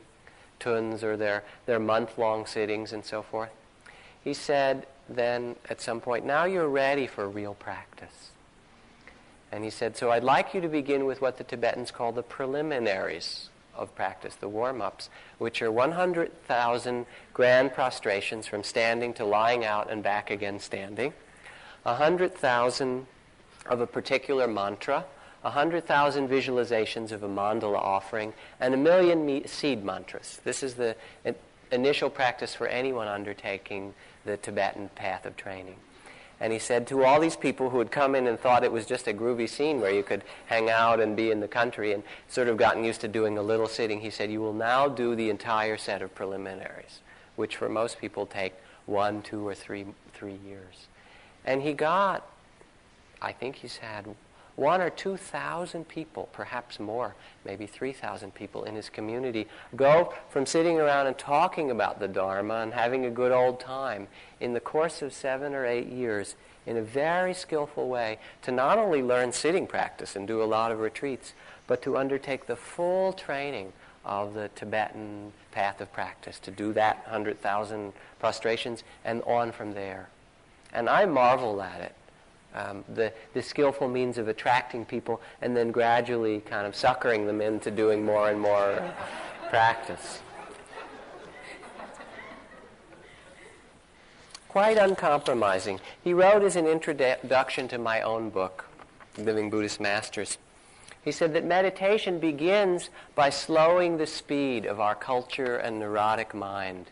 tuns 0.59 1.03
or 1.03 1.17
their, 1.17 1.45
their 1.67 1.79
month-long 1.79 2.47
sittings 2.47 2.93
and 2.93 3.05
so 3.05 3.23
forth. 3.23 3.51
He 4.23 4.35
said 4.35 4.87
then 5.09 5.57
at 5.71 5.81
some 5.81 6.01
point, 6.01 6.27
now 6.27 6.45
you're 6.45 6.69
ready 6.69 7.07
for 7.07 7.29
real 7.29 7.55
practice. 7.55 8.31
And 9.57 9.65
he 9.65 9.71
said, 9.71 9.97
So 9.97 10.11
I'd 10.11 10.23
like 10.23 10.53
you 10.53 10.61
to 10.61 10.69
begin 10.69 11.07
with 11.07 11.23
what 11.23 11.39
the 11.39 11.45
Tibetans 11.45 11.91
call 11.91 12.13
the 12.13 12.23
preliminaries 12.23 13.49
of 13.75 13.95
practice, 13.95 14.35
the 14.35 14.51
warm 14.51 14.83
ups, 14.83 15.09
which 15.39 15.63
are 15.63 15.73
100,000 15.73 17.07
grand 17.33 17.73
prostrations 17.73 18.47
from 18.47 18.63
standing 18.63 19.15
to 19.15 19.25
lying 19.25 19.65
out 19.65 19.91
and 19.91 20.03
back 20.03 20.31
again 20.31 20.61
standing, 20.61 21.15
100,000 21.85 23.07
of 23.65 23.81
a 23.81 23.87
particular 23.87 24.47
mantra, 24.47 25.07
100,000 25.41 26.29
visualizations 26.29 27.11
of 27.11 27.23
a 27.23 27.29
mandala 27.29 27.79
offering, 27.79 28.35
and 28.61 28.75
a 28.75 28.77
million 28.77 29.49
seed 29.49 29.83
mantras. 29.83 30.39
This 30.45 30.63
is 30.63 30.75
the 30.75 30.95
initial 31.73 32.11
practice 32.11 32.55
for 32.55 32.67
anyone 32.67 33.09
undertaking 33.09 33.95
the 34.27 34.37
Tibetan 34.37 34.91
path 34.91 35.25
of 35.25 35.35
training. 35.35 35.77
And 36.41 36.53
he 36.53 36.59
said 36.59 36.87
to 36.89 37.05
all 37.05 37.19
these 37.19 37.37
people 37.37 37.71
who 37.71 37.79
had 37.79 37.91
come 37.91 38.15
in 38.15 38.27
and 38.27 38.39
thought 38.39 38.63
it 38.63 38.73
was 38.73 38.85
just 38.85 39.09
a 39.09 39.15
groovy 39.15 39.49
scene 39.49 39.81
where 39.81 39.93
you 39.93 40.03
could 40.03 40.23
hang 40.47 40.69
out 40.69 41.01
and 41.01 41.17
be 41.17 41.31
in 41.31 41.41
the 41.41 41.49
country 41.49 41.93
and 41.93 42.03
sort 42.29 42.49
of 42.49 42.59
gotten 42.59 42.85
used 42.85 43.01
to 43.01 43.09
doing 43.09 43.39
a 43.39 43.43
little 43.43 43.67
sitting, 43.67 44.01
he 44.01 44.11
said, 44.11 44.31
You 44.31 44.41
will 44.41 44.53
now 44.53 44.89
do 44.89 45.15
the 45.15 45.31
entire 45.31 45.79
set 45.79 46.03
of 46.03 46.15
preliminaries, 46.15 47.01
which 47.37 47.57
for 47.57 47.69
most 47.69 47.99
people 47.99 48.27
take 48.27 48.53
one, 48.85 49.23
two, 49.23 49.47
or 49.47 49.55
three, 49.55 49.87
three 50.13 50.39
years. 50.47 50.89
And 51.45 51.63
he 51.63 51.73
got, 51.73 52.27
I 53.23 53.33
think 53.33 53.57
he's 53.57 53.79
had 53.79 54.07
one 54.57 54.81
or 54.81 54.91
two 54.91 55.17
thousand 55.17 55.87
people, 55.87 56.29
perhaps 56.33 56.81
more, 56.81 57.15
maybe 57.45 57.67
three 57.67 57.93
thousand 57.93 58.35
people 58.35 58.65
in 58.65 58.75
his 58.75 58.89
community, 58.89 59.47
go 59.77 60.13
from 60.31 60.47
sitting 60.47 60.81
around 60.81 61.07
and 61.07 61.17
talking 61.17 61.71
about 61.71 62.01
the 62.01 62.09
Dharma 62.09 62.57
and 62.57 62.73
having 62.73 63.05
a 63.05 63.11
good 63.11 63.33
old 63.33 63.61
time 63.61 64.09
in 64.41 64.55
the 64.55 64.61
course 64.61 65.03
of 65.03 65.13
seven 65.13 65.55
or 65.55 65.67
eight 65.67 65.89
years 65.89 66.35
in 66.67 66.77
a 66.77 66.83
very 66.83 67.33
skillful 67.33 67.89
way 67.89 68.19
to 68.43 68.51
not 68.51 68.79
only 68.79 69.03
learn 69.03 69.33
sitting 69.33 69.67
practice 69.67 70.17
and 70.17 70.27
do 70.27 70.43
a 70.43 70.45
lot 70.45 70.73
of 70.73 70.81
retreats, 70.81 71.33
but 71.67 71.83
to 71.83 71.97
undertake 71.97 72.47
the 72.47 72.57
full 72.57 73.13
training 73.13 73.73
of 74.05 74.35
the 74.35 74.49
Tibetan 74.55 75.33
path 75.53 75.81
of 75.81 75.93
practice, 75.93 76.39
to 76.41 76.51
do 76.51 76.73
that 76.73 76.99
100,000 77.05 77.93
prostrations 78.19 78.85
and 79.05 79.23
on 79.23 79.53
from 79.53 79.75
there. 79.75 80.09
And 80.73 80.89
I 80.89 81.05
marvel 81.07 81.61
at 81.63 81.81
it 81.81 81.95
um, 82.57 82.85
the, 82.95 83.13
the 83.35 83.43
skillful 83.43 83.89
means 83.89 84.19
of 84.19 84.29
attracting 84.29 84.85
people 84.85 85.21
and 85.43 85.57
then 85.57 85.71
gradually 85.71 86.41
kind 86.41 86.67
of 86.67 86.75
suckering 86.75 87.27
them 87.27 87.41
into 87.41 87.71
doing 87.71 88.05
more 88.05 88.31
and 88.31 88.41
more 88.41 88.95
practice. 89.51 90.21
Quite 94.49 94.79
uncompromising. 94.79 95.81
He 96.03 96.15
wrote 96.15 96.43
as 96.43 96.57
an 96.57 96.67
introduction 96.67 97.69
to 97.69 97.79
my 97.79 98.01
own 98.01 98.31
book, 98.31 98.65
Living 99.19 99.51
Buddhist 99.51 99.81
Masters. 99.81 100.39
He 101.05 101.13
said 101.13 101.35
that 101.35 101.45
meditation 101.45 102.19
begins 102.19 102.89
by 103.15 103.31
slowing 103.31 103.99
the 103.99 104.07
speed 104.07 104.65
of 104.65 104.81
our 104.81 104.95
culture 104.95 105.57
and 105.57 105.79
neurotic 105.79 106.35
mind. 106.35 106.87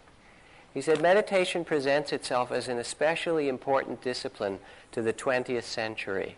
He 0.75 0.81
said 0.81 1.01
meditation 1.01 1.65
presents 1.65 2.13
itself 2.13 2.51
as 2.51 2.67
an 2.67 2.79
especially 2.79 3.49
important 3.49 4.03
discipline 4.03 4.59
to 4.91 5.03
the 5.03 5.13
20th 5.13 5.63
century. 5.63 6.37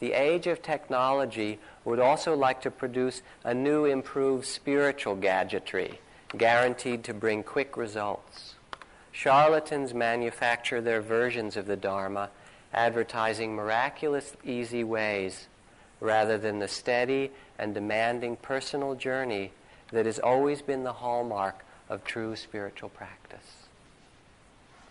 The 0.00 0.12
age 0.12 0.48
of 0.48 0.60
technology 0.60 1.60
would 1.84 2.00
also 2.00 2.34
like 2.34 2.60
to 2.62 2.70
produce 2.70 3.22
a 3.44 3.54
new 3.54 3.84
improved 3.84 4.44
spiritual 4.44 5.14
gadgetry 5.14 6.00
guaranteed 6.36 7.04
to 7.04 7.14
bring 7.14 7.42
quick 7.42 7.76
results. 7.76 8.54
Charlatans 9.12 9.94
manufacture 9.94 10.80
their 10.80 11.00
versions 11.00 11.56
of 11.56 11.66
the 11.66 11.76
Dharma, 11.76 12.30
advertising 12.72 13.54
miraculous, 13.54 14.36
easy 14.44 14.84
ways 14.84 15.46
rather 16.00 16.38
than 16.38 16.58
the 16.58 16.68
steady 16.68 17.30
and 17.58 17.74
demanding 17.74 18.36
personal 18.36 18.94
journey 18.94 19.52
that 19.92 20.06
has 20.06 20.18
always 20.18 20.62
been 20.62 20.84
the 20.84 20.94
hallmark 20.94 21.64
of 21.88 22.04
true 22.04 22.34
spiritual 22.34 22.88
practice. 22.88 23.19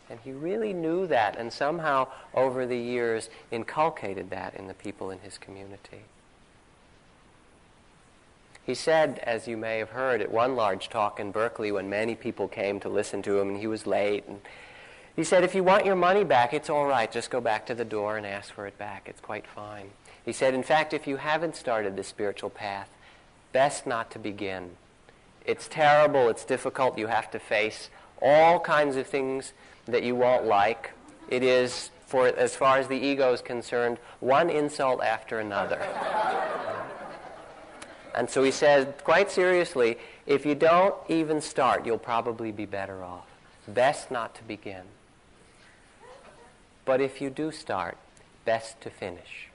And 0.10 0.20
he 0.24 0.32
really 0.32 0.74
knew 0.74 1.06
that 1.08 1.38
and 1.38 1.54
somehow 1.54 2.08
over 2.34 2.66
the 2.66 2.78
years 2.78 3.30
inculcated 3.52 4.30
that 4.32 4.56
in 4.56 4.68
the 4.68 4.74
people 4.74 5.12
in 5.12 5.20
his 5.20 5.38
community. 5.38 6.02
He 8.66 8.76
said, 8.76 9.20
as 9.24 9.48
you 9.48 9.58
may 9.58 9.80
have 9.80 9.90
heard 9.90 10.22
at 10.22 10.32
one 10.32 10.56
large 10.56 10.90
talk 10.90 11.20
in 11.20 11.32
Berkeley 11.32 11.72
when 11.72 11.90
many 11.90 12.16
people 12.16 12.48
came 12.48 12.80
to 12.82 12.90
listen 12.90 13.22
to 13.24 13.40
him 13.40 13.50
and 13.50 13.58
he 13.58 13.68
was 13.68 13.88
late, 13.88 14.26
and 14.28 14.42
he 15.16 15.24
said, 15.24 15.44
if 15.44 15.56
you 15.56 15.64
want 15.64 15.86
your 15.86 15.96
money 15.96 16.24
back, 16.24 16.54
it's 16.54 16.70
all 16.70 16.86
right. 16.86 17.12
Just 17.12 17.30
go 17.30 17.42
back 17.42 17.66
to 17.66 17.76
the 17.76 17.84
door 17.84 18.16
and 18.16 18.26
ask 18.26 18.54
for 18.54 18.68
it 18.68 18.78
back. 18.78 19.08
It's 19.08 19.20
quite 19.20 19.48
fine. 19.48 19.90
He 20.24 20.32
said, 20.32 20.54
in 20.54 20.64
fact, 20.64 20.94
if 20.94 21.08
you 21.08 21.18
haven't 21.18 21.56
started 21.56 21.96
the 21.96 22.04
spiritual 22.04 22.52
path, 22.52 22.90
best 23.52 23.88
not 23.88 24.12
to 24.12 24.20
begin. 24.20 24.72
It's 25.46 25.68
terrible. 25.68 26.30
It's 26.30 26.46
difficult. 26.46 26.98
You 26.98 27.08
have 27.08 27.32
to 27.32 27.40
face 27.40 27.90
all 28.22 28.60
kinds 28.60 28.96
of 28.96 29.08
things 29.08 29.54
that 29.92 30.04
you 30.04 30.16
won't 30.16 30.46
like. 30.46 30.92
It 31.30 31.44
is, 31.44 31.92
for 32.06 32.28
as 32.28 32.56
far 32.56 32.78
as 32.78 32.88
the 32.88 32.98
ego 32.98 33.34
is 33.34 33.42
concerned, 33.42 33.98
one 34.20 34.50
insult 34.50 35.04
after 35.04 35.40
another. 35.40 35.80
and 38.16 38.30
so 38.30 38.44
he 38.44 38.52
says, 38.52 38.88
quite 39.04 39.32
seriously, 39.32 39.98
if 40.26 40.46
you 40.46 40.56
don't 40.56 40.96
even 41.08 41.42
start, 41.42 41.86
you'll 41.86 41.98
probably 41.98 42.52
be 42.52 42.66
better 42.66 43.04
off. 43.04 43.28
Best 43.68 44.12
not 44.12 44.36
to 44.36 44.44
begin. 44.44 44.84
But 46.86 47.02
if 47.02 47.22
you 47.22 47.30
do 47.30 47.52
start, 47.52 47.98
best 48.46 48.82
to 48.82 48.90
finish. 48.90 49.50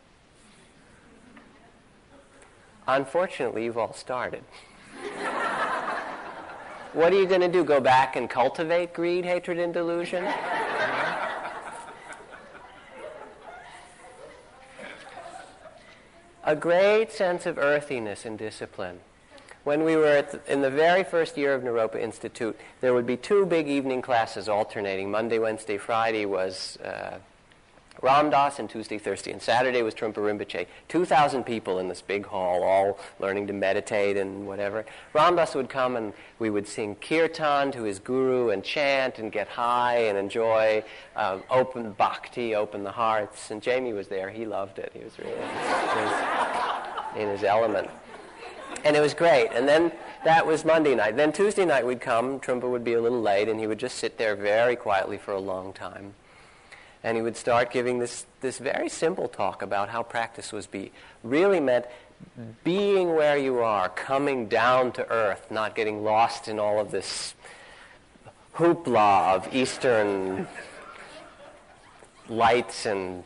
Unfortunately, 2.86 3.64
you've 3.64 3.78
all 3.78 3.94
started. 3.94 4.44
What 6.94 7.12
are 7.12 7.16
you 7.16 7.26
going 7.26 7.40
to 7.40 7.48
do? 7.48 7.64
Go 7.64 7.80
back 7.80 8.14
and 8.14 8.30
cultivate 8.30 8.94
greed, 8.94 9.24
hatred, 9.24 9.58
and 9.58 9.74
delusion? 9.74 10.24
a 16.44 16.54
great 16.54 17.10
sense 17.10 17.46
of 17.46 17.58
earthiness 17.58 18.24
and 18.24 18.38
discipline. 18.38 19.00
When 19.64 19.82
we 19.82 19.96
were 19.96 20.22
the, 20.22 20.40
in 20.46 20.60
the 20.60 20.70
very 20.70 21.02
first 21.02 21.36
year 21.36 21.52
of 21.54 21.62
Naropa 21.62 21.96
Institute, 21.96 22.56
there 22.80 22.94
would 22.94 23.06
be 23.06 23.16
two 23.16 23.44
big 23.44 23.66
evening 23.66 24.00
classes 24.00 24.48
alternating. 24.48 25.10
Monday, 25.10 25.40
Wednesday, 25.40 25.78
Friday 25.78 26.26
was 26.26 26.78
uh, 26.84 27.18
Ram 28.02 28.28
Dass 28.28 28.58
and 28.58 28.68
Tuesday, 28.68 28.98
Thursday, 28.98 29.30
and 29.30 29.40
Saturday 29.40 29.80
was 29.82 29.94
Trungpa 29.94 30.16
Rinpoche. 30.16 30.66
2,000 30.88 31.44
people 31.44 31.78
in 31.78 31.88
this 31.88 32.02
big 32.02 32.26
hall, 32.26 32.62
all 32.62 32.98
learning 33.20 33.46
to 33.46 33.52
meditate 33.52 34.16
and 34.16 34.46
whatever. 34.46 34.84
Ram 35.12 35.36
Dass 35.36 35.54
would 35.54 35.68
come 35.68 35.96
and 35.96 36.12
we 36.38 36.50
would 36.50 36.66
sing 36.66 36.96
kirtan 36.96 37.72
to 37.72 37.84
his 37.84 37.98
guru 37.98 38.50
and 38.50 38.64
chant 38.64 39.18
and 39.18 39.30
get 39.30 39.48
high 39.48 39.96
and 39.98 40.18
enjoy 40.18 40.82
um, 41.16 41.42
open 41.50 41.92
bhakti, 41.92 42.54
open 42.54 42.82
the 42.82 42.92
hearts. 42.92 43.50
And 43.50 43.62
Jamie 43.62 43.92
was 43.92 44.08
there. 44.08 44.28
He 44.28 44.44
loved 44.44 44.78
it. 44.78 44.90
He 44.92 45.02
was 45.04 45.18
really 45.18 45.32
in 47.16 47.28
his 47.28 47.44
element. 47.44 47.88
And 48.84 48.96
it 48.96 49.00
was 49.00 49.14
great. 49.14 49.48
And 49.52 49.68
then 49.68 49.92
that 50.24 50.44
was 50.44 50.64
Monday 50.64 50.94
night. 50.94 51.16
Then 51.16 51.32
Tuesday 51.32 51.64
night 51.64 51.86
we'd 51.86 52.00
come. 52.00 52.40
Trungpa 52.40 52.68
would 52.68 52.84
be 52.84 52.94
a 52.94 53.00
little 53.00 53.22
late 53.22 53.48
and 53.48 53.60
he 53.60 53.66
would 53.66 53.78
just 53.78 53.98
sit 53.98 54.18
there 54.18 54.34
very 54.34 54.74
quietly 54.74 55.16
for 55.16 55.32
a 55.32 55.40
long 55.40 55.72
time 55.72 56.14
and 57.04 57.18
he 57.18 57.22
would 57.22 57.36
start 57.36 57.70
giving 57.70 57.98
this, 57.98 58.24
this 58.40 58.58
very 58.58 58.88
simple 58.88 59.28
talk 59.28 59.60
about 59.60 59.90
how 59.90 60.02
practice 60.02 60.52
was 60.52 60.66
be 60.66 60.90
really 61.22 61.60
meant 61.60 61.84
being 62.64 63.14
where 63.14 63.36
you 63.36 63.58
are, 63.58 63.90
coming 63.90 64.48
down 64.48 64.90
to 64.92 65.06
earth, 65.10 65.50
not 65.50 65.74
getting 65.74 66.02
lost 66.02 66.48
in 66.48 66.58
all 66.58 66.80
of 66.80 66.90
this 66.90 67.34
hoopla 68.54 69.34
of 69.34 69.54
Eastern 69.54 70.48
lights 72.28 72.86
and 72.86 73.22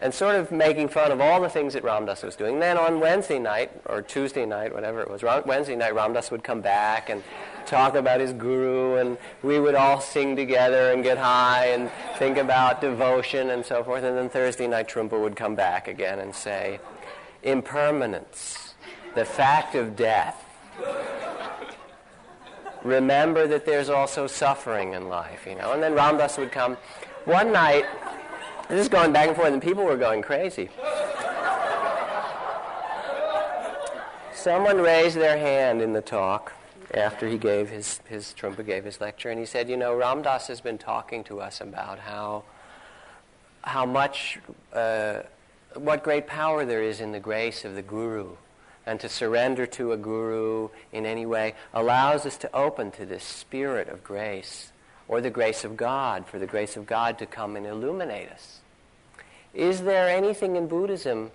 and 0.00 0.12
sort 0.12 0.34
of 0.34 0.50
making 0.50 0.88
fun 0.88 1.12
of 1.12 1.20
all 1.20 1.40
the 1.40 1.48
things 1.48 1.72
that 1.74 1.84
Ram 1.84 2.04
Dass 2.04 2.22
was 2.22 2.36
doing. 2.36 2.58
Then 2.60 2.76
on 2.76 3.00
Wednesday 3.00 3.38
night, 3.38 3.70
or 3.86 4.02
Tuesday 4.02 4.44
night, 4.44 4.74
whatever 4.74 5.00
it 5.00 5.10
was, 5.10 5.22
Wednesday 5.22 5.76
night, 5.76 5.94
Ram 5.94 6.12
Dass 6.12 6.30
would 6.30 6.44
come 6.44 6.60
back 6.60 7.08
and 7.08 7.22
talk 7.64 7.94
about 7.94 8.20
his 8.20 8.32
guru, 8.32 8.96
and 8.96 9.16
we 9.42 9.58
would 9.58 9.74
all 9.74 10.00
sing 10.00 10.36
together 10.36 10.92
and 10.92 11.02
get 11.02 11.16
high 11.16 11.66
and 11.66 11.90
think 12.18 12.36
about 12.36 12.80
devotion 12.80 13.50
and 13.50 13.64
so 13.64 13.82
forth. 13.82 14.04
And 14.04 14.16
then 14.16 14.28
Thursday 14.28 14.66
night, 14.66 14.88
Trungpa 14.88 15.18
would 15.18 15.36
come 15.36 15.54
back 15.54 15.88
again 15.88 16.18
and 16.18 16.34
say, 16.34 16.80
impermanence, 17.42 18.74
the 19.14 19.24
fact 19.24 19.74
of 19.74 19.96
death. 19.96 20.44
Remember 22.82 23.46
that 23.46 23.64
there's 23.64 23.88
also 23.88 24.26
suffering 24.26 24.92
in 24.92 25.08
life, 25.08 25.46
you 25.46 25.54
know. 25.54 25.72
And 25.72 25.82
then 25.82 25.94
Ram 25.94 26.18
Dass 26.18 26.36
would 26.36 26.52
come. 26.52 26.76
One 27.24 27.50
night, 27.50 27.86
this 28.68 28.80
is 28.80 28.88
going 28.88 29.12
back 29.12 29.28
and 29.28 29.36
forth, 29.36 29.52
and 29.52 29.62
people 29.62 29.84
were 29.84 29.96
going 29.96 30.22
crazy. 30.22 30.70
Someone 34.32 34.78
raised 34.78 35.16
their 35.16 35.38
hand 35.38 35.80
in 35.80 35.92
the 35.92 36.02
talk 36.02 36.52
after 36.92 37.28
he 37.28 37.38
gave 37.38 37.70
his, 37.70 38.00
his 38.08 38.34
Trungpa 38.38 38.64
gave 38.64 38.84
his 38.84 39.00
lecture, 39.00 39.30
and 39.30 39.38
he 39.38 39.46
said, 39.46 39.68
you 39.68 39.76
know, 39.76 39.94
Ram 39.94 40.22
Dass 40.22 40.48
has 40.48 40.60
been 40.60 40.78
talking 40.78 41.24
to 41.24 41.40
us 41.40 41.60
about 41.60 41.98
how, 41.98 42.44
how 43.62 43.86
much, 43.86 44.38
uh, 44.72 45.20
what 45.74 46.04
great 46.04 46.26
power 46.26 46.64
there 46.64 46.82
is 46.82 47.00
in 47.00 47.12
the 47.12 47.20
grace 47.20 47.64
of 47.64 47.74
the 47.74 47.82
Guru. 47.82 48.36
And 48.86 49.00
to 49.00 49.08
surrender 49.08 49.66
to 49.66 49.92
a 49.92 49.96
Guru 49.96 50.68
in 50.92 51.06
any 51.06 51.24
way 51.24 51.54
allows 51.72 52.26
us 52.26 52.36
to 52.38 52.54
open 52.54 52.90
to 52.92 53.06
this 53.06 53.24
spirit 53.24 53.88
of 53.88 54.04
grace 54.04 54.72
or 55.08 55.20
the 55.20 55.30
grace 55.30 55.64
of 55.64 55.76
God, 55.76 56.26
for 56.26 56.38
the 56.38 56.46
grace 56.46 56.76
of 56.76 56.86
God 56.86 57.18
to 57.18 57.26
come 57.26 57.56
and 57.56 57.66
illuminate 57.66 58.30
us. 58.30 58.60
Is 59.52 59.82
there 59.82 60.08
anything 60.08 60.56
in 60.56 60.66
Buddhism 60.66 61.30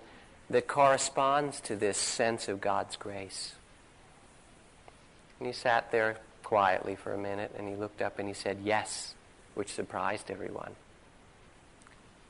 that 0.50 0.66
corresponds 0.66 1.60
to 1.62 1.76
this 1.76 1.96
sense 1.96 2.48
of 2.48 2.60
God's 2.60 2.96
grace? 2.96 3.54
And 5.38 5.46
he 5.46 5.52
sat 5.52 5.90
there 5.90 6.18
quietly 6.42 6.96
for 6.96 7.14
a 7.14 7.18
minute 7.18 7.54
and 7.56 7.68
he 7.68 7.74
looked 7.74 8.02
up 8.02 8.18
and 8.18 8.28
he 8.28 8.34
said, 8.34 8.58
Yes, 8.64 9.14
which 9.54 9.72
surprised 9.72 10.30
everyone. 10.30 10.72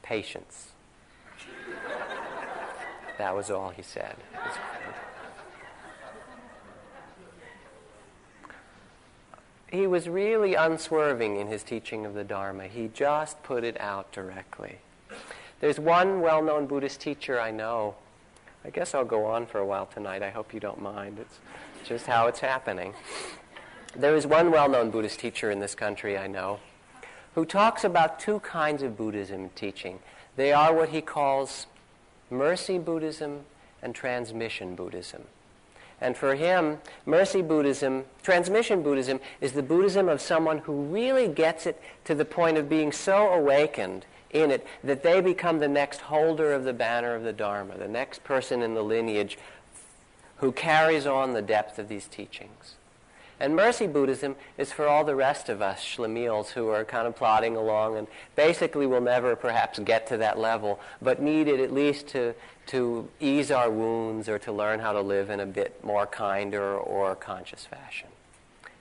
Patience. 0.03 0.69
that 3.19 3.35
was 3.35 3.51
all 3.51 3.71
he 3.71 3.83
said. 3.83 4.15
He 9.71 9.87
was 9.87 10.09
really 10.09 10.55
unswerving 10.55 11.37
in 11.37 11.47
his 11.47 11.63
teaching 11.63 12.05
of 12.05 12.15
the 12.15 12.25
Dharma. 12.25 12.67
He 12.67 12.91
just 12.93 13.43
put 13.43 13.65
it 13.65 13.81
out 13.81 14.13
directly. 14.13 14.79
There's 15.61 15.79
one 15.79 16.21
well 16.21 16.43
known 16.43 16.67
Buddhist 16.67 17.01
teacher 17.01 17.41
I 17.41 17.51
know. 17.51 17.95
I 18.65 18.71
guess 18.71 18.95
I'll 18.95 19.05
go 19.05 19.27
on 19.27 19.47
for 19.47 19.59
a 19.59 19.67
while 19.67 19.87
tonight. 19.87 20.23
I 20.23 20.31
hope 20.31 20.53
you 20.53 20.61
don't 20.61 20.83
mind. 20.83 21.19
It's 21.19 21.41
just 21.87 22.07
how 22.07 22.27
it's 22.27 22.41
happening. 22.41 22.95
There 23.97 24.15
is 24.17 24.27
one 24.27 24.51
well 24.51 24.69
known 24.69 24.91
Buddhist 24.91 25.21
teacher 25.21 25.51
in 25.51 25.61
this 25.61 25.75
country 25.75 26.17
I 26.19 26.27
know 26.27 26.61
who 27.35 27.45
talks 27.45 27.85
about 27.85 28.19
two 28.19 28.41
kinds 28.41 28.83
of 28.83 28.97
Buddhism 28.97 29.51
teaching. 29.55 30.01
They 30.37 30.53
are 30.53 30.75
what 30.75 30.89
he 30.89 31.01
calls 31.01 31.67
mercy 32.29 32.79
Buddhism 32.79 33.41
and 33.83 33.95
transmission 33.95 34.75
Buddhism. 34.75 35.23
And 36.01 36.17
for 36.17 36.35
him, 36.35 36.79
mercy 37.05 37.43
Buddhism, 37.43 38.05
transmission 38.23 38.83
Buddhism, 38.83 39.21
is 39.41 39.53
the 39.53 39.63
Buddhism 39.63 40.09
of 40.09 40.21
someone 40.21 40.59
who 40.59 40.83
really 40.85 41.29
gets 41.29 41.67
it 41.67 41.81
to 42.05 42.15
the 42.15 42.25
point 42.25 42.57
of 42.57 42.69
being 42.69 42.91
so 42.91 43.29
awakened 43.29 44.07
in 44.31 44.51
it 44.51 44.67
that 44.83 45.03
they 45.03 45.21
become 45.21 45.59
the 45.59 45.69
next 45.69 46.03
holder 46.03 46.53
of 46.53 46.65
the 46.65 46.73
banner 46.73 47.15
of 47.15 47.23
the 47.23 47.33
Dharma, 47.33 47.77
the 47.77 47.89
next 47.89 48.25
person 48.25 48.63
in 48.63 48.75
the 48.75 48.83
lineage 48.83 49.39
who 50.37 50.53
carries 50.53 51.07
on 51.07 51.35
the 51.35 51.43
depth 51.43 51.79
of 51.79 51.89
these 51.89 52.07
teachings. 52.07 52.77
And 53.39 53.57
mercy 53.57 53.87
Buddhism 53.87 54.37
is 54.59 54.71
for 54.71 54.87
all 54.87 55.03
the 55.03 55.15
rest 55.15 55.49
of 55.49 55.63
us 55.63 55.81
schlemiels 55.83 56.51
who 56.51 56.69
are 56.69 56.85
kind 56.85 57.07
of 57.07 57.17
plodding 57.17 57.57
along 57.57 57.97
and 57.97 58.07
basically 58.37 58.87
will 58.87 59.01
never 59.01 59.35
perhaps 59.35 59.79
get 59.79 60.07
to 60.09 60.19
that 60.19 60.39
level, 60.39 60.79
but 61.01 61.23
need 61.23 61.49
it 61.49 61.59
at 61.59 61.73
least 61.73 62.07
to, 62.09 62.35
to 62.71 63.09
ease 63.19 63.51
our 63.51 63.69
wounds 63.69 64.29
or 64.29 64.39
to 64.39 64.53
learn 64.53 64.79
how 64.79 64.93
to 64.93 65.01
live 65.01 65.29
in 65.29 65.41
a 65.41 65.47
bit 65.47 65.83
more 65.83 66.07
kinder 66.07 66.77
or 66.77 67.17
conscious 67.17 67.67
fashion. 67.67 68.09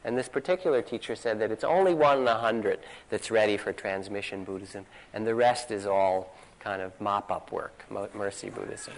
And 0.03 0.15
this 0.15 0.29
particular 0.29 0.83
teacher 0.83 1.15
said 1.15 1.39
that 1.39 1.51
it's 1.51 1.63
only 1.63 1.95
one 1.95 2.19
in 2.19 2.27
a 2.27 2.37
hundred 2.37 2.79
that's 3.09 3.31
ready 3.31 3.57
for 3.57 3.73
transmission 3.73 4.43
Buddhism, 4.43 4.85
and 5.11 5.25
the 5.25 5.33
rest 5.33 5.71
is 5.71 5.87
all 5.87 6.35
kind 6.59 6.83
of 6.83 6.99
mop-up 7.01 7.51
work, 7.51 7.83
mercy 8.13 8.51
Buddhism. 8.51 8.93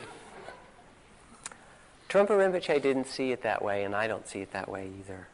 Trungpa 2.09 2.31
Rinpoche 2.31 2.81
didn't 2.81 3.07
see 3.07 3.31
it 3.31 3.43
that 3.43 3.63
way, 3.63 3.85
and 3.85 3.95
I 3.95 4.07
don't 4.07 4.27
see 4.27 4.41
it 4.41 4.51
that 4.51 4.67
way 4.67 4.89
either. 4.99 5.27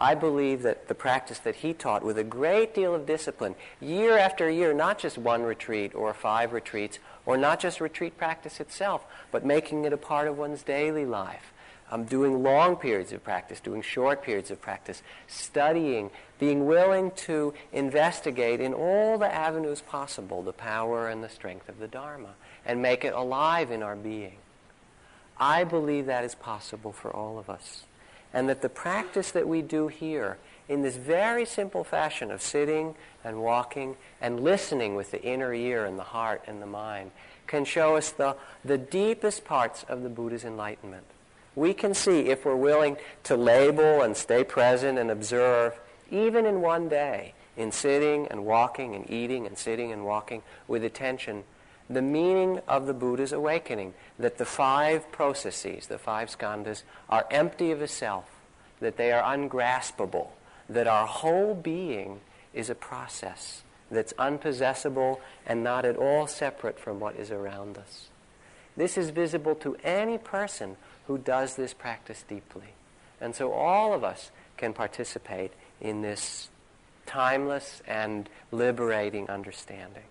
I 0.00 0.14
believe 0.14 0.62
that 0.62 0.88
the 0.88 0.94
practice 0.94 1.38
that 1.40 1.56
he 1.56 1.74
taught 1.74 2.02
with 2.02 2.16
a 2.16 2.24
great 2.24 2.74
deal 2.74 2.94
of 2.94 3.04
discipline, 3.04 3.54
year 3.82 4.16
after 4.16 4.48
year, 4.48 4.72
not 4.72 4.98
just 4.98 5.18
one 5.18 5.42
retreat 5.42 5.94
or 5.94 6.14
five 6.14 6.54
retreats, 6.54 6.98
or 7.26 7.36
not 7.36 7.60
just 7.60 7.82
retreat 7.82 8.16
practice 8.16 8.60
itself, 8.60 9.04
but 9.30 9.44
making 9.44 9.84
it 9.84 9.92
a 9.92 9.98
part 9.98 10.26
of 10.26 10.38
one's 10.38 10.62
daily 10.62 11.04
life, 11.04 11.52
um, 11.90 12.04
doing 12.04 12.42
long 12.42 12.76
periods 12.76 13.12
of 13.12 13.22
practice, 13.22 13.60
doing 13.60 13.82
short 13.82 14.22
periods 14.22 14.50
of 14.50 14.62
practice, 14.62 15.02
studying, 15.26 16.10
being 16.38 16.64
willing 16.64 17.10
to 17.10 17.52
investigate 17.70 18.58
in 18.58 18.72
all 18.72 19.18
the 19.18 19.30
avenues 19.30 19.82
possible 19.82 20.42
the 20.42 20.54
power 20.54 21.10
and 21.10 21.22
the 21.22 21.28
strength 21.28 21.68
of 21.68 21.78
the 21.78 21.88
Dharma 21.88 22.30
and 22.64 22.80
make 22.80 23.04
it 23.04 23.12
alive 23.12 23.70
in 23.70 23.82
our 23.82 23.96
being. 23.96 24.38
I 25.38 25.64
believe 25.64 26.06
that 26.06 26.24
is 26.24 26.34
possible 26.34 26.92
for 26.92 27.14
all 27.14 27.38
of 27.38 27.50
us 27.50 27.84
and 28.32 28.48
that 28.48 28.62
the 28.62 28.68
practice 28.68 29.30
that 29.32 29.48
we 29.48 29.62
do 29.62 29.88
here 29.88 30.38
in 30.68 30.82
this 30.82 30.96
very 30.96 31.44
simple 31.44 31.82
fashion 31.82 32.30
of 32.30 32.40
sitting 32.40 32.94
and 33.24 33.42
walking 33.42 33.96
and 34.20 34.40
listening 34.40 34.94
with 34.94 35.10
the 35.10 35.22
inner 35.22 35.52
ear 35.52 35.84
and 35.84 35.98
the 35.98 36.04
heart 36.04 36.42
and 36.46 36.62
the 36.62 36.66
mind 36.66 37.10
can 37.48 37.64
show 37.64 37.96
us 37.96 38.10
the, 38.10 38.36
the 38.64 38.78
deepest 38.78 39.44
parts 39.44 39.84
of 39.88 40.04
the 40.04 40.08
Buddha's 40.08 40.44
enlightenment. 40.44 41.04
We 41.56 41.74
can 41.74 41.94
see 41.94 42.28
if 42.28 42.44
we're 42.44 42.54
willing 42.54 42.96
to 43.24 43.36
label 43.36 44.02
and 44.02 44.16
stay 44.16 44.44
present 44.44 44.98
and 44.98 45.10
observe, 45.10 45.78
even 46.10 46.46
in 46.46 46.60
one 46.60 46.88
day, 46.88 47.34
in 47.56 47.72
sitting 47.72 48.28
and 48.28 48.46
walking 48.46 48.94
and 48.94 49.10
eating 49.10 49.46
and 49.46 49.58
sitting 49.58 49.90
and 49.90 50.04
walking 50.04 50.42
with 50.68 50.84
attention, 50.84 51.42
the 51.90 52.02
meaning 52.02 52.60
of 52.68 52.86
the 52.86 52.94
Buddha's 52.94 53.32
awakening, 53.32 53.94
that 54.18 54.38
the 54.38 54.44
five 54.44 55.10
processes, 55.10 55.88
the 55.88 55.98
five 55.98 56.30
skandhas, 56.30 56.84
are 57.08 57.26
empty 57.30 57.72
of 57.72 57.82
a 57.82 57.88
self, 57.88 58.24
that 58.78 58.96
they 58.96 59.10
are 59.10 59.22
ungraspable, 59.34 60.28
that 60.68 60.86
our 60.86 61.06
whole 61.06 61.54
being 61.54 62.20
is 62.54 62.70
a 62.70 62.74
process 62.74 63.62
that's 63.90 64.12
unpossessable 64.14 65.18
and 65.44 65.64
not 65.64 65.84
at 65.84 65.96
all 65.96 66.28
separate 66.28 66.78
from 66.78 67.00
what 67.00 67.16
is 67.16 67.32
around 67.32 67.76
us. 67.76 68.08
This 68.76 68.96
is 68.96 69.10
visible 69.10 69.56
to 69.56 69.76
any 69.82 70.16
person 70.16 70.76
who 71.08 71.18
does 71.18 71.56
this 71.56 71.74
practice 71.74 72.24
deeply. 72.26 72.74
And 73.20 73.34
so 73.34 73.52
all 73.52 73.92
of 73.92 74.04
us 74.04 74.30
can 74.56 74.72
participate 74.72 75.52
in 75.80 76.02
this 76.02 76.50
timeless 77.04 77.82
and 77.86 78.28
liberating 78.52 79.28
understanding. 79.28 80.04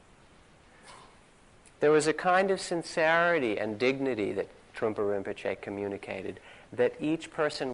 There 1.79 1.91
was 1.91 2.07
a 2.07 2.13
kind 2.13 2.51
of 2.51 2.59
sincerity 2.59 3.57
and 3.57 3.79
dignity 3.79 4.31
that 4.33 4.47
Trungpa 4.75 4.97
Rinpoche 4.97 5.61
communicated 5.61 6.39
that 6.73 6.93
each 6.99 7.31
person 7.31 7.73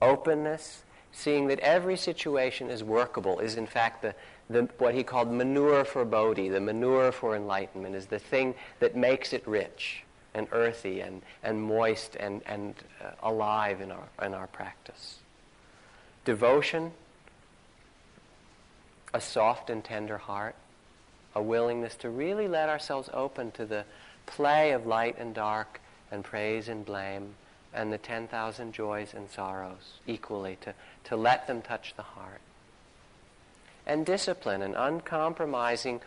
openness, 0.00 0.82
seeing 1.12 1.46
that 1.46 1.60
every 1.60 1.96
situation 1.96 2.70
is 2.70 2.82
workable, 2.82 3.38
is 3.38 3.56
in 3.56 3.66
fact 3.66 4.02
the, 4.02 4.14
the, 4.50 4.68
what 4.78 4.94
he 4.94 5.02
called 5.02 5.30
manure 5.30 5.84
for 5.84 6.04
Bodhi, 6.04 6.48
the 6.48 6.60
manure 6.60 7.12
for 7.12 7.36
enlightenment, 7.36 7.94
is 7.94 8.06
the 8.06 8.18
thing 8.18 8.54
that 8.80 8.96
makes 8.96 9.32
it 9.32 9.46
rich 9.46 10.02
and 10.34 10.48
earthy 10.52 11.00
and, 11.00 11.22
and 11.42 11.62
moist 11.62 12.16
and, 12.16 12.42
and 12.46 12.74
uh, 13.02 13.10
alive 13.22 13.80
in 13.80 13.92
our, 13.92 14.08
in 14.22 14.34
our 14.34 14.46
practice. 14.48 15.18
Devotion, 16.24 16.92
a 19.14 19.20
soft 19.20 19.70
and 19.70 19.84
tender 19.84 20.18
heart, 20.18 20.54
a 21.34 21.42
willingness 21.42 21.94
to 21.96 22.10
really 22.10 22.48
let 22.48 22.68
ourselves 22.68 23.08
open 23.12 23.50
to 23.52 23.66
the 23.66 23.84
play 24.26 24.72
of 24.72 24.86
light 24.86 25.16
and 25.18 25.34
dark 25.34 25.80
and 26.10 26.24
praise 26.24 26.68
and 26.68 26.84
blame 26.84 27.34
and 27.74 27.92
the 27.92 27.98
10,000 27.98 28.72
joys 28.72 29.14
and 29.14 29.30
sorrows 29.30 29.98
equally, 30.06 30.58
to, 30.60 30.74
to 31.04 31.16
let 31.16 31.46
them 31.46 31.62
touch 31.62 31.94
the 31.96 32.02
heart. 32.02 32.40
And 33.86 34.04
discipline, 34.06 34.62
an 34.62 34.74
uncompromising 34.74 36.00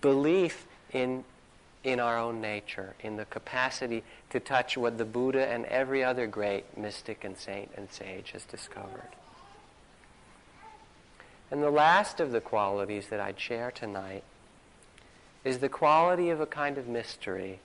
belief 0.00 0.66
in, 0.92 1.24
in 1.82 2.00
our 2.00 2.18
own 2.18 2.40
nature, 2.40 2.94
in 3.00 3.16
the 3.16 3.24
capacity 3.24 4.04
to 4.30 4.40
touch 4.40 4.76
what 4.76 4.98
the 4.98 5.04
Buddha 5.04 5.46
and 5.46 5.64
every 5.66 6.04
other 6.04 6.26
great 6.26 6.76
mystic 6.76 7.24
and 7.24 7.36
saint 7.36 7.70
and 7.76 7.90
sage 7.90 8.32
has 8.32 8.44
discovered. 8.44 9.08
And 11.50 11.62
the 11.62 11.70
last 11.70 12.20
of 12.20 12.32
the 12.32 12.40
qualities 12.40 13.08
that 13.08 13.20
I'd 13.20 13.40
share 13.40 13.70
tonight 13.70 14.22
is 15.44 15.58
the 15.58 15.68
quality 15.68 16.30
of 16.30 16.40
a 16.40 16.46
kind 16.46 16.78
of 16.78 16.86
mystery 16.86 17.60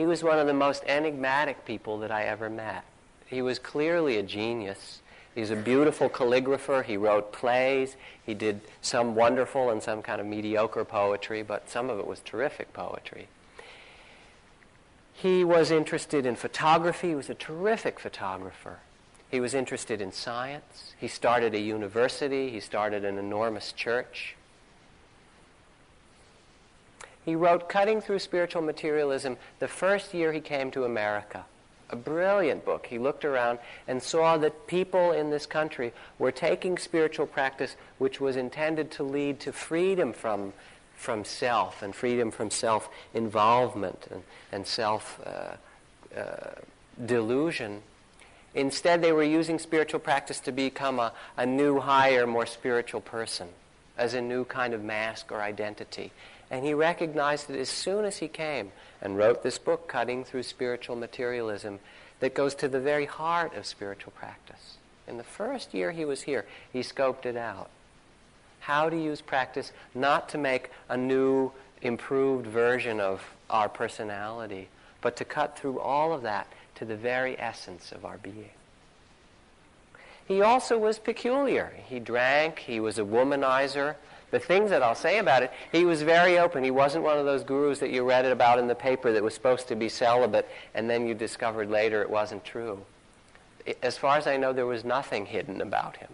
he 0.00 0.06
was 0.06 0.24
one 0.24 0.38
of 0.38 0.46
the 0.46 0.54
most 0.54 0.82
enigmatic 0.86 1.66
people 1.66 1.98
that 1.98 2.10
I 2.10 2.22
ever 2.24 2.48
met. 2.48 2.84
He 3.26 3.42
was 3.42 3.58
clearly 3.58 4.16
a 4.16 4.22
genius. 4.22 5.02
He's 5.34 5.50
a 5.50 5.56
beautiful 5.56 6.08
calligrapher. 6.08 6.82
He 6.82 6.96
wrote 6.96 7.32
plays. 7.32 7.96
He 8.24 8.32
did 8.32 8.62
some 8.80 9.14
wonderful 9.14 9.68
and 9.68 9.82
some 9.82 10.00
kind 10.00 10.18
of 10.18 10.26
mediocre 10.26 10.86
poetry, 10.86 11.42
but 11.42 11.68
some 11.68 11.90
of 11.90 11.98
it 11.98 12.06
was 12.06 12.20
terrific 12.20 12.72
poetry. 12.72 13.28
He 15.12 15.44
was 15.44 15.70
interested 15.70 16.24
in 16.24 16.34
photography. 16.34 17.08
He 17.08 17.14
was 17.14 17.28
a 17.28 17.34
terrific 17.34 18.00
photographer. 18.00 18.78
He 19.30 19.40
was 19.40 19.54
interested 19.54 20.00
in 20.00 20.12
science. 20.12 20.94
He 20.98 21.06
started 21.06 21.54
a 21.54 21.60
university. 21.60 22.50
He 22.50 22.60
started 22.60 23.04
an 23.04 23.16
enormous 23.16 23.72
church. 23.72 24.34
He 27.24 27.36
wrote 27.36 27.68
Cutting 27.68 28.00
Through 28.00 28.18
Spiritual 28.18 28.62
Materialism 28.62 29.36
the 29.60 29.68
first 29.68 30.14
year 30.14 30.32
he 30.32 30.40
came 30.40 30.70
to 30.72 30.84
America. 30.84 31.44
A 31.90 31.96
brilliant 31.96 32.64
book. 32.64 32.86
He 32.86 32.98
looked 32.98 33.24
around 33.24 33.58
and 33.86 34.02
saw 34.02 34.36
that 34.38 34.66
people 34.66 35.12
in 35.12 35.30
this 35.30 35.46
country 35.46 35.92
were 36.18 36.32
taking 36.32 36.78
spiritual 36.78 37.26
practice 37.26 37.76
which 37.98 38.20
was 38.20 38.36
intended 38.36 38.90
to 38.92 39.02
lead 39.02 39.38
to 39.40 39.52
freedom 39.52 40.12
from, 40.12 40.52
from 40.96 41.24
self 41.24 41.82
and 41.82 41.94
freedom 41.94 42.30
from 42.30 42.50
self 42.50 42.88
involvement 43.12 44.06
and, 44.10 44.22
and 44.50 44.66
self 44.66 45.20
uh, 45.24 46.18
uh, 46.18 46.54
delusion. 47.04 47.82
Instead, 48.54 49.00
they 49.00 49.12
were 49.12 49.22
using 49.22 49.58
spiritual 49.58 50.00
practice 50.00 50.40
to 50.40 50.52
become 50.52 50.98
a, 50.98 51.12
a 51.36 51.46
new, 51.46 51.78
higher, 51.78 52.26
more 52.26 52.46
spiritual 52.46 53.00
person 53.00 53.48
as 53.96 54.14
a 54.14 54.20
new 54.20 54.44
kind 54.44 54.74
of 54.74 54.82
mask 54.82 55.30
or 55.30 55.40
identity. 55.40 56.10
And 56.50 56.64
he 56.64 56.74
recognized 56.74 57.48
it 57.48 57.60
as 57.60 57.68
soon 57.68 58.04
as 58.04 58.18
he 58.18 58.26
came 58.26 58.72
and 59.00 59.16
wrote 59.16 59.42
this 59.42 59.58
book, 59.58 59.86
Cutting 59.86 60.24
Through 60.24 60.42
Spiritual 60.42 60.96
Materialism, 60.96 61.78
that 62.18 62.34
goes 62.34 62.54
to 62.56 62.68
the 62.68 62.80
very 62.80 63.06
heart 63.06 63.54
of 63.54 63.66
spiritual 63.66 64.12
practice. 64.16 64.78
In 65.06 65.16
the 65.16 65.22
first 65.22 65.72
year 65.72 65.92
he 65.92 66.04
was 66.04 66.22
here, 66.22 66.44
he 66.72 66.80
scoped 66.80 67.24
it 67.24 67.36
out. 67.36 67.70
How 68.60 68.90
to 68.90 68.96
use 68.96 69.20
practice 69.20 69.72
not 69.94 70.28
to 70.30 70.38
make 70.38 70.70
a 70.88 70.96
new, 70.96 71.52
improved 71.82 72.46
version 72.46 73.00
of 73.00 73.22
our 73.48 73.68
personality, 73.68 74.68
but 75.00 75.16
to 75.16 75.24
cut 75.24 75.58
through 75.58 75.78
all 75.78 76.12
of 76.12 76.22
that 76.22 76.46
to 76.80 76.86
the 76.86 76.96
very 76.96 77.38
essence 77.38 77.92
of 77.92 78.06
our 78.06 78.16
being. 78.16 78.50
He 80.26 80.40
also 80.40 80.78
was 80.78 80.98
peculiar. 80.98 81.70
He 81.88 82.00
drank, 82.00 82.58
he 82.58 82.80
was 82.80 82.98
a 82.98 83.02
womanizer, 83.02 83.96
the 84.30 84.38
things 84.38 84.70
that 84.70 84.82
I'll 84.82 84.94
say 84.94 85.18
about 85.18 85.42
it, 85.42 85.52
he 85.72 85.84
was 85.84 86.00
very 86.00 86.38
open. 86.38 86.64
He 86.64 86.70
wasn't 86.70 87.04
one 87.04 87.18
of 87.18 87.26
those 87.26 87.44
gurus 87.44 87.80
that 87.80 87.90
you 87.90 88.08
read 88.08 88.24
about 88.24 88.58
in 88.58 88.66
the 88.66 88.74
paper 88.74 89.12
that 89.12 89.22
was 89.22 89.34
supposed 89.34 89.68
to 89.68 89.76
be 89.76 89.90
celibate 89.90 90.48
and 90.74 90.88
then 90.88 91.06
you 91.06 91.14
discovered 91.14 91.68
later 91.68 92.00
it 92.00 92.08
wasn't 92.08 92.44
true. 92.46 92.80
As 93.82 93.98
far 93.98 94.16
as 94.16 94.26
I 94.26 94.38
know, 94.38 94.54
there 94.54 94.64
was 94.64 94.82
nothing 94.82 95.26
hidden 95.26 95.60
about 95.60 95.98
him. 95.98 96.10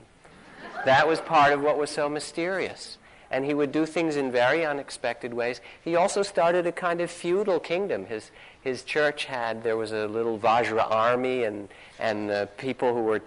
That 0.85 1.07
was 1.07 1.21
part 1.21 1.53
of 1.53 1.63
what 1.63 1.79
was 1.79 1.91
so 1.91 2.09
mysterious. 2.09 2.99
And 3.31 3.45
he 3.45 3.55
would 3.55 3.73
do 3.73 3.87
things 3.87 4.17
in 4.17 4.31
very 4.31 4.65
unexpected 4.65 5.35
ways. 5.35 5.61
He 5.83 5.97
also 5.97 6.23
started 6.23 6.67
a 6.67 6.73
kind 6.73 7.01
of 7.01 7.11
feudal 7.11 7.59
kingdom. 7.59 8.07
His, 8.07 8.31
his 8.61 8.83
church 8.83 9.25
had, 9.25 9.63
there 9.63 9.77
was 9.77 9.93
a 9.93 10.07
little 10.07 10.39
Vajra 10.39 10.91
army 10.91 11.45
and, 11.45 11.69
and 11.99 12.31
uh, 12.31 12.47
people 12.57 12.95
who 12.95 13.03
were, 13.03 13.23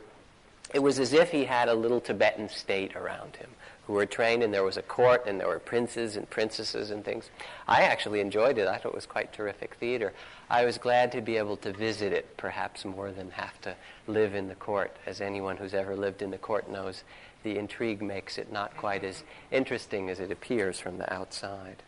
it 0.74 0.80
was 0.80 1.00
as 1.00 1.14
if 1.14 1.32
he 1.32 1.46
had 1.46 1.68
a 1.68 1.74
little 1.74 2.00
Tibetan 2.00 2.50
state 2.50 2.96
around 2.96 3.36
him 3.36 3.50
who 3.90 3.96
were 3.96 4.06
trained, 4.06 4.44
and 4.44 4.54
there 4.54 4.64
was 4.64 4.78
a 4.78 4.84
court, 4.84 5.26
and 5.26 5.40
there 5.40 5.48
were 5.48 5.58
princes 5.58 6.16
and 6.16 6.30
princesses 6.30 6.92
and 6.92 7.04
things. 7.04 7.32
I 7.68 7.82
actually 7.82 8.20
enjoyed 8.20 8.60
it. 8.60 8.68
I 8.68 8.78
thought 8.78 8.90
it 8.90 8.94
was 8.96 9.08
quite 9.08 9.34
terrific 9.34 9.74
theater. 9.80 10.14
I 10.48 10.64
was 10.64 10.78
glad 10.78 11.12
to 11.14 11.22
be 11.22 11.38
able 11.38 11.58
to 11.58 11.74
visit 11.74 12.14
it, 12.14 12.38
perhaps 12.38 12.86
more 12.86 13.12
than 13.12 13.32
have 13.32 13.60
to 13.62 13.74
live 14.06 14.36
in 14.36 14.48
the 14.48 14.54
court. 14.54 14.96
As 15.08 15.22
anyone 15.22 15.58
who's 15.58 15.74
ever 15.74 15.96
lived 15.96 16.22
in 16.22 16.30
the 16.30 16.38
court 16.38 16.70
knows, 16.70 17.04
the 17.44 17.58
intrigue 17.58 18.02
makes 18.02 18.38
it 18.38 18.52
not 18.52 18.76
quite 18.78 19.04
as 19.04 19.24
interesting 19.52 20.10
as 20.10 20.20
it 20.20 20.32
appears 20.32 20.80
from 20.80 20.98
the 20.98 21.12
outside. 21.14 21.84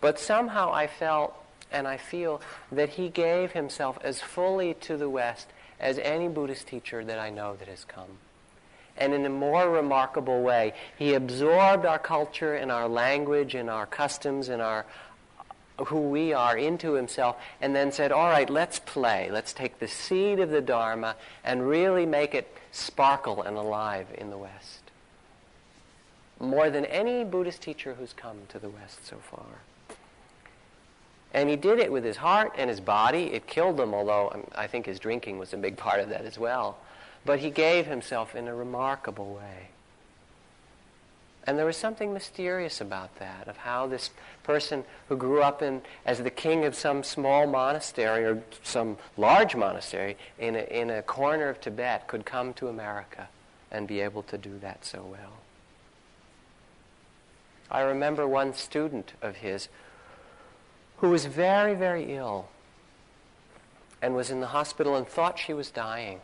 But 0.00 0.18
somehow 0.18 0.72
I 0.72 0.86
felt 0.86 1.34
and 1.70 1.86
I 1.86 1.96
feel 1.96 2.40
that 2.72 2.90
he 2.90 3.08
gave 3.08 3.52
himself 3.52 3.98
as 4.02 4.20
fully 4.20 4.74
to 4.74 4.96
the 4.96 5.10
West 5.10 5.48
as 5.78 5.98
any 5.98 6.28
Buddhist 6.28 6.66
teacher 6.66 7.04
that 7.04 7.18
I 7.18 7.30
know 7.30 7.56
that 7.56 7.68
has 7.68 7.84
come 7.84 8.18
and 8.98 9.14
in 9.14 9.24
a 9.24 9.30
more 9.30 9.70
remarkable 9.70 10.42
way. 10.42 10.74
He 10.98 11.14
absorbed 11.14 11.86
our 11.86 11.98
culture 11.98 12.54
and 12.54 12.70
our 12.70 12.88
language 12.88 13.54
and 13.54 13.70
our 13.70 13.86
customs 13.86 14.48
and 14.48 14.60
our 14.60 14.84
who 15.86 16.00
we 16.00 16.32
are 16.32 16.56
into 16.56 16.94
himself 16.94 17.36
and 17.60 17.74
then 17.74 17.92
said, 17.92 18.12
all 18.12 18.28
right, 18.28 18.50
let's 18.50 18.78
play. 18.78 19.30
Let's 19.30 19.52
take 19.52 19.78
the 19.78 19.88
seed 19.88 20.40
of 20.40 20.50
the 20.50 20.60
Dharma 20.60 21.16
and 21.44 21.68
really 21.68 22.06
make 22.06 22.34
it 22.34 22.52
sparkle 22.72 23.42
and 23.42 23.56
alive 23.56 24.06
in 24.16 24.30
the 24.30 24.38
West. 24.38 24.90
More 26.40 26.70
than 26.70 26.84
any 26.86 27.24
Buddhist 27.24 27.62
teacher 27.62 27.94
who's 27.94 28.12
come 28.12 28.38
to 28.48 28.58
the 28.58 28.68
West 28.68 29.06
so 29.06 29.16
far. 29.16 29.46
And 31.34 31.48
he 31.48 31.56
did 31.56 31.78
it 31.78 31.92
with 31.92 32.04
his 32.04 32.16
heart 32.16 32.54
and 32.56 32.70
his 32.70 32.80
body. 32.80 33.24
It 33.32 33.46
killed 33.46 33.78
him, 33.78 33.92
although 33.92 34.30
um, 34.32 34.44
I 34.54 34.66
think 34.66 34.86
his 34.86 34.98
drinking 34.98 35.38
was 35.38 35.52
a 35.52 35.58
big 35.58 35.76
part 35.76 36.00
of 36.00 36.08
that 36.08 36.24
as 36.24 36.38
well. 36.38 36.78
But 37.24 37.40
he 37.40 37.50
gave 37.50 37.86
himself 37.86 38.34
in 38.34 38.48
a 38.48 38.54
remarkable 38.54 39.34
way. 39.34 39.68
And 41.48 41.58
there 41.58 41.64
was 41.64 41.78
something 41.78 42.12
mysterious 42.12 42.78
about 42.82 43.18
that, 43.20 43.48
of 43.48 43.56
how 43.56 43.86
this 43.86 44.10
person 44.42 44.84
who 45.08 45.16
grew 45.16 45.40
up 45.40 45.62
in, 45.62 45.80
as 46.04 46.18
the 46.18 46.28
king 46.28 46.66
of 46.66 46.74
some 46.74 47.02
small 47.02 47.46
monastery 47.46 48.22
or 48.26 48.42
some 48.62 48.98
large 49.16 49.56
monastery 49.56 50.18
in 50.38 50.56
a, 50.56 50.64
in 50.64 50.90
a 50.90 51.00
corner 51.00 51.48
of 51.48 51.58
Tibet 51.58 52.06
could 52.06 52.26
come 52.26 52.52
to 52.52 52.68
America 52.68 53.30
and 53.70 53.88
be 53.88 54.00
able 54.00 54.22
to 54.24 54.36
do 54.36 54.58
that 54.58 54.84
so 54.84 55.02
well. 55.10 55.38
I 57.70 57.80
remember 57.80 58.28
one 58.28 58.52
student 58.52 59.14
of 59.22 59.36
his 59.36 59.70
who 60.98 61.08
was 61.08 61.24
very, 61.24 61.74
very 61.74 62.14
ill 62.14 62.48
and 64.02 64.14
was 64.14 64.30
in 64.30 64.40
the 64.40 64.48
hospital 64.48 64.94
and 64.96 65.08
thought 65.08 65.38
she 65.38 65.54
was 65.54 65.70
dying. 65.70 66.20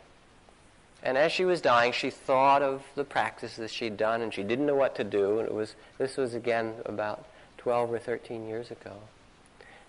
And 1.05 1.19
as 1.19 1.31
she 1.31 1.45
was 1.45 1.61
dying, 1.61 1.91
she 1.91 2.09
thought 2.09 2.63
of 2.63 2.83
the 2.95 3.03
practices 3.03 3.71
she'd 3.71 3.95
done, 3.95 4.21
and 4.21 4.33
she 4.33 4.41
didn't 4.41 4.65
know 4.65 4.75
what 4.75 4.95
to 4.95 5.03
do. 5.03 5.37
And 5.37 5.47
it 5.47 5.53
was 5.53 5.75
this 5.99 6.17
was 6.17 6.33
again 6.33 6.73
about 6.83 7.25
12 7.59 7.93
or 7.93 7.99
13 7.99 8.47
years 8.47 8.71
ago. 8.71 8.93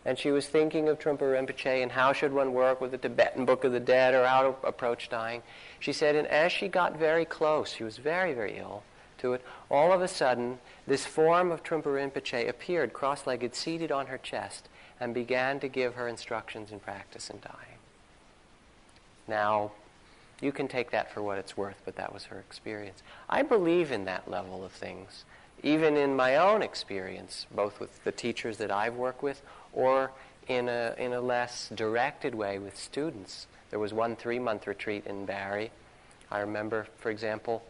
And 0.05 0.19
she 0.19 0.31
was 0.31 0.47
thinking 0.47 0.89
of 0.89 0.99
Trungpa 0.99 1.23
Rinpoche 1.23 1.83
and 1.83 1.91
how 1.91 2.13
should 2.13 2.33
one 2.33 2.53
work 2.53 2.81
with 2.81 2.91
the 2.91 2.99
Tibetan 2.99 3.47
Book 3.47 3.65
of 3.65 3.73
the 3.73 3.81
Dead 3.81 4.15
or 4.15 4.27
how 4.27 4.43
to 4.43 4.67
approach 4.69 5.09
dying. 5.09 5.43
She 5.81 5.93
said, 5.93 6.15
and 6.15 6.29
as 6.29 6.53
she 6.53 6.69
got 6.69 6.97
very 6.97 7.25
close, 7.25 7.73
she 7.73 7.83
was 7.83 7.97
very, 7.97 8.33
very 8.35 8.59
ill 8.59 8.83
to 9.19 9.33
it, 9.33 9.43
all 9.71 9.93
of 9.93 10.03
a 10.03 10.09
sudden, 10.09 10.59
this 10.87 11.07
form 11.07 11.51
of 11.51 11.63
Trungpa 11.63 11.85
Rinpoche 11.85 12.49
appeared 12.49 12.93
cross-legged, 12.93 13.55
seated 13.55 13.91
on 13.91 14.07
her 14.07 14.19
chest, 14.19 14.69
and 15.01 15.15
began 15.15 15.59
to 15.61 15.69
give 15.69 15.95
her 15.95 16.07
instructions 16.07 16.71
in 16.71 16.79
practice 16.79 17.31
in 17.31 17.41
dying. 17.41 17.79
Now, 19.27 19.73
You 20.41 20.53
can 20.53 20.69
take 20.69 20.91
that 20.91 21.13
for 21.13 21.23
what 21.23 21.39
it's 21.39 21.57
worth, 21.57 21.81
but 21.85 21.97
that 21.97 22.13
was 22.13 22.25
her 22.25 22.39
experience. 22.39 23.03
I 23.29 23.43
believe 23.43 23.91
in 23.91 24.05
that 24.05 24.31
level 24.31 24.65
of 24.65 24.73
things, 24.73 25.25
even 25.63 25.97
in 25.97 26.15
my 26.15 26.37
own 26.37 26.63
experience, 26.63 27.47
both 27.51 27.81
with 27.81 28.05
the 28.05 28.13
teachers 28.13 28.59
that 28.59 28.71
I've 28.71 28.97
worked 28.97 29.23
with 29.23 29.41
or 29.73 30.13
in 30.49 30.69
a, 30.69 30.95
in 30.99 31.13
a 31.13 31.21
less 31.21 31.71
directed 31.75 32.35
way 32.35 32.59
with 32.59 32.77
students. 32.77 33.47
There 33.71 33.79
was 33.79 33.93
one 33.93 34.15
three 34.15 34.39
month 34.39 34.67
retreat 34.67 35.07
in 35.07 35.25
Barre. 35.25 35.71
I 36.31 36.41
remember, 36.41 36.87
for 36.99 37.11
example, 37.11 37.63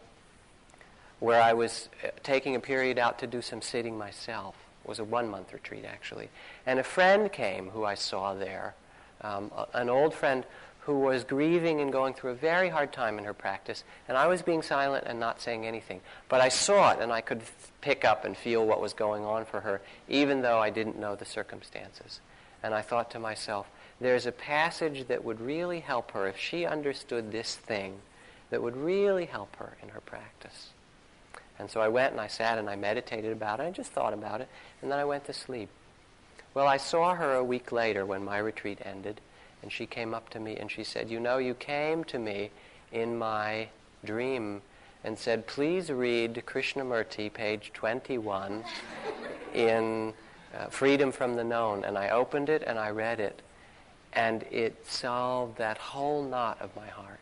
where 1.19 1.41
I 1.41 1.53
was 1.53 1.89
uh, 2.03 2.09
taking 2.23 2.55
a 2.55 2.59
period 2.59 2.99
out 2.99 3.19
to 3.19 3.27
do 3.27 3.41
some 3.41 3.61
sitting 3.61 3.97
myself. 3.97 4.55
It 4.83 4.89
was 4.89 4.99
a 4.99 5.03
one 5.03 5.29
month 5.29 5.53
retreat, 5.53 5.85
actually. 5.85 6.29
And 6.65 6.79
a 6.79 6.83
friend 6.83 7.31
came 7.31 7.69
who 7.69 7.83
I 7.85 7.95
saw 7.95 8.33
there, 8.33 8.75
um, 9.21 9.51
an 9.73 9.89
old 9.89 10.13
friend 10.13 10.45
who 10.87 10.99
was 10.99 11.25
grieving 11.25 11.81
and 11.81 11.91
going 11.91 12.13
through 12.13 12.31
a 12.31 12.35
very 12.35 12.69
hard 12.69 12.93
time 12.93 13.17
in 13.17 13.25
her 13.25 13.33
practice, 13.33 13.83
and 14.07 14.17
I 14.17 14.27
was 14.27 14.41
being 14.41 14.61
silent 14.61 15.03
and 15.05 15.19
not 15.19 15.41
saying 15.41 15.65
anything. 15.65 15.99
But 16.29 16.39
I 16.39 16.47
saw 16.47 16.91
it, 16.91 16.99
and 17.01 17.11
I 17.11 17.19
could 17.19 17.41
pick 17.81 18.05
up 18.05 18.23
and 18.23 18.37
feel 18.37 18.65
what 18.65 18.79
was 18.79 18.93
going 18.93 19.25
on 19.25 19.43
for 19.43 19.59
her, 19.59 19.81
even 20.07 20.43
though 20.43 20.59
I 20.59 20.69
didn't 20.69 20.97
know 20.97 21.13
the 21.13 21.25
circumstances. 21.25 22.21
And 22.63 22.73
I 22.73 22.81
thought 22.81 23.11
to 23.11 23.19
myself, 23.19 23.67
there's 23.99 24.25
a 24.25 24.31
passage 24.31 25.09
that 25.09 25.25
would 25.25 25.41
really 25.41 25.81
help 25.81 26.11
her 26.11 26.25
if 26.25 26.37
she 26.37 26.65
understood 26.65 27.33
this 27.33 27.53
thing, 27.53 27.99
that 28.49 28.63
would 28.63 28.77
really 28.77 29.25
help 29.25 29.57
her 29.57 29.75
in 29.83 29.89
her 29.89 29.99
practice. 29.99 30.69
And 31.59 31.69
so 31.69 31.81
I 31.81 31.89
went 31.89 32.13
and 32.13 32.21
I 32.21 32.27
sat 32.27 32.57
and 32.57 32.69
I 32.69 32.77
meditated 32.77 33.33
about 33.33 33.59
it. 33.59 33.63
I 33.63 33.71
just 33.71 33.91
thought 33.91 34.13
about 34.13 34.39
it, 34.39 34.47
and 34.81 34.89
then 34.89 34.99
I 34.99 35.03
went 35.03 35.25
to 35.25 35.33
sleep. 35.33 35.67
Well, 36.53 36.65
I 36.65 36.77
saw 36.77 37.13
her 37.13 37.33
a 37.33 37.43
week 37.43 37.73
later 37.73 38.05
when 38.05 38.23
my 38.23 38.37
retreat 38.37 38.79
ended, 38.85 39.19
and 39.67 39.71
she 39.73 39.85
came 39.85 40.13
up 40.13 40.29
to 40.29 40.39
me 40.39 40.55
and 40.55 40.71
she 40.71 40.81
said, 40.81 41.09
You 41.09 41.19
know, 41.19 41.39
you 41.39 41.53
came 41.53 42.05
to 42.05 42.17
me 42.17 42.51
in 42.93 43.17
my 43.17 43.67
dream 44.05 44.61
and 45.03 45.19
said, 45.19 45.45
Please 45.45 45.89
read 45.89 46.41
Krishnamurti, 46.45 47.33
page 47.33 47.71
21, 47.73 48.63
in 49.53 50.13
uh, 50.57 50.67
Freedom 50.67 51.11
from 51.11 51.35
the 51.35 51.43
Known. 51.43 51.83
And 51.83 51.97
I 51.97 52.11
opened 52.11 52.47
it 52.47 52.63
and 52.65 52.79
I 52.79 52.91
read 52.91 53.19
it, 53.19 53.41
and 54.13 54.43
it 54.43 54.87
solved 54.87 55.57
that 55.57 55.77
whole 55.77 56.23
knot 56.23 56.59
of 56.61 56.73
my 56.73 56.87
heart. 56.87 57.19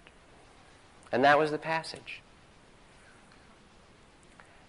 And 1.12 1.24
that 1.24 1.40
was 1.40 1.50
the 1.50 1.58
passage. 1.58 2.22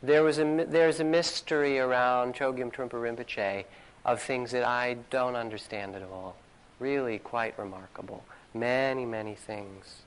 There 0.03 0.25
was 0.25 0.39
a, 0.39 0.65
there's 0.67 0.99
a 0.99 1.05
mystery 1.05 1.79
around 1.79 2.37
Chogyam 2.37 2.73
Trungpa 2.73 2.93
Rinpoche 2.93 3.67
of 4.07 4.23
things 4.23 4.51
that 4.53 4.65
I 4.65 4.97
don't 5.11 5.37
understand 5.37 5.95
at 5.95 6.03
all. 6.05 6.37
Really 6.79 7.19
quite 7.19 7.59
remarkable. 7.59 8.25
Many, 8.55 9.07
many 9.07 9.35
things. 9.35 10.03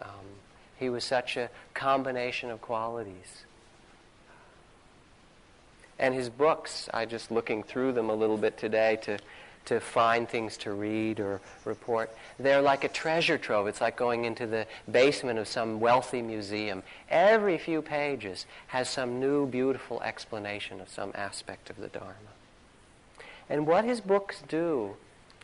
Um, 0.00 0.26
he 0.78 0.88
was 0.88 1.04
such 1.04 1.36
a 1.36 1.50
combination 1.74 2.50
of 2.50 2.60
qualities. 2.60 3.44
And 5.98 6.14
his 6.14 6.30
books, 6.30 6.88
I 6.94 7.04
just 7.04 7.30
looking 7.30 7.62
through 7.62 7.92
them 7.92 8.08
a 8.08 8.14
little 8.14 8.38
bit 8.38 8.56
today 8.56 8.98
to, 9.02 9.18
to 9.66 9.80
find 9.80 10.26
things 10.26 10.56
to 10.58 10.72
read 10.72 11.20
or 11.20 11.42
report. 11.66 12.10
They're 12.38 12.62
like 12.62 12.84
a 12.84 12.88
treasure 12.88 13.36
trove. 13.36 13.66
It's 13.66 13.82
like 13.82 13.96
going 13.96 14.24
into 14.24 14.46
the 14.46 14.66
basement 14.90 15.38
of 15.38 15.46
some 15.46 15.78
wealthy 15.78 16.22
museum. 16.22 16.82
Every 17.10 17.58
few 17.58 17.82
pages 17.82 18.46
has 18.68 18.88
some 18.88 19.20
new, 19.20 19.46
beautiful 19.46 20.00
explanation 20.00 20.80
of 20.80 20.88
some 20.88 21.12
aspect 21.14 21.68
of 21.68 21.76
the 21.76 21.88
Dharma. 21.88 22.14
And 23.50 23.66
what 23.66 23.84
his 23.84 24.00
books 24.00 24.42
do, 24.48 24.96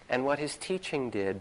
and 0.09 0.25
what 0.25 0.39
his 0.39 0.57
teaching 0.57 1.11
did, 1.11 1.41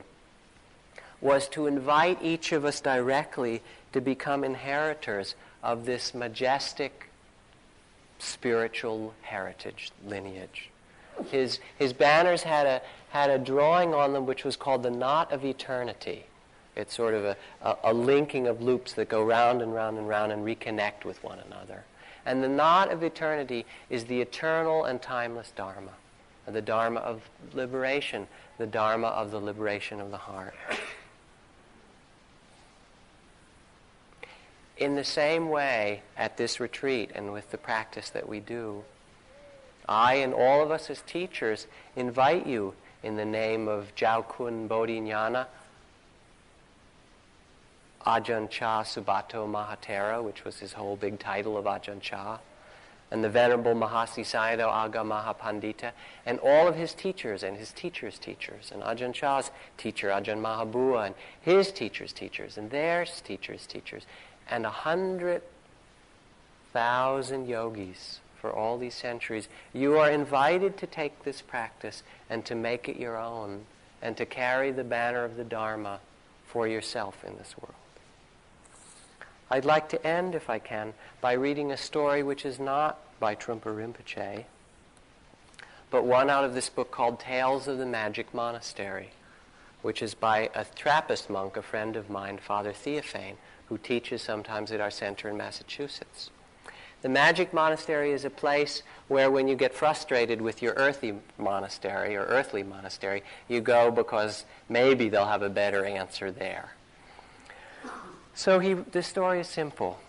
was 1.22 1.47
to 1.49 1.68
invite 1.68 2.20
each 2.22 2.51
of 2.51 2.66
us 2.66 2.82
directly 2.82 3.61
to 3.93 4.01
become 4.01 4.43
inheritors 4.43 5.36
of 5.63 5.86
this 5.86 6.13
majestic 6.13 7.09
spiritual 8.20 9.13
heritage 9.22 9.91
lineage. 10.05 10.70
His, 11.32 11.59
his 11.78 11.93
banners 11.93 12.43
had 12.43 12.68
a, 12.68 12.82
had 13.09 13.30
a 13.30 13.39
drawing 13.39 13.93
on 13.93 14.13
them 14.13 14.26
which 14.26 14.43
was 14.43 14.55
called 14.55 14.84
the 14.84 14.91
Knot 14.91 15.32
of 15.32 15.45
Eternity. 15.45 16.26
It's 16.76 16.93
sort 16.93 17.13
of 17.13 17.24
a, 17.24 17.38
a, 17.61 17.78
a, 17.86 17.93
linking 17.93 18.47
of 18.47 18.61
loops 18.61 18.93
that 18.93 19.07
go 19.07 19.24
round 19.24 19.61
and 19.61 19.74
round 19.74 19.97
and 19.97 20.07
round 20.07 20.32
and 20.32 20.45
reconnect 20.45 21.05
with 21.05 21.24
one 21.24 21.39
another. 21.39 21.86
And 22.26 22.43
the 22.43 22.49
knot 22.49 22.91
of 22.91 23.03
eternity 23.03 23.66
is 23.89 24.05
the 24.05 24.20
eternal 24.20 24.84
and 24.86 25.01
timeless 25.01 25.51
Dharma, 25.55 25.91
the 26.47 26.61
Dharma 26.61 26.99
of 26.99 27.21
liberation, 27.53 28.27
the 28.57 28.67
Dharma 28.67 29.07
of 29.07 29.31
the 29.31 29.39
liberation 29.39 29.99
of 29.99 30.11
the 30.11 30.17
heart. 30.17 30.55
In 34.77 34.95
the 34.95 35.03
same 35.03 35.49
way, 35.49 36.01
at 36.17 36.37
this 36.37 36.59
retreat 36.59 37.11
and 37.15 37.31
with 37.31 37.51
the 37.51 37.57
practice 37.57 38.09
that 38.09 38.27
we 38.27 38.39
do, 38.39 38.83
I 39.87 40.15
and 40.15 40.33
all 40.33 40.61
of 40.61 40.71
us 40.71 40.89
as 40.89 41.01
teachers 41.01 41.67
invite 41.95 42.45
you 42.45 42.73
in 43.01 43.15
the 43.15 43.25
name 43.25 43.67
of 43.67 43.93
Chao 43.95 44.21
Khun 44.23 44.67
Bodhinyana, 44.67 45.45
Ajahn 48.05 48.49
Chah 48.49 48.83
Subato 48.83 49.47
Mahathera, 49.47 50.23
which 50.23 50.43
was 50.43 50.59
his 50.59 50.73
whole 50.73 50.95
big 50.95 51.19
title 51.19 51.57
of 51.57 51.65
Ajahn 51.65 52.01
Chah, 52.01 52.39
and 53.16 53.24
the 53.24 53.30
Venerable 53.30 53.74
Mahasi 53.74 54.26
Sayadaw 54.26 54.70
Agga 54.70 54.97
Mahapandita, 54.97 55.93
and 56.26 56.38
all 56.39 56.68
of 56.68 56.76
his 56.76 56.93
teachers 56.93 57.43
and 57.43 57.55
his 57.55 57.72
teachers' 57.72 58.20
teachers, 58.20 58.74
and 58.74 58.84
Ajahn 58.84 59.13
Chah's 59.13 59.51
teacher, 59.78 60.09
Ajahn 60.09 60.41
Mahabua, 60.41 61.05
and 61.05 61.16
his 61.39 61.72
teachers' 61.72 62.11
teachers, 62.11 62.57
and 62.57 62.72
their 62.72 63.05
teachers' 63.05 63.66
teachers, 63.66 64.05
and 64.49 64.66
a 64.66 64.70
hundred 64.70 65.41
thousand 66.74 67.47
yogis 67.47 68.20
for 68.41 68.51
all 68.51 68.78
these 68.78 68.95
centuries. 68.95 69.47
You 69.72 69.97
are 69.97 70.11
invited 70.11 70.76
to 70.80 70.86
take 70.86 71.24
this 71.24 71.41
practice 71.41 72.03
and 72.30 72.43
to 72.43 72.53
make 72.53 72.89
it 72.89 72.97
your 72.97 73.18
own 73.18 73.63
and 74.01 74.18
to 74.18 74.26
carry 74.26 74.72
the 74.72 74.84
banner 74.84 75.24
of 75.24 75.38
the 75.38 75.45
Dharma 75.45 76.01
for 76.45 76.68
yourself 76.68 77.24
in 77.26 77.38
this 77.38 77.55
world. 77.57 77.76
I'd 79.49 79.63
like 79.63 79.88
to 79.89 80.05
end, 80.05 80.36
if 80.36 80.49
I 80.49 80.59
can, 80.59 80.93
by 81.22 81.32
reading 81.32 81.72
a 81.72 81.78
story 81.78 82.24
which 82.24 82.45
is 82.45 82.59
not 82.59 82.99
by 83.20 83.36
Trungpa 83.36 83.66
Rinpoche, 83.66 84.45
but 85.89 86.03
one 86.03 86.30
out 86.30 86.43
of 86.43 86.53
this 86.53 86.70
book 86.70 86.91
called 86.91 87.20
Tales 87.20 87.68
of 87.68 87.78
the 87.78 87.86
Magic 87.86 88.34
Monastery, 88.34 89.11
which 89.82 90.01
is 90.01 90.13
by 90.13 90.49
a 90.53 90.66
Trappist 90.76 91.30
monk, 91.30 91.57
a 91.57 91.61
friend 91.61 91.95
of 91.95 92.09
mine, 92.09 92.38
Father 92.38 92.74
Theophane, 92.74 93.38
who 93.68 93.78
teaches 93.78 94.22
sometimes 94.22 94.72
at 94.72 94.82
our 94.82 94.91
center 94.91 95.30
in 95.30 95.38
Massachusetts. 95.38 96.30
The 97.01 97.09
Magic 97.09 97.53
Monastery 97.53 98.11
is 98.11 98.26
a 98.26 98.30
place 98.30 98.82
where 99.09 99.30
when 99.30 99.47
you 99.47 99.55
get 99.55 99.74
frustrated 99.74 100.41
with 100.41 100.61
your 100.61 100.74
earthy 100.76 101.13
monastery 101.38 102.16
or 102.16 102.24
earthly 102.26 102.63
monastery, 102.63 103.22
you 103.47 103.61
go 103.61 103.91
because 103.91 104.43
maybe 104.70 105.09
they'll 105.09 105.26
have 105.26 105.43
a 105.43 105.49
better 105.49 105.86
answer 105.86 106.32
there. 106.32 106.74
So 108.34 108.59
he, 108.59 108.74
the 108.74 109.03
story 109.03 109.39
is 109.39 109.47
simple. 109.47 109.99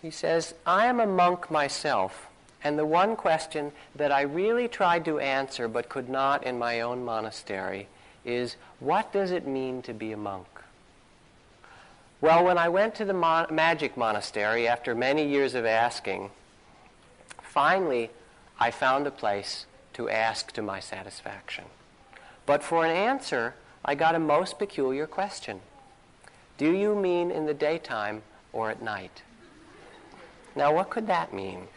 He 0.00 0.10
says, 0.10 0.54
I 0.64 0.86
am 0.86 1.00
a 1.00 1.06
monk 1.06 1.50
myself, 1.50 2.28
and 2.62 2.78
the 2.78 2.86
one 2.86 3.14
question 3.16 3.72
that 3.94 4.10
I 4.10 4.22
really 4.22 4.68
tried 4.68 5.04
to 5.04 5.18
answer 5.18 5.68
but 5.68 5.88
could 5.88 6.08
not 6.08 6.44
in 6.44 6.58
my 6.58 6.80
own 6.80 7.04
monastery 7.04 7.88
is, 8.24 8.56
what 8.80 9.12
does 9.12 9.30
it 9.30 9.46
mean 9.46 9.82
to 9.82 9.94
be 9.94 10.12
a 10.12 10.16
monk? 10.16 10.46
Well, 12.20 12.44
when 12.44 12.58
I 12.58 12.68
went 12.68 12.96
to 12.96 13.04
the 13.04 13.12
mon- 13.14 13.54
magic 13.54 13.96
monastery 13.96 14.66
after 14.66 14.94
many 14.94 15.26
years 15.26 15.54
of 15.54 15.64
asking, 15.64 16.30
finally 17.40 18.10
I 18.58 18.72
found 18.72 19.06
a 19.06 19.12
place 19.12 19.66
to 19.94 20.08
ask 20.08 20.50
to 20.52 20.62
my 20.62 20.80
satisfaction. 20.80 21.64
But 22.44 22.64
for 22.64 22.84
an 22.84 22.90
answer, 22.90 23.54
I 23.84 23.94
got 23.94 24.16
a 24.16 24.18
most 24.18 24.58
peculiar 24.58 25.06
question 25.06 25.60
Do 26.56 26.72
you 26.72 26.96
mean 26.96 27.30
in 27.30 27.46
the 27.46 27.54
daytime 27.54 28.22
or 28.52 28.70
at 28.70 28.82
night? 28.82 29.22
Now, 30.56 30.74
what 30.74 30.90
could 30.90 31.06
that 31.06 31.32
mean? 31.32 31.68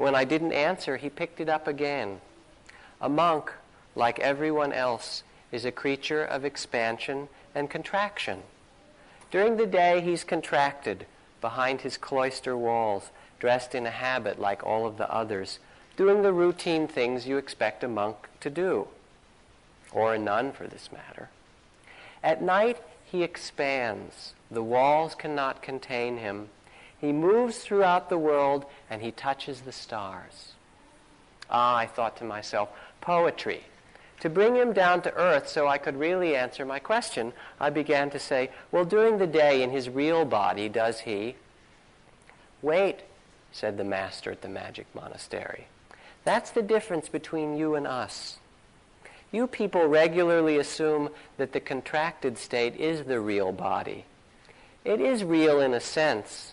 When 0.00 0.14
I 0.14 0.24
didn't 0.24 0.54
answer, 0.54 0.96
he 0.96 1.10
picked 1.10 1.42
it 1.42 1.50
up 1.50 1.66
again. 1.68 2.22
A 3.02 3.08
monk, 3.10 3.52
like 3.94 4.18
everyone 4.18 4.72
else, 4.72 5.22
is 5.52 5.66
a 5.66 5.70
creature 5.70 6.24
of 6.24 6.42
expansion 6.42 7.28
and 7.54 7.68
contraction. 7.68 8.44
During 9.30 9.58
the 9.58 9.66
day, 9.66 10.00
he's 10.00 10.24
contracted 10.24 11.04
behind 11.42 11.82
his 11.82 11.98
cloister 11.98 12.56
walls, 12.56 13.10
dressed 13.38 13.74
in 13.74 13.84
a 13.84 13.90
habit 13.90 14.40
like 14.40 14.64
all 14.64 14.86
of 14.86 14.96
the 14.96 15.12
others, 15.12 15.58
doing 15.98 16.22
the 16.22 16.32
routine 16.32 16.88
things 16.88 17.26
you 17.26 17.36
expect 17.36 17.84
a 17.84 17.88
monk 17.88 18.16
to 18.40 18.48
do, 18.48 18.88
or 19.92 20.14
a 20.14 20.18
nun 20.18 20.50
for 20.52 20.66
this 20.66 20.88
matter. 20.90 21.28
At 22.22 22.40
night, 22.40 22.78
he 23.04 23.22
expands. 23.22 24.32
The 24.50 24.62
walls 24.62 25.14
cannot 25.14 25.60
contain 25.60 26.16
him. 26.16 26.48
He 27.00 27.12
moves 27.12 27.58
throughout 27.58 28.08
the 28.08 28.18
world 28.18 28.66
and 28.90 29.00
he 29.00 29.10
touches 29.10 29.62
the 29.62 29.72
stars. 29.72 30.52
Ah, 31.50 31.76
I 31.76 31.86
thought 31.86 32.16
to 32.18 32.24
myself, 32.24 32.68
poetry. 33.00 33.64
To 34.20 34.28
bring 34.28 34.54
him 34.54 34.74
down 34.74 35.00
to 35.02 35.14
earth 35.14 35.48
so 35.48 35.66
I 35.66 35.78
could 35.78 35.96
really 35.98 36.36
answer 36.36 36.66
my 36.66 36.78
question, 36.78 37.32
I 37.58 37.70
began 37.70 38.10
to 38.10 38.18
say, 38.18 38.50
well, 38.70 38.84
during 38.84 39.16
the 39.16 39.26
day 39.26 39.62
in 39.62 39.70
his 39.70 39.88
real 39.88 40.26
body, 40.26 40.68
does 40.68 41.00
he? 41.00 41.36
Wait, 42.60 43.00
said 43.50 43.78
the 43.78 43.84
master 43.84 44.30
at 44.30 44.42
the 44.42 44.48
magic 44.48 44.86
monastery. 44.94 45.68
That's 46.24 46.50
the 46.50 46.62
difference 46.62 47.08
between 47.08 47.56
you 47.56 47.74
and 47.74 47.86
us. 47.86 48.36
You 49.32 49.46
people 49.46 49.86
regularly 49.86 50.58
assume 50.58 51.08
that 51.38 51.52
the 51.52 51.60
contracted 51.60 52.36
state 52.36 52.76
is 52.76 53.04
the 53.04 53.20
real 53.20 53.52
body. 53.52 54.04
It 54.84 55.00
is 55.00 55.24
real 55.24 55.60
in 55.60 55.72
a 55.72 55.80
sense, 55.80 56.52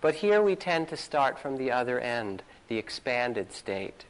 but 0.00 0.16
here 0.16 0.40
we 0.40 0.56
tend 0.56 0.88
to 0.88 0.96
start 0.96 1.38
from 1.38 1.56
the 1.56 1.70
other 1.70 2.00
end, 2.00 2.42
the 2.68 2.78
expanded 2.78 3.52
state. 3.52 4.04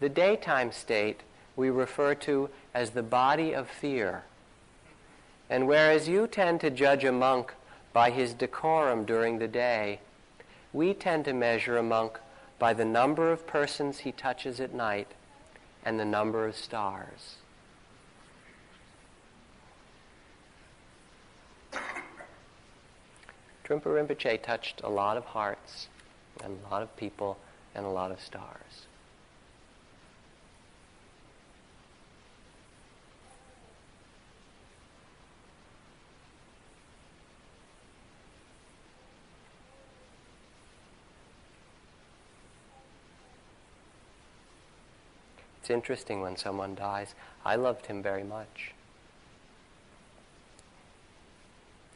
The 0.00 0.08
daytime 0.08 0.72
state 0.72 1.20
we 1.56 1.70
refer 1.70 2.14
to 2.16 2.50
as 2.74 2.90
the 2.90 3.02
body 3.02 3.52
of 3.52 3.68
fear. 3.68 4.24
And 5.50 5.66
whereas 5.66 6.08
you 6.08 6.26
tend 6.26 6.60
to 6.60 6.70
judge 6.70 7.04
a 7.04 7.12
monk 7.12 7.52
by 7.92 8.10
his 8.10 8.32
decorum 8.32 9.04
during 9.04 9.38
the 9.38 9.48
day, 9.48 10.00
we 10.72 10.94
tend 10.94 11.24
to 11.26 11.32
measure 11.32 11.76
a 11.76 11.82
monk 11.82 12.18
by 12.58 12.72
the 12.72 12.84
number 12.84 13.30
of 13.32 13.46
persons 13.46 13.98
he 13.98 14.12
touches 14.12 14.60
at 14.60 14.72
night 14.72 15.08
and 15.84 15.98
the 15.98 16.04
number 16.04 16.46
of 16.46 16.56
stars. 16.56 17.36
Trungpa 23.72 24.06
Rinpoche 24.06 24.42
touched 24.42 24.82
a 24.84 24.88
lot 24.90 25.16
of 25.16 25.24
hearts 25.24 25.88
and 26.44 26.58
a 26.66 26.70
lot 26.70 26.82
of 26.82 26.94
people 26.94 27.38
and 27.74 27.86
a 27.86 27.88
lot 27.88 28.10
of 28.10 28.20
stars. 28.20 28.86
It's 45.60 45.70
interesting 45.70 46.20
when 46.20 46.36
someone 46.36 46.74
dies. 46.74 47.14
I 47.42 47.54
loved 47.54 47.86
him 47.86 48.02
very 48.02 48.24
much. 48.24 48.72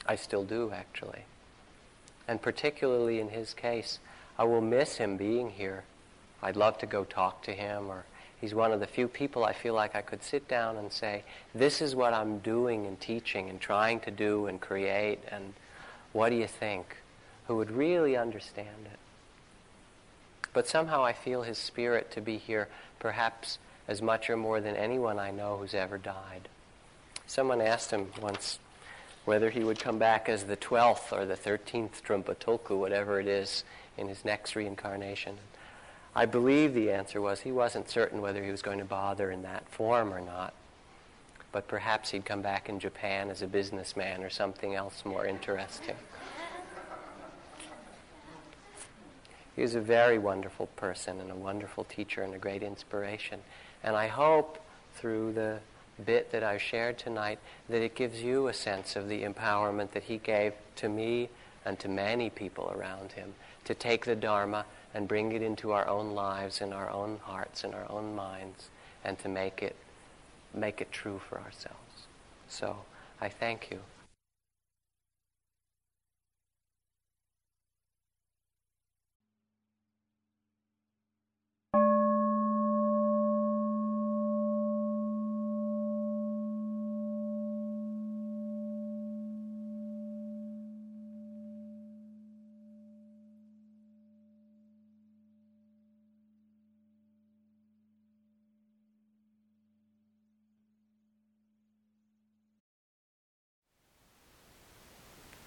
I 0.06 0.16
still 0.16 0.44
do, 0.44 0.70
actually. 0.72 1.24
And 2.28 2.42
particularly 2.42 3.20
in 3.20 3.28
his 3.28 3.54
case, 3.54 3.98
I 4.38 4.44
will 4.44 4.60
miss 4.60 4.96
him 4.96 5.16
being 5.16 5.50
here. 5.50 5.84
I'd 6.42 6.56
love 6.56 6.78
to 6.78 6.86
go 6.86 7.04
talk 7.04 7.42
to 7.44 7.52
him, 7.52 7.88
or 7.88 8.04
he's 8.40 8.54
one 8.54 8.72
of 8.72 8.80
the 8.80 8.86
few 8.86 9.08
people 9.08 9.44
I 9.44 9.52
feel 9.52 9.74
like 9.74 9.94
I 9.94 10.02
could 10.02 10.22
sit 10.22 10.48
down 10.48 10.76
and 10.76 10.92
say, 10.92 11.24
This 11.54 11.80
is 11.80 11.94
what 11.94 12.12
I'm 12.12 12.38
doing 12.38 12.86
and 12.86 13.00
teaching 13.00 13.48
and 13.48 13.60
trying 13.60 14.00
to 14.00 14.10
do 14.10 14.46
and 14.46 14.60
create, 14.60 15.20
and 15.30 15.54
what 16.12 16.30
do 16.30 16.36
you 16.36 16.46
think? 16.46 16.96
Who 17.46 17.56
would 17.56 17.70
really 17.70 18.16
understand 18.16 18.86
it. 18.86 18.98
But 20.52 20.66
somehow 20.66 21.04
I 21.04 21.12
feel 21.12 21.42
his 21.42 21.58
spirit 21.58 22.10
to 22.12 22.20
be 22.20 22.38
here 22.38 22.68
perhaps 22.98 23.58
as 23.88 24.02
much 24.02 24.28
or 24.28 24.36
more 24.36 24.60
than 24.60 24.74
anyone 24.74 25.18
I 25.18 25.30
know 25.30 25.58
who's 25.58 25.74
ever 25.74 25.98
died. 25.98 26.48
Someone 27.26 27.60
asked 27.60 27.90
him 27.90 28.10
once 28.20 28.58
whether 29.26 29.50
he 29.50 29.62
would 29.62 29.78
come 29.78 29.98
back 29.98 30.28
as 30.28 30.44
the 30.44 30.56
12th 30.56 31.12
or 31.12 31.26
the 31.26 31.34
13th 31.34 32.00
Trungpa 32.02 32.76
whatever 32.76 33.20
it 33.20 33.26
is, 33.26 33.64
in 33.98 34.08
his 34.08 34.24
next 34.24 34.56
reincarnation. 34.56 35.36
I 36.14 36.24
believe 36.24 36.72
the 36.72 36.90
answer 36.90 37.20
was 37.20 37.40
he 37.40 37.52
wasn't 37.52 37.90
certain 37.90 38.22
whether 38.22 38.42
he 38.42 38.50
was 38.50 38.62
going 38.62 38.78
to 38.78 38.84
bother 38.84 39.30
in 39.30 39.42
that 39.42 39.68
form 39.68 40.14
or 40.14 40.20
not. 40.20 40.54
But 41.52 41.68
perhaps 41.68 42.10
he'd 42.10 42.24
come 42.24 42.40
back 42.40 42.68
in 42.68 42.78
Japan 42.78 43.30
as 43.30 43.42
a 43.42 43.46
businessman 43.46 44.22
or 44.22 44.30
something 44.30 44.74
else 44.74 45.04
more 45.04 45.26
interesting. 45.26 45.96
He 49.54 49.62
was 49.62 49.74
a 49.74 49.80
very 49.80 50.18
wonderful 50.18 50.66
person 50.76 51.18
and 51.18 51.30
a 51.30 51.34
wonderful 51.34 51.84
teacher 51.84 52.22
and 52.22 52.34
a 52.34 52.38
great 52.38 52.62
inspiration. 52.62 53.40
And 53.82 53.96
I 53.96 54.06
hope 54.06 54.58
through 54.94 55.32
the 55.32 55.58
bit 56.04 56.30
that 56.32 56.42
I 56.42 56.58
shared 56.58 56.98
tonight 56.98 57.38
that 57.68 57.82
it 57.82 57.94
gives 57.94 58.22
you 58.22 58.48
a 58.48 58.54
sense 58.54 58.96
of 58.96 59.08
the 59.08 59.22
empowerment 59.22 59.92
that 59.92 60.04
he 60.04 60.18
gave 60.18 60.52
to 60.76 60.88
me 60.88 61.28
and 61.64 61.78
to 61.80 61.88
many 61.88 62.30
people 62.30 62.72
around 62.76 63.12
him 63.12 63.34
to 63.64 63.74
take 63.74 64.04
the 64.04 64.14
Dharma 64.14 64.64
and 64.94 65.08
bring 65.08 65.32
it 65.32 65.42
into 65.42 65.72
our 65.72 65.88
own 65.88 66.12
lives 66.14 66.60
and 66.60 66.72
our 66.72 66.90
own 66.90 67.18
hearts 67.22 67.64
and 67.64 67.74
our 67.74 67.90
own 67.90 68.14
minds 68.14 68.70
and 69.04 69.18
to 69.18 69.28
make 69.28 69.62
it 69.62 69.76
make 70.54 70.80
it 70.80 70.90
true 70.90 71.20
for 71.28 71.38
ourselves. 71.38 72.06
So 72.48 72.76
I 73.20 73.28
thank 73.28 73.70
you. 73.70 73.80